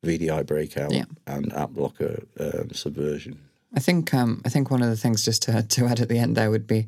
VDI 0.05 0.45
breakout 0.45 0.93
Yeah. 0.93 1.05
and 1.25 1.51
app 1.53 1.71
blocker 1.71 2.23
um, 2.39 2.69
subversion. 2.71 3.39
I 3.73 3.79
think 3.79 4.13
um, 4.13 4.41
I 4.45 4.49
think 4.49 4.69
one 4.69 4.83
of 4.83 4.89
the 4.89 4.97
things 4.97 5.25
just 5.25 5.41
to 5.43 5.63
to 5.63 5.85
add 5.87 5.99
at 5.99 6.09
the 6.09 6.19
end 6.19 6.35
there 6.37 6.51
would 6.51 6.67
be 6.67 6.87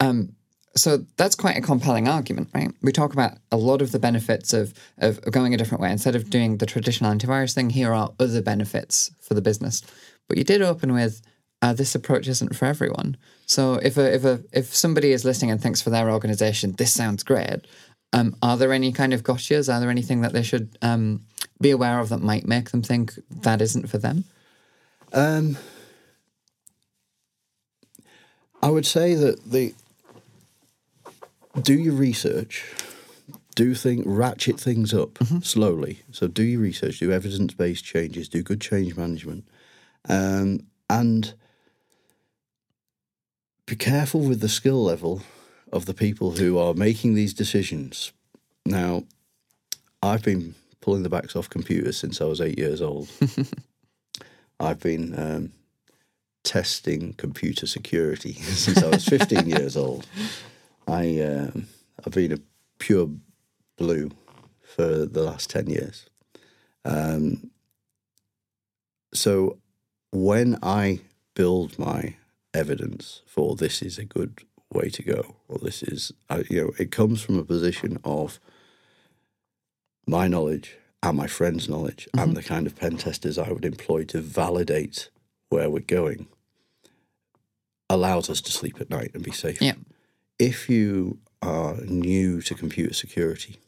um, 0.00 0.34
so 0.74 1.04
that's 1.16 1.34
quite 1.36 1.56
a 1.56 1.60
compelling 1.60 2.08
argument, 2.08 2.48
right? 2.54 2.72
We 2.82 2.92
talk 2.92 3.12
about 3.12 3.32
a 3.50 3.56
lot 3.56 3.82
of 3.82 3.92
the 3.92 3.98
benefits 3.98 4.52
of, 4.54 4.72
of 4.98 5.20
going 5.30 5.52
a 5.52 5.58
different 5.58 5.82
way. 5.82 5.92
Instead 5.92 6.16
of 6.16 6.30
doing 6.30 6.56
the 6.56 6.66
traditional 6.66 7.12
antivirus 7.12 7.54
thing, 7.54 7.70
here 7.70 7.92
are 7.92 8.10
other 8.18 8.40
benefits 8.40 9.10
for 9.20 9.34
the 9.34 9.42
business. 9.42 9.82
But 10.28 10.38
you 10.38 10.44
did 10.44 10.62
open 10.62 10.94
with 10.94 11.20
uh, 11.60 11.74
this 11.74 11.94
approach 11.94 12.26
isn't 12.26 12.56
for 12.56 12.64
everyone. 12.64 13.16
So 13.46 13.74
if 13.74 13.98
a, 13.98 14.14
if 14.14 14.24
a 14.24 14.42
if 14.52 14.74
somebody 14.74 15.12
is 15.12 15.24
listening 15.24 15.50
and 15.50 15.60
thinks 15.60 15.82
for 15.82 15.90
their 15.90 16.10
organization 16.10 16.72
this 16.72 16.92
sounds 16.92 17.22
great, 17.22 17.66
um, 18.12 18.36
are 18.42 18.56
there 18.56 18.72
any 18.72 18.92
kind 18.92 19.14
of 19.14 19.22
gotchas? 19.22 19.72
Are 19.72 19.80
there 19.80 19.90
anything 19.90 20.20
that 20.20 20.32
they 20.32 20.42
should 20.42 20.76
um, 20.82 21.24
be 21.60 21.70
aware 21.70 21.98
of 21.98 22.10
that 22.10 22.20
might 22.20 22.46
make 22.46 22.70
them 22.70 22.82
think 22.82 23.14
that 23.30 23.62
isn't 23.62 23.88
for 23.88 23.98
them? 23.98 24.24
Um, 25.12 25.56
I 28.62 28.70
would 28.70 28.86
say 28.86 29.14
that 29.14 29.50
the 29.50 29.74
do 31.60 31.74
your 31.74 31.94
research, 31.94 32.64
do 33.54 33.74
think 33.74 34.04
ratchet 34.06 34.58
things 34.58 34.94
up 34.94 35.18
slowly. 35.42 36.00
So 36.10 36.26
do 36.26 36.42
your 36.42 36.60
research, 36.60 36.98
do 36.98 37.12
evidence 37.12 37.54
based 37.54 37.84
changes, 37.84 38.28
do 38.28 38.42
good 38.42 38.60
change 38.60 38.96
management, 38.96 39.46
um, 40.08 40.66
and 40.88 41.34
be 43.66 43.76
careful 43.76 44.20
with 44.20 44.40
the 44.40 44.48
skill 44.48 44.82
level 44.82 45.22
of 45.72 45.86
the 45.86 45.94
people 45.94 46.32
who 46.32 46.58
are 46.58 46.74
making 46.74 47.14
these 47.14 47.32
decisions. 47.32 48.12
Now, 48.66 49.04
I've 50.02 50.22
been 50.22 50.54
pulling 50.80 51.02
the 51.02 51.08
backs 51.08 51.34
off 51.34 51.48
computers 51.48 51.96
since 51.96 52.20
I 52.20 52.24
was 52.24 52.40
eight 52.40 52.58
years 52.58 52.82
old. 52.82 53.08
I've 54.60 54.80
been 54.80 55.18
um, 55.18 55.52
testing 56.44 57.14
computer 57.14 57.66
security 57.66 58.32
since 58.34 58.82
I 58.82 58.88
was 58.88 59.04
15 59.04 59.46
years 59.46 59.76
old. 59.76 60.06
I 60.86 61.20
um, 61.20 61.66
I've 62.04 62.12
been 62.12 62.32
a 62.32 62.38
pure 62.78 63.08
blue 63.76 64.10
for 64.62 65.06
the 65.06 65.22
last 65.22 65.50
10 65.50 65.68
years. 65.68 66.06
Um, 66.84 67.50
so 69.14 69.58
when 70.10 70.58
I 70.62 71.00
build 71.34 71.78
my 71.78 72.16
evidence 72.54 73.22
for 73.26 73.56
this 73.56 73.82
is 73.82 73.98
a 73.98 74.04
good 74.04 74.40
way 74.72 74.88
to 74.90 75.02
go, 75.02 75.36
or 75.48 75.58
this 75.58 75.82
is, 75.82 76.12
you 76.48 76.64
know, 76.64 76.72
it 76.78 76.90
comes 76.90 77.22
from 77.22 77.38
a 77.38 77.44
position 77.44 77.98
of 78.04 78.40
my 80.06 80.26
knowledge 80.28 80.76
and 81.02 81.16
my 81.16 81.26
friend's 81.26 81.68
knowledge 81.68 82.08
and 82.14 82.22
mm-hmm. 82.22 82.34
the 82.34 82.42
kind 82.42 82.66
of 82.66 82.76
pen 82.76 82.96
testers 82.96 83.38
I 83.38 83.50
would 83.50 83.64
employ 83.64 84.04
to 84.04 84.20
validate 84.20 85.10
where 85.48 85.68
we're 85.68 85.80
going 85.80 86.28
allows 87.90 88.30
us 88.30 88.40
to 88.40 88.52
sleep 88.52 88.80
at 88.80 88.90
night 88.90 89.10
and 89.14 89.22
be 89.22 89.32
safe. 89.32 89.60
Yeah. 89.60 89.74
If 90.38 90.68
you 90.68 91.18
are 91.42 91.76
new 91.84 92.40
to 92.42 92.54
computer 92.54 92.94
security, 92.94 93.58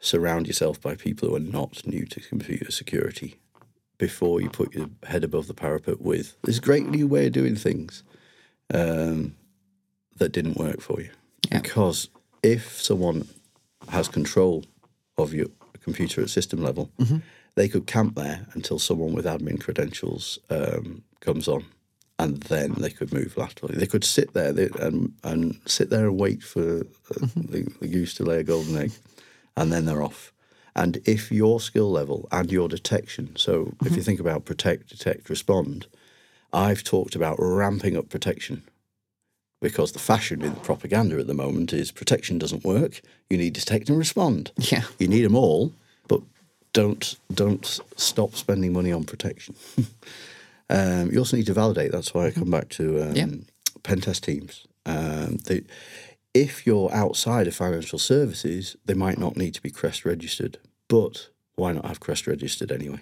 surround 0.00 0.46
yourself 0.46 0.80
by 0.80 0.94
people 0.94 1.28
who 1.28 1.36
are 1.36 1.40
not 1.40 1.86
new 1.86 2.06
to 2.06 2.20
computer 2.20 2.70
security 2.70 3.38
before 3.98 4.40
you 4.40 4.50
put 4.50 4.74
your 4.74 4.90
head 5.04 5.24
above 5.24 5.46
the 5.46 5.54
parapet 5.54 6.00
with 6.00 6.36
this 6.42 6.60
great 6.60 6.86
new 6.86 7.06
way 7.06 7.26
of 7.26 7.32
doing 7.32 7.56
things 7.56 8.02
um, 8.72 9.34
that 10.18 10.32
didn't 10.32 10.56
work 10.56 10.80
for 10.80 11.00
you. 11.00 11.10
Yeah. 11.50 11.60
Because 11.60 12.08
if 12.42 12.80
someone 12.80 13.28
has 13.88 14.08
control 14.08 14.64
of 15.18 15.34
your 15.34 15.48
computer 15.82 16.22
at 16.22 16.30
system 16.30 16.62
level, 16.62 16.90
they 17.54 17.68
could 17.68 17.86
camp 17.86 18.14
there 18.14 18.46
until 18.54 18.78
someone 18.78 19.12
with 19.12 19.26
admin 19.26 19.60
credentials 19.60 20.38
um, 20.50 21.02
comes 21.20 21.48
on, 21.48 21.64
and 22.18 22.42
then 22.44 22.74
they 22.78 22.90
could 22.90 23.12
move 23.12 23.36
laterally. 23.36 23.76
They 23.76 23.86
could 23.86 24.04
sit 24.04 24.32
there 24.32 24.54
and 24.80 25.12
and 25.22 25.60
sit 25.66 25.90
there 25.90 26.06
and 26.08 26.18
wait 26.18 26.42
for 26.42 26.80
uh, 26.80 27.26
the, 27.36 27.70
the 27.80 27.88
goose 27.88 28.14
to 28.14 28.24
lay 28.24 28.38
a 28.38 28.44
golden 28.44 28.76
egg, 28.76 28.92
and 29.56 29.72
then 29.72 29.84
they're 29.84 30.02
off. 30.02 30.32
And 30.74 31.00
if 31.04 31.30
your 31.30 31.60
skill 31.60 31.90
level 31.90 32.28
and 32.32 32.50
your 32.50 32.68
detection, 32.68 33.36
so 33.36 33.74
if 33.84 33.94
you 33.94 34.02
think 34.02 34.20
about 34.20 34.46
protect, 34.46 34.88
detect, 34.88 35.28
respond, 35.28 35.86
I've 36.52 36.84
talked 36.84 37.14
about 37.14 37.36
ramping 37.38 37.96
up 37.96 38.08
protection 38.08 38.62
because 39.60 39.92
the 39.92 39.98
fashion 39.98 40.42
in 40.42 40.54
the 40.54 40.60
propaganda 40.60 41.18
at 41.18 41.26
the 41.26 41.34
moment 41.34 41.72
is 41.72 41.90
protection 41.92 42.38
doesn't 42.38 42.64
work. 42.64 43.00
You 43.30 43.38
need 43.38 43.54
to 43.54 43.60
detect 43.60 43.88
and 43.88 43.96
respond. 43.98 44.52
Yeah. 44.58 44.82
You 44.98 45.08
need 45.08 45.22
them 45.22 45.36
all, 45.36 45.72
but 46.08 46.20
don't 46.72 47.16
don't 47.32 47.80
stop 47.96 48.34
spending 48.34 48.72
money 48.72 48.92
on 48.92 49.04
protection. 49.04 49.54
um, 50.70 51.10
you 51.10 51.18
also 51.18 51.36
need 51.36 51.46
to 51.46 51.54
validate. 51.54 51.92
That's 51.92 52.12
why 52.12 52.26
I 52.26 52.30
come 52.32 52.50
back 52.50 52.68
to 52.70 53.02
um, 53.02 53.14
Yeah. 53.14 53.26
pen 53.82 54.00
test 54.00 54.24
teams. 54.24 54.66
Um, 54.84 55.36
they, 55.46 55.62
if 56.34 56.66
you're 56.66 56.92
outside 56.92 57.46
of 57.46 57.54
financial 57.54 57.98
services, 57.98 58.76
they 58.86 58.94
might 58.94 59.18
not 59.18 59.36
need 59.36 59.54
to 59.54 59.62
be 59.62 59.70
CREST 59.70 60.04
registered, 60.04 60.58
but 60.88 61.28
why 61.56 61.72
not 61.72 61.84
have 61.86 62.00
CREST 62.00 62.26
registered 62.26 62.72
anyway? 62.72 63.00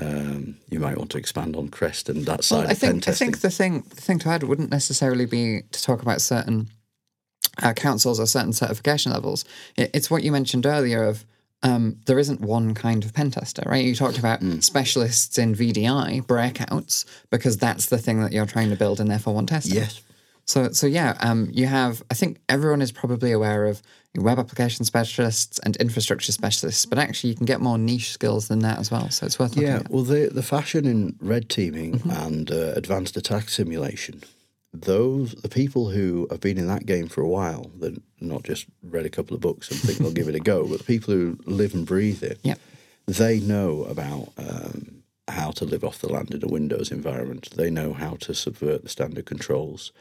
Um, 0.00 0.56
you 0.70 0.80
might 0.80 0.98
want 0.98 1.10
to 1.12 1.18
expand 1.18 1.54
on 1.54 1.68
CREST 1.68 2.08
and 2.08 2.26
that 2.26 2.42
side 2.42 2.62
Well, 2.62 2.68
I 2.68 2.74
think 2.74 3.06
I 3.08 3.12
think 3.12 3.40
the 3.42 3.50
thing 3.50 3.84
the 3.90 4.00
thing 4.00 4.18
to 4.20 4.28
add 4.28 4.42
wouldn't 4.42 4.70
necessarily 4.70 5.24
be 5.24 5.62
to 5.70 5.82
talk 5.82 6.02
about 6.02 6.20
certain 6.20 6.68
uh, 7.62 7.72
councils 7.74 8.18
or 8.18 8.26
certain 8.26 8.52
certification 8.52 9.12
levels. 9.12 9.44
It, 9.76 9.90
it's 9.94 10.10
what 10.10 10.24
you 10.24 10.32
mentioned 10.32 10.66
earlier 10.66 11.04
of 11.04 11.24
um, 11.62 12.00
there 12.06 12.18
isn't 12.18 12.40
one 12.40 12.74
kind 12.74 13.04
of 13.04 13.14
pen 13.14 13.30
tester, 13.30 13.62
right? 13.66 13.84
You 13.84 13.94
talked 13.94 14.18
about 14.18 14.40
Mm. 14.40 14.62
specialists 14.64 15.38
in 15.38 15.54
VDI 15.54 16.22
breakouts 16.26 17.04
because 17.30 17.56
that's 17.56 17.86
the 17.86 17.96
thing 17.98 18.20
that 18.20 18.32
you're 18.32 18.46
trying 18.46 18.70
to 18.70 18.76
build 18.76 18.98
and 19.00 19.08
therefore 19.08 19.34
want 19.34 19.48
testing. 19.48 19.74
yes, 19.76 20.02
So 20.44 20.72
so 20.72 20.88
yeah, 20.88 21.16
um, 21.20 21.48
you 21.52 21.66
have. 21.66 22.02
I 22.10 22.14
think 22.14 22.40
everyone 22.48 22.82
is 22.82 22.90
probably 22.90 23.30
aware 23.30 23.64
of 23.66 23.80
web 24.16 24.38
application 24.38 24.84
specialists 24.84 25.58
and 25.60 25.76
infrastructure 25.76 26.30
specialists, 26.32 26.86
but 26.86 26.98
actually 26.98 27.30
you 27.30 27.36
can 27.36 27.46
get 27.46 27.60
more 27.60 27.78
niche 27.78 28.12
skills 28.12 28.48
than 28.48 28.60
that 28.60 28.78
as 28.78 28.90
well. 28.90 29.10
So 29.10 29.26
it's 29.26 29.38
worth 29.38 29.56
looking 29.56 29.68
Yeah, 29.68 29.78
at. 29.78 29.90
well, 29.90 30.04
the 30.04 30.28
the 30.32 30.42
fashion 30.42 30.86
in 30.86 31.16
red 31.20 31.48
teaming 31.48 31.98
Mm-hmm. 31.98 32.10
and 32.10 32.50
uh, 32.50 32.72
advanced 32.76 33.16
attack 33.16 33.48
simulation, 33.48 34.22
those 34.72 35.34
the 35.34 35.48
people 35.48 35.90
who 35.90 36.26
have 36.30 36.40
been 36.40 36.58
in 36.58 36.66
that 36.68 36.86
game 36.86 37.08
for 37.08 37.22
a 37.22 37.28
while, 37.28 37.70
that 37.80 38.00
not 38.20 38.42
just 38.44 38.66
read 38.82 39.06
a 39.06 39.10
couple 39.10 39.34
of 39.34 39.40
books 39.40 39.70
and 39.70 39.80
think 39.80 39.98
they'll 39.98 40.12
give 40.12 40.28
it 40.28 40.34
a 40.34 40.40
go, 40.40 40.66
but 40.66 40.78
the 40.78 40.84
people 40.84 41.12
who 41.14 41.38
live 41.46 41.74
and 41.74 41.86
breathe 41.86 42.22
it, 42.22 42.38
Yep. 42.42 42.58
they 43.06 43.40
know 43.40 43.84
about 43.84 44.32
um, 44.38 45.02
how 45.28 45.50
to 45.52 45.64
live 45.64 45.84
off 45.84 46.00
the 46.00 46.12
land 46.12 46.32
in 46.34 46.42
a 46.44 46.48
Windows 46.48 46.90
environment. 46.92 47.50
They 47.56 47.70
know 47.70 47.92
how 47.94 48.14
to 48.20 48.34
subvert 48.34 48.82
the 48.82 48.88
standard 48.88 49.26
controls, 49.26 49.92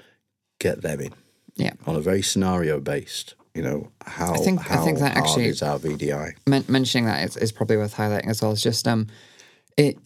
get 0.59 0.81
them 0.81 0.99
in 1.01 1.13
Yeah. 1.55 1.73
on 1.87 1.95
a 1.95 2.01
very 2.01 2.21
scenario 2.21 2.79
based. 2.79 3.35
You 3.53 3.61
know 3.61 3.91
how 4.05 4.33
I 4.33 4.37
think- 4.37 4.59
I 4.59 4.75
how 4.75 4.83
think 4.85 4.99
that 4.99 5.15
actually- 5.15 5.45
is 5.47 5.61
our 5.61 5.77
VDI. 5.77 6.33
men- 6.47 6.65
mentioning 6.67 7.05
that 7.05 7.23
is, 7.23 7.37
is 7.37 7.51
probably 7.51 7.77
worth 7.77 7.95
highlighting 7.95 8.27
as 8.29 8.41
well. 8.41 8.51
It's 8.51 8.61
just 8.63 8.87
um, 8.87 9.07
it 9.77 9.97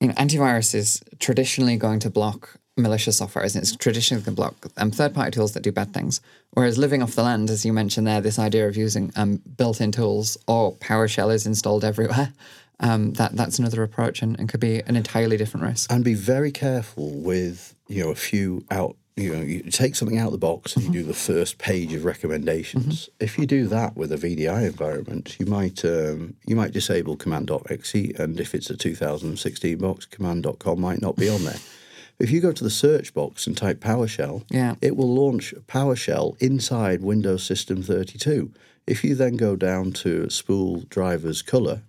you 0.00 0.08
know 0.08 0.14
antivirus 0.14 0.74
is 0.74 1.02
traditionally 1.18 1.76
going 1.76 1.98
to 2.00 2.10
block 2.10 2.56
malicious 2.76 3.18
software, 3.18 3.44
and 3.44 3.54
it's 3.56 3.76
traditionally 3.76 4.22
going 4.24 4.34
to 4.34 4.40
block 4.40 4.66
um, 4.78 4.90
third 4.90 5.14
party 5.14 5.30
tools 5.32 5.52
that 5.52 5.62
do 5.62 5.70
bad 5.70 5.92
things. 5.92 6.20
Whereas 6.52 6.78
living 6.78 7.02
off 7.02 7.14
the 7.14 7.22
land, 7.22 7.50
as 7.50 7.64
you 7.64 7.72
mentioned 7.72 8.06
there, 8.06 8.20
this 8.22 8.38
idea 8.38 8.66
of 8.68 8.76
using 8.76 9.12
um, 9.16 9.36
built 9.56 9.80
in 9.82 9.92
tools 9.92 10.36
or 10.48 10.72
PowerShell 10.76 11.32
is 11.32 11.46
installed 11.46 11.84
everywhere. 11.84 12.32
Um, 12.80 13.12
that 13.12 13.36
that's 13.36 13.60
another 13.60 13.84
approach 13.84 14.20
and, 14.20 14.36
and 14.38 14.48
could 14.48 14.58
be 14.58 14.80
an 14.80 14.96
entirely 14.96 15.36
different 15.36 15.64
risk. 15.64 15.92
and 15.92 16.02
be 16.02 16.14
very 16.14 16.50
careful 16.50 17.08
with 17.12 17.72
you 17.86 18.02
know 18.02 18.10
a 18.10 18.16
few 18.16 18.64
out 18.68 18.96
you 19.16 19.32
know 19.34 19.40
you 19.42 19.62
take 19.70 19.94
something 19.94 20.18
out 20.18 20.26
of 20.26 20.32
the 20.32 20.38
box 20.38 20.74
and 20.76 20.84
you 20.86 20.90
do 20.92 21.02
the 21.04 21.14
first 21.14 21.58
page 21.58 21.92
of 21.92 22.04
recommendations 22.04 23.08
if 23.20 23.38
you 23.38 23.46
do 23.46 23.66
that 23.68 23.96
with 23.96 24.10
a 24.12 24.16
vdi 24.16 24.66
environment 24.66 25.36
you 25.38 25.46
might 25.46 25.84
um, 25.84 26.34
you 26.46 26.56
might 26.56 26.72
disable 26.72 27.16
command.exe 27.16 27.94
and 28.18 28.40
if 28.40 28.54
it's 28.54 28.70
a 28.70 28.76
2016 28.76 29.78
box 29.78 30.04
command.com 30.06 30.80
might 30.80 31.00
not 31.00 31.14
be 31.16 31.28
on 31.28 31.44
there 31.44 31.58
if 32.18 32.30
you 32.30 32.40
go 32.40 32.50
to 32.52 32.64
the 32.64 32.70
search 32.70 33.14
box 33.14 33.46
and 33.46 33.56
type 33.56 33.80
PowerShell, 33.80 34.44
Yeah. 34.50 34.74
it 34.80 34.96
will 34.96 35.12
launch 35.12 35.52
PowerShell 35.66 36.40
inside 36.40 37.02
Windows 37.02 37.42
System 37.44 37.82
32. 37.82 38.52
If 38.86 39.02
you 39.02 39.16
then 39.16 39.36
go 39.36 39.56
down 39.56 39.90
to 40.04 40.30
spool 40.30 40.84
drivers 40.88 41.42
color, 41.42 41.82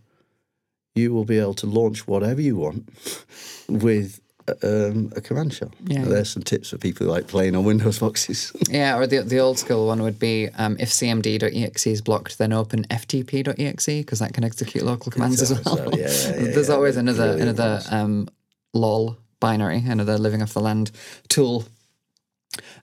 you 0.96 1.14
will 1.14 1.26
be 1.26 1.38
able 1.38 1.54
to 1.56 1.68
launch 1.68 2.08
whatever 2.08 2.42
you 2.42 2.56
want 2.56 2.90
with 3.70 4.20
um, 4.64 5.12
a 5.16 5.22
command 5.22 5.54
shell. 5.54 5.72
Yeah. 5.86 6.06
There's 6.06 6.30
some 6.30 6.44
tips 6.44 6.70
for 6.70 6.78
people 6.78 7.06
who 7.06 7.12
like 7.12 7.28
playing 7.28 7.56
on 7.56 7.64
Windows 7.64 8.00
boxes. 8.00 8.52
Yeah, 8.70 8.98
or 8.98 9.08
the 9.08 9.20
the 9.20 9.40
old 9.40 9.58
school 9.60 9.88
one 9.88 10.02
would 10.02 10.20
be 10.20 10.50
um, 10.58 10.76
if 10.80 10.90
cmd.exe 10.90 11.88
is 11.88 12.02
blocked, 12.02 12.38
then 12.38 12.52
open 12.52 12.84
ftp.exe 12.86 13.86
because 13.86 14.20
that 14.20 14.34
can 14.34 14.44
execute 14.44 14.84
local 14.84 15.12
commands 15.12 15.42
as 15.42 15.52
well. 15.52 15.78
so, 15.78 15.90
yeah, 15.94 16.08
yeah, 16.08 16.52
There's 16.54 16.70
always 16.70 16.96
the 16.96 17.02
another 17.02 17.38
another 17.38 17.82
um, 17.92 18.28
lol 18.74 19.18
binary, 19.40 19.84
another 19.86 20.18
living 20.18 20.42
off 20.42 20.54
the 20.54 20.62
land 20.62 20.92
tool. 21.28 21.66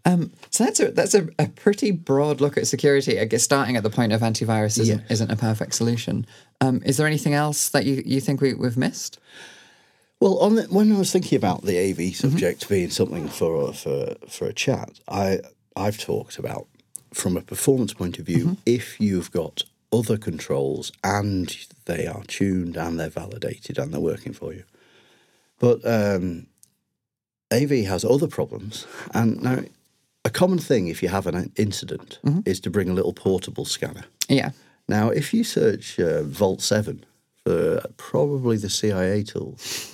Um, 0.04 0.32
so 0.50 0.64
that's 0.64 0.80
a 0.80 0.90
that's 0.90 1.14
a, 1.14 1.28
a 1.38 1.48
pretty 1.48 1.90
broad 1.90 2.40
look 2.40 2.56
at 2.56 2.66
security. 2.66 3.20
I 3.20 3.24
guess 3.24 3.42
starting 3.42 3.76
at 3.76 3.82
the 3.82 3.90
point 3.90 4.12
of 4.12 4.20
antivirus 4.20 4.78
isn't, 4.78 5.02
isn't 5.10 5.30
a 5.30 5.36
perfect 5.36 5.74
solution. 5.74 6.26
Um, 6.60 6.82
is 6.84 6.96
there 6.96 7.06
anything 7.06 7.34
else 7.34 7.68
that 7.70 7.84
you, 7.84 8.02
you 8.04 8.20
think 8.20 8.40
we, 8.40 8.54
we've 8.54 8.76
missed? 8.76 9.18
Well, 10.22 10.38
on 10.38 10.54
the, 10.54 10.62
when 10.64 10.92
I 10.92 10.98
was 10.98 11.10
thinking 11.10 11.36
about 11.36 11.62
the 11.62 11.76
AV 11.78 11.96
Mm-hmm. 11.96 12.28
subject 12.28 12.68
being 12.68 12.90
something 12.90 13.26
for 13.28 13.70
a, 13.70 13.72
for 13.72 14.14
for 14.28 14.46
a 14.46 14.52
chat, 14.52 15.00
I 15.08 15.40
I've 15.74 15.98
talked 15.98 16.38
about 16.38 16.68
from 17.12 17.36
a 17.36 17.40
performance 17.42 17.92
point 17.92 18.20
of 18.20 18.26
view, 18.26 18.56
if 18.64 19.00
you've 19.00 19.32
got 19.32 19.64
other 19.92 20.16
controls 20.16 20.92
and 21.02 21.56
they 21.86 22.06
are 22.06 22.22
tuned 22.28 22.76
and 22.76 23.00
they're 23.00 23.10
validated 23.10 23.78
and 23.78 23.92
they're 23.92 24.00
working 24.12 24.32
for 24.32 24.52
you. 24.54 24.62
But 25.58 25.80
um, 25.84 26.46
AV 27.52 27.70
has 27.86 28.04
other 28.04 28.28
problems. 28.28 28.86
And 29.12 29.42
now, 29.42 29.58
a 30.24 30.30
common 30.30 30.58
thing 30.60 30.86
if 30.86 31.02
you 31.02 31.08
have 31.08 31.26
an 31.26 31.52
incident 31.56 32.20
is 32.46 32.60
to 32.60 32.70
bring 32.70 32.88
a 32.88 32.94
little 32.94 33.12
portable 33.12 33.64
scanner. 33.64 34.04
Yeah. 34.28 34.50
Now, 34.88 35.10
if 35.10 35.34
you 35.34 35.42
search 35.44 35.98
uh, 35.98 36.22
Vault 36.22 36.62
7 36.62 37.04
probably 37.96 38.56
the 38.56 38.70
CIA 38.70 39.22
tools, 39.22 39.90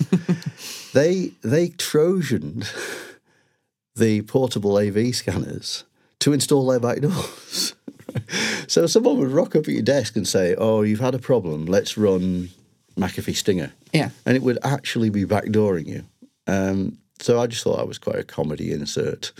they, 0.93 1.31
they 1.41 1.69
Trojaned 1.69 2.67
the 3.95 4.21
portable 4.23 4.77
AV 4.77 5.13
scanners 5.15 5.83
to 6.19 6.33
install 6.33 6.67
their 6.67 6.79
back 6.79 6.99
doors. 7.01 7.75
so 8.67 8.87
someone 8.87 9.17
would 9.17 9.31
rock 9.31 9.55
up 9.55 9.63
at 9.67 9.73
your 9.73 9.81
desk 9.81 10.15
and 10.15 10.27
say, 10.27 10.55
"Oh, 10.57 10.81
you've 10.81 10.99
had 10.99 11.15
a 11.15 11.19
problem. 11.19 11.65
Let's 11.65 11.97
run 11.97 12.49
McAfee 12.97 13.35
Stinger," 13.35 13.71
Yeah. 13.93 14.09
and 14.25 14.35
it 14.35 14.43
would 14.43 14.57
actually 14.63 15.09
be 15.09 15.25
backdooring 15.25 15.87
you. 15.87 16.05
Um, 16.47 16.97
so 17.19 17.39
I 17.39 17.47
just 17.47 17.63
thought 17.63 17.77
that 17.77 17.87
was 17.87 17.97
quite 17.97 18.15
a 18.17 18.23
comedy 18.23 18.71
insert 18.71 19.31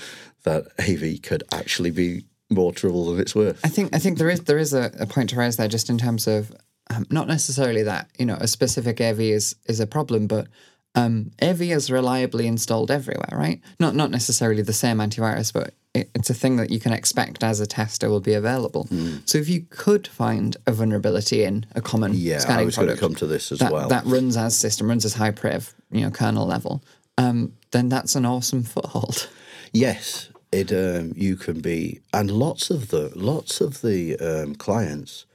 that 0.44 0.68
AV 0.80 1.22
could 1.22 1.44
actually 1.52 1.92
be 1.92 2.26
more 2.50 2.74
trouble 2.74 3.06
than 3.12 3.20
it's 3.20 3.36
worth. 3.36 3.60
I 3.64 3.70
think 3.70 3.96
I 3.96 4.00
think 4.00 4.18
there 4.18 4.30
is 4.30 4.42
there 4.42 4.58
is 4.58 4.74
a, 4.74 4.92
a 5.00 5.06
point 5.06 5.30
to 5.32 5.36
raise 5.36 5.58
there 5.58 5.68
just 5.68 5.90
in 5.90 5.98
terms 5.98 6.28
of 6.28 6.52
um, 6.90 7.06
not 7.10 7.28
necessarily 7.28 7.84
that 7.84 8.10
you 8.18 8.26
know 8.26 8.38
a 8.40 8.48
specific 8.48 9.00
AV 9.02 9.20
is 9.22 9.56
is 9.66 9.80
a 9.80 9.88
problem, 9.88 10.28
but 10.28 10.48
um, 10.96 11.32
AV 11.42 11.62
is 11.62 11.92
reliably 11.92 12.48
installed 12.48 12.92
everywhere, 12.92 13.30
right? 13.32 13.62
Not 13.80 13.96
not 13.96 14.12
necessarily 14.12 14.62
the 14.62 14.74
same 14.74 14.98
antivirus, 14.98 15.54
but 15.54 15.74
it, 15.94 16.10
it's 16.16 16.30
a 16.30 16.34
thing 16.34 16.58
that 16.58 16.70
you 16.70 16.80
can 16.80 16.94
expect 16.94 17.44
as 17.44 17.60
a 17.60 17.66
tester 17.68 18.10
will 18.10 18.20
be 18.20 18.34
available. 18.34 18.88
So 19.26 19.38
if 19.38 19.50
you 19.50 19.62
could 19.70 20.08
find 20.08 20.56
a 20.68 20.72
vulnerability 20.72 21.44
in 21.44 21.66
a 21.76 21.82
common 21.82 22.14
Yeah, 22.16 22.36
I 22.36 22.40
scanning 22.40 22.66
was 22.66 22.76
going 22.76 22.90
to 22.90 22.98
come 22.98 23.16
to 23.16 23.28
this 23.28 23.52
as 23.52 23.60
that, 23.60 23.72
well. 23.72 23.88
that 23.90 24.06
runs 24.06 24.38
as 24.38 24.56
system 24.56 24.88
runs 24.88 25.06
as 25.06 25.16
high 25.16 25.32
priv, 25.32 25.74
you 25.92 26.02
know, 26.02 26.12
kernel 26.12 26.46
level, 26.46 26.84
um, 27.18 27.54
then 27.72 27.90
that's 27.90 28.16
an 28.16 28.26
awesome 28.26 28.64
foothold. 28.74 29.30
Yes, 29.72 30.30
it 30.52 30.72
um, 30.72 31.14
you 31.16 31.36
can 31.36 31.60
be, 31.62 32.02
and 32.14 32.32
lots 32.32 32.70
of 32.70 32.90
the 32.90 33.12
lots 33.16 33.62
of 33.62 33.82
the 33.82 34.18
um, 34.18 34.56
clients, 34.56 35.26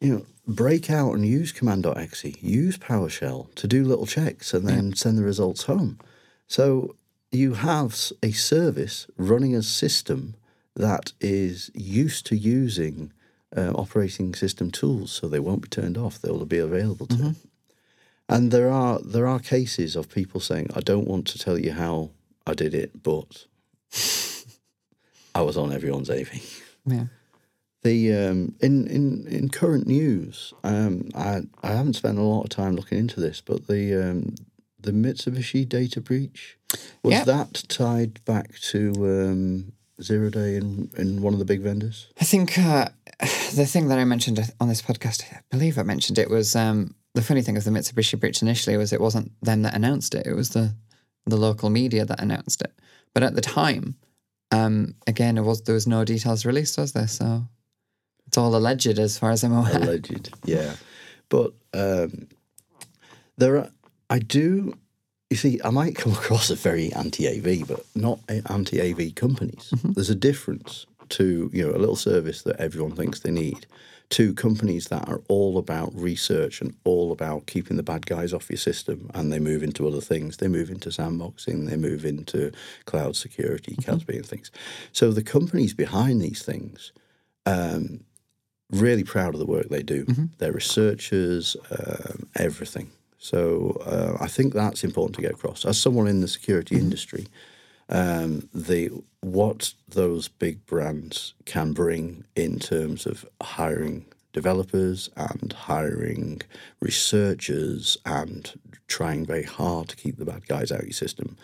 you 0.00 0.14
know, 0.14 0.26
break 0.46 0.90
out 0.90 1.12
and 1.12 1.26
use 1.26 1.52
command.exe, 1.52 2.24
use 2.42 2.78
PowerShell 2.78 3.54
to 3.54 3.66
do 3.66 3.84
little 3.84 4.06
checks 4.06 4.54
and 4.54 4.66
then 4.68 4.94
send 4.94 5.18
the 5.18 5.24
results 5.24 5.64
home. 5.64 5.98
So 6.46 6.94
you 7.32 7.54
have 7.54 8.12
a 8.22 8.32
service 8.32 9.06
running 9.16 9.54
a 9.54 9.62
system 9.62 10.34
that 10.74 11.12
is 11.20 11.70
used 11.74 12.26
to 12.26 12.36
using 12.36 13.12
uh, 13.56 13.72
operating 13.74 14.34
system 14.34 14.70
tools, 14.70 15.10
so 15.10 15.28
they 15.28 15.40
won't 15.40 15.62
be 15.62 15.68
turned 15.68 15.96
off. 15.96 16.20
They 16.20 16.30
will 16.30 16.44
be 16.44 16.58
available 16.58 17.06
to. 17.06 17.16
them. 17.16 17.36
And 18.28 18.50
there 18.50 18.70
are 18.70 18.98
there 19.00 19.26
are 19.26 19.38
cases 19.38 19.96
of 19.96 20.08
people 20.08 20.40
saying, 20.40 20.68
"I 20.74 20.80
don't 20.80 21.06
want 21.06 21.26
to 21.28 21.38
tell 21.38 21.58
you 21.58 21.72
how 21.72 22.10
I 22.46 22.54
did 22.54 22.74
it, 22.74 23.02
but 23.02 23.46
I 25.34 25.42
was 25.42 25.56
on 25.56 25.72
everyone's 25.72 26.10
AV." 26.10 26.30
Yeah. 26.84 27.06
The 27.86 28.12
um, 28.14 28.56
in 28.60 28.88
in 28.88 29.28
in 29.28 29.48
current 29.48 29.86
news, 29.86 30.52
um, 30.64 31.08
I 31.14 31.42
I 31.62 31.68
haven't 31.68 31.94
spent 31.94 32.18
a 32.18 32.22
lot 32.22 32.42
of 32.42 32.48
time 32.50 32.74
looking 32.74 32.98
into 32.98 33.20
this, 33.20 33.40
but 33.40 33.68
the 33.68 33.94
um, 33.94 34.34
the 34.80 34.90
Mitsubishi 34.90 35.68
data 35.68 36.00
breach 36.00 36.58
was 37.04 37.12
Yep. 37.12 37.26
that 37.26 37.52
tied 37.68 38.24
back 38.24 38.58
to 38.72 38.92
um, 39.04 39.72
zero 40.02 40.30
day 40.30 40.56
in 40.56 40.90
in 40.98 41.22
one 41.22 41.32
of 41.32 41.38
the 41.38 41.44
big 41.44 41.60
vendors. 41.60 42.08
I 42.20 42.24
think 42.24 42.58
uh, 42.58 42.88
the 43.54 43.66
thing 43.66 43.86
that 43.86 44.00
I 44.00 44.04
mentioned 44.04 44.40
on 44.58 44.68
this 44.68 44.82
podcast, 44.82 45.22
I 45.32 45.38
believe 45.48 45.78
I 45.78 45.84
mentioned 45.84 46.18
it, 46.18 46.28
was 46.28 46.56
um, 46.56 46.92
the 47.14 47.22
funny 47.22 47.42
thing 47.42 47.56
of 47.56 47.62
the 47.62 47.70
Mitsubishi 47.70 48.18
breach 48.18 48.42
initially 48.42 48.76
was 48.76 48.92
it 48.92 49.00
wasn't 49.00 49.30
them 49.42 49.62
that 49.62 49.74
announced 49.74 50.12
it; 50.16 50.26
it 50.26 50.34
was 50.34 50.50
the 50.50 50.74
the 51.24 51.36
local 51.36 51.70
media 51.70 52.04
that 52.04 52.20
announced 52.20 52.62
it. 52.62 52.72
But 53.14 53.22
at 53.22 53.36
the 53.36 53.40
time, 53.40 53.94
um, 54.50 54.96
again, 55.06 55.38
it 55.38 55.42
was 55.42 55.62
there 55.62 55.74
was 55.76 55.86
no 55.86 56.04
details 56.04 56.44
released, 56.44 56.78
was 56.78 56.92
there? 56.92 57.06
So 57.06 57.46
it's 58.26 58.38
all 58.38 58.54
alleged, 58.56 58.98
as 58.98 59.18
far 59.18 59.30
as 59.30 59.44
I'm 59.44 59.52
aware. 59.52 59.76
alleged. 59.76 60.30
Yeah, 60.44 60.74
but 61.28 61.52
um, 61.72 62.28
there 63.36 63.56
are. 63.58 63.70
I 64.10 64.18
do. 64.18 64.76
You 65.30 65.36
see, 65.36 65.60
I 65.64 65.70
might 65.70 65.96
come 65.96 66.12
across 66.12 66.50
as 66.50 66.60
very 66.60 66.92
anti-AV, 66.92 67.66
but 67.66 67.84
not 67.94 68.20
anti-AV 68.28 69.14
companies. 69.16 69.70
Mm-hmm. 69.74 69.92
There's 69.92 70.10
a 70.10 70.14
difference 70.14 70.86
to 71.10 71.50
you 71.52 71.66
know 71.66 71.74
a 71.74 71.78
little 71.78 71.96
service 71.96 72.42
that 72.42 72.56
everyone 72.60 72.92
thinks 72.92 73.20
they 73.20 73.30
need, 73.30 73.66
to 74.10 74.34
companies 74.34 74.88
that 74.88 75.08
are 75.08 75.22
all 75.28 75.58
about 75.58 75.92
research 75.94 76.60
and 76.60 76.74
all 76.84 77.10
about 77.10 77.46
keeping 77.46 77.76
the 77.76 77.82
bad 77.82 78.06
guys 78.06 78.32
off 78.32 78.50
your 78.50 78.56
system, 78.56 79.10
and 79.14 79.32
they 79.32 79.40
move 79.40 79.62
into 79.62 79.86
other 79.86 80.00
things. 80.00 80.36
They 80.36 80.48
move 80.48 80.70
into 80.70 80.90
sandboxing. 80.90 81.68
They 81.68 81.76
move 81.76 82.04
into 82.04 82.52
cloud 82.84 83.16
security, 83.16 83.74
mm-hmm. 83.76 83.90
CASB, 83.90 84.16
and 84.16 84.26
things. 84.26 84.50
So 84.92 85.10
the 85.10 85.24
companies 85.24 85.74
behind 85.74 86.20
these 86.20 86.42
things 86.42 86.92
um, 87.46 88.00
really 88.70 89.04
proud 89.04 89.34
of 89.34 89.40
the 89.40 89.46
work 89.46 89.68
they 89.68 89.82
do. 89.82 90.04
They're 90.38 90.52
researchers, 90.52 91.56
um, 91.70 92.28
everything. 92.36 92.90
So 93.18 93.82
uh, 93.84 94.22
I 94.22 94.28
think 94.28 94.54
that's 94.54 94.84
important 94.84 95.16
to 95.16 95.22
get 95.22 95.32
across. 95.32 95.64
As 95.64 95.80
someone 95.80 96.06
in 96.06 96.20
the 96.20 96.28
security 96.28 96.76
industry, 96.76 97.26
um, 97.88 98.48
the 98.52 98.90
what 99.20 99.74
those 99.88 100.28
big 100.28 100.64
brands 100.66 101.34
can 101.44 101.72
bring 101.72 102.24
in 102.34 102.58
terms 102.58 103.06
of 103.06 103.24
hiring 103.42 104.06
developers 104.32 105.08
and 105.16 105.52
hiring 105.52 106.42
researchers 106.80 107.96
and 108.04 108.52
trying 108.86 109.24
very 109.24 109.44
hard 109.44 109.88
to 109.88 109.96
keep 109.96 110.18
the 110.18 110.24
bad 110.24 110.46
guys 110.46 110.70
out 110.70 110.80
of 110.80 110.86
your 110.86 110.92
system 110.92 111.36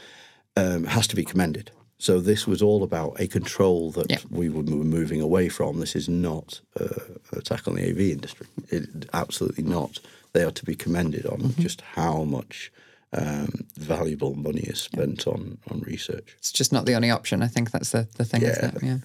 um, 0.57 0.85
has 0.85 1.07
to 1.07 1.17
be 1.17 1.25
commended. 1.25 1.71
So 2.03 2.19
this 2.21 2.49
was 2.49 2.61
all 2.63 2.83
about 2.83 3.21
a 3.21 3.29
control 3.29 3.93
that 3.93 4.11
Yeah. 4.11 4.19
we 4.29 4.49
were 4.49 4.65
moving 4.65 5.21
away 5.21 5.49
from. 5.49 5.79
This 5.79 5.95
is 5.95 6.09
not 6.09 6.61
uh, 6.81 6.87
an 7.31 7.39
attack 7.39 7.69
on 7.69 7.77
the 7.77 7.89
AV 7.89 8.01
industry. 8.11 8.49
It, 8.71 9.09
absolutely 9.13 9.63
not. 9.63 10.01
They 10.33 10.43
are 10.43 10.51
to 10.51 10.65
be 10.65 10.75
commended 10.75 11.27
on 11.27 11.55
just 11.61 11.81
how 11.81 12.25
much 12.25 12.73
um, 13.13 13.67
valuable 13.77 14.35
money 14.35 14.63
is 14.63 14.81
spent 14.81 15.29
on 15.29 15.59
on 15.71 15.81
research. 15.83 16.35
It's 16.39 16.51
just 16.51 16.73
not 16.73 16.87
the 16.87 16.97
only 16.97 17.11
option. 17.11 17.41
I 17.41 17.47
think 17.47 17.71
that's 17.71 17.91
the, 17.91 18.09
the 18.17 18.25
thing. 18.25 18.43
Yeah. 18.43 18.49
Isn't 18.51 18.77
it? 18.77 18.83
yeah. 18.83 18.99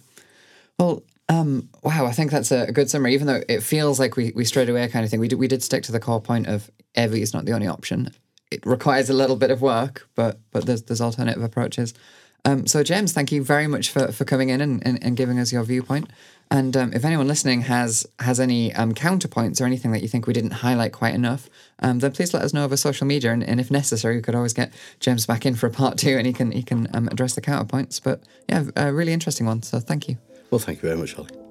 Well, 0.79 1.03
um, 1.29 1.69
wow, 1.83 2.07
I 2.07 2.13
think 2.13 2.31
that's 2.31 2.51
a 2.51 2.71
good 2.71 2.89
summary. 2.89 3.13
Even 3.13 3.27
though 3.27 3.43
it 3.47 3.61
feels 3.61 3.99
like 3.99 4.15
we, 4.15 4.31
we 4.35 4.43
strayed 4.43 4.69
away, 4.69 4.87
kind 4.87 5.05
of 5.05 5.11
thing, 5.11 5.19
we 5.19 5.27
did, 5.27 5.37
we 5.37 5.47
did 5.47 5.61
stick 5.61 5.83
to 5.83 5.91
the 5.91 5.99
core 5.99 6.21
point 6.21 6.47
of 6.47 6.71
AV 6.95 7.13
is 7.15 7.31
not 7.33 7.45
the 7.45 7.53
only 7.53 7.67
option. 7.67 8.09
It 8.49 8.65
requires 8.65 9.07
a 9.09 9.13
little 9.13 9.35
bit 9.35 9.51
of 9.51 9.61
work, 9.61 10.07
but 10.15 10.39
but 10.51 10.65
there's 10.65 10.81
there's 10.81 11.01
alternative 11.01 11.43
approaches. 11.43 11.93
Um, 12.45 12.65
so 12.65 12.83
James, 12.83 13.13
thank 13.13 13.31
you 13.31 13.43
very 13.43 13.67
much 13.67 13.89
for, 13.89 14.11
for 14.11 14.23
coming 14.23 14.49
in 14.49 14.61
and, 14.61 14.85
and, 14.85 15.03
and 15.03 15.17
giving 15.17 15.39
us 15.39 15.51
your 15.51 15.63
viewpoint. 15.63 16.09
And 16.49 16.77
um, 16.77 16.93
if 16.93 17.03
anyone 17.03 17.27
listening 17.27 17.61
has 17.61 18.07
has 18.19 18.39
any 18.39 18.73
um, 18.73 18.93
counterpoints 18.93 19.59
or 19.59 19.65
anything 19.65 19.91
that 19.91 20.01
you 20.01 20.07
think 20.07 20.27
we 20.27 20.33
didn't 20.33 20.51
highlight 20.51 20.93
quite 20.93 21.13
enough, 21.13 21.49
um, 21.79 21.99
then 21.99 22.13
please 22.13 22.33
let 22.33 22.41
us 22.41 22.53
know 22.53 22.63
over 22.63 22.77
social 22.77 23.05
media. 23.05 23.33
And, 23.33 23.43
and 23.43 23.59
if 23.59 23.69
necessary, 23.69 24.15
we 24.15 24.21
could 24.21 24.35
always 24.35 24.53
get 24.53 24.71
James 25.01 25.25
back 25.25 25.45
in 25.45 25.55
for 25.55 25.67
a 25.67 25.71
part 25.71 25.97
two, 25.97 26.17
and 26.17 26.25
he 26.25 26.31
can 26.31 26.51
he 26.51 26.63
can 26.63 26.87
um, 26.93 27.09
address 27.09 27.35
the 27.35 27.41
counterpoints. 27.41 28.01
But 28.01 28.21
yeah, 28.47 28.63
a 28.77 28.93
really 28.93 29.11
interesting 29.11 29.45
one. 29.45 29.61
So 29.61 29.81
thank 29.81 30.07
you. 30.07 30.17
Well, 30.49 30.59
thank 30.59 30.81
you 30.81 30.87
very 30.87 30.97
much, 30.97 31.15
Holly. 31.15 31.46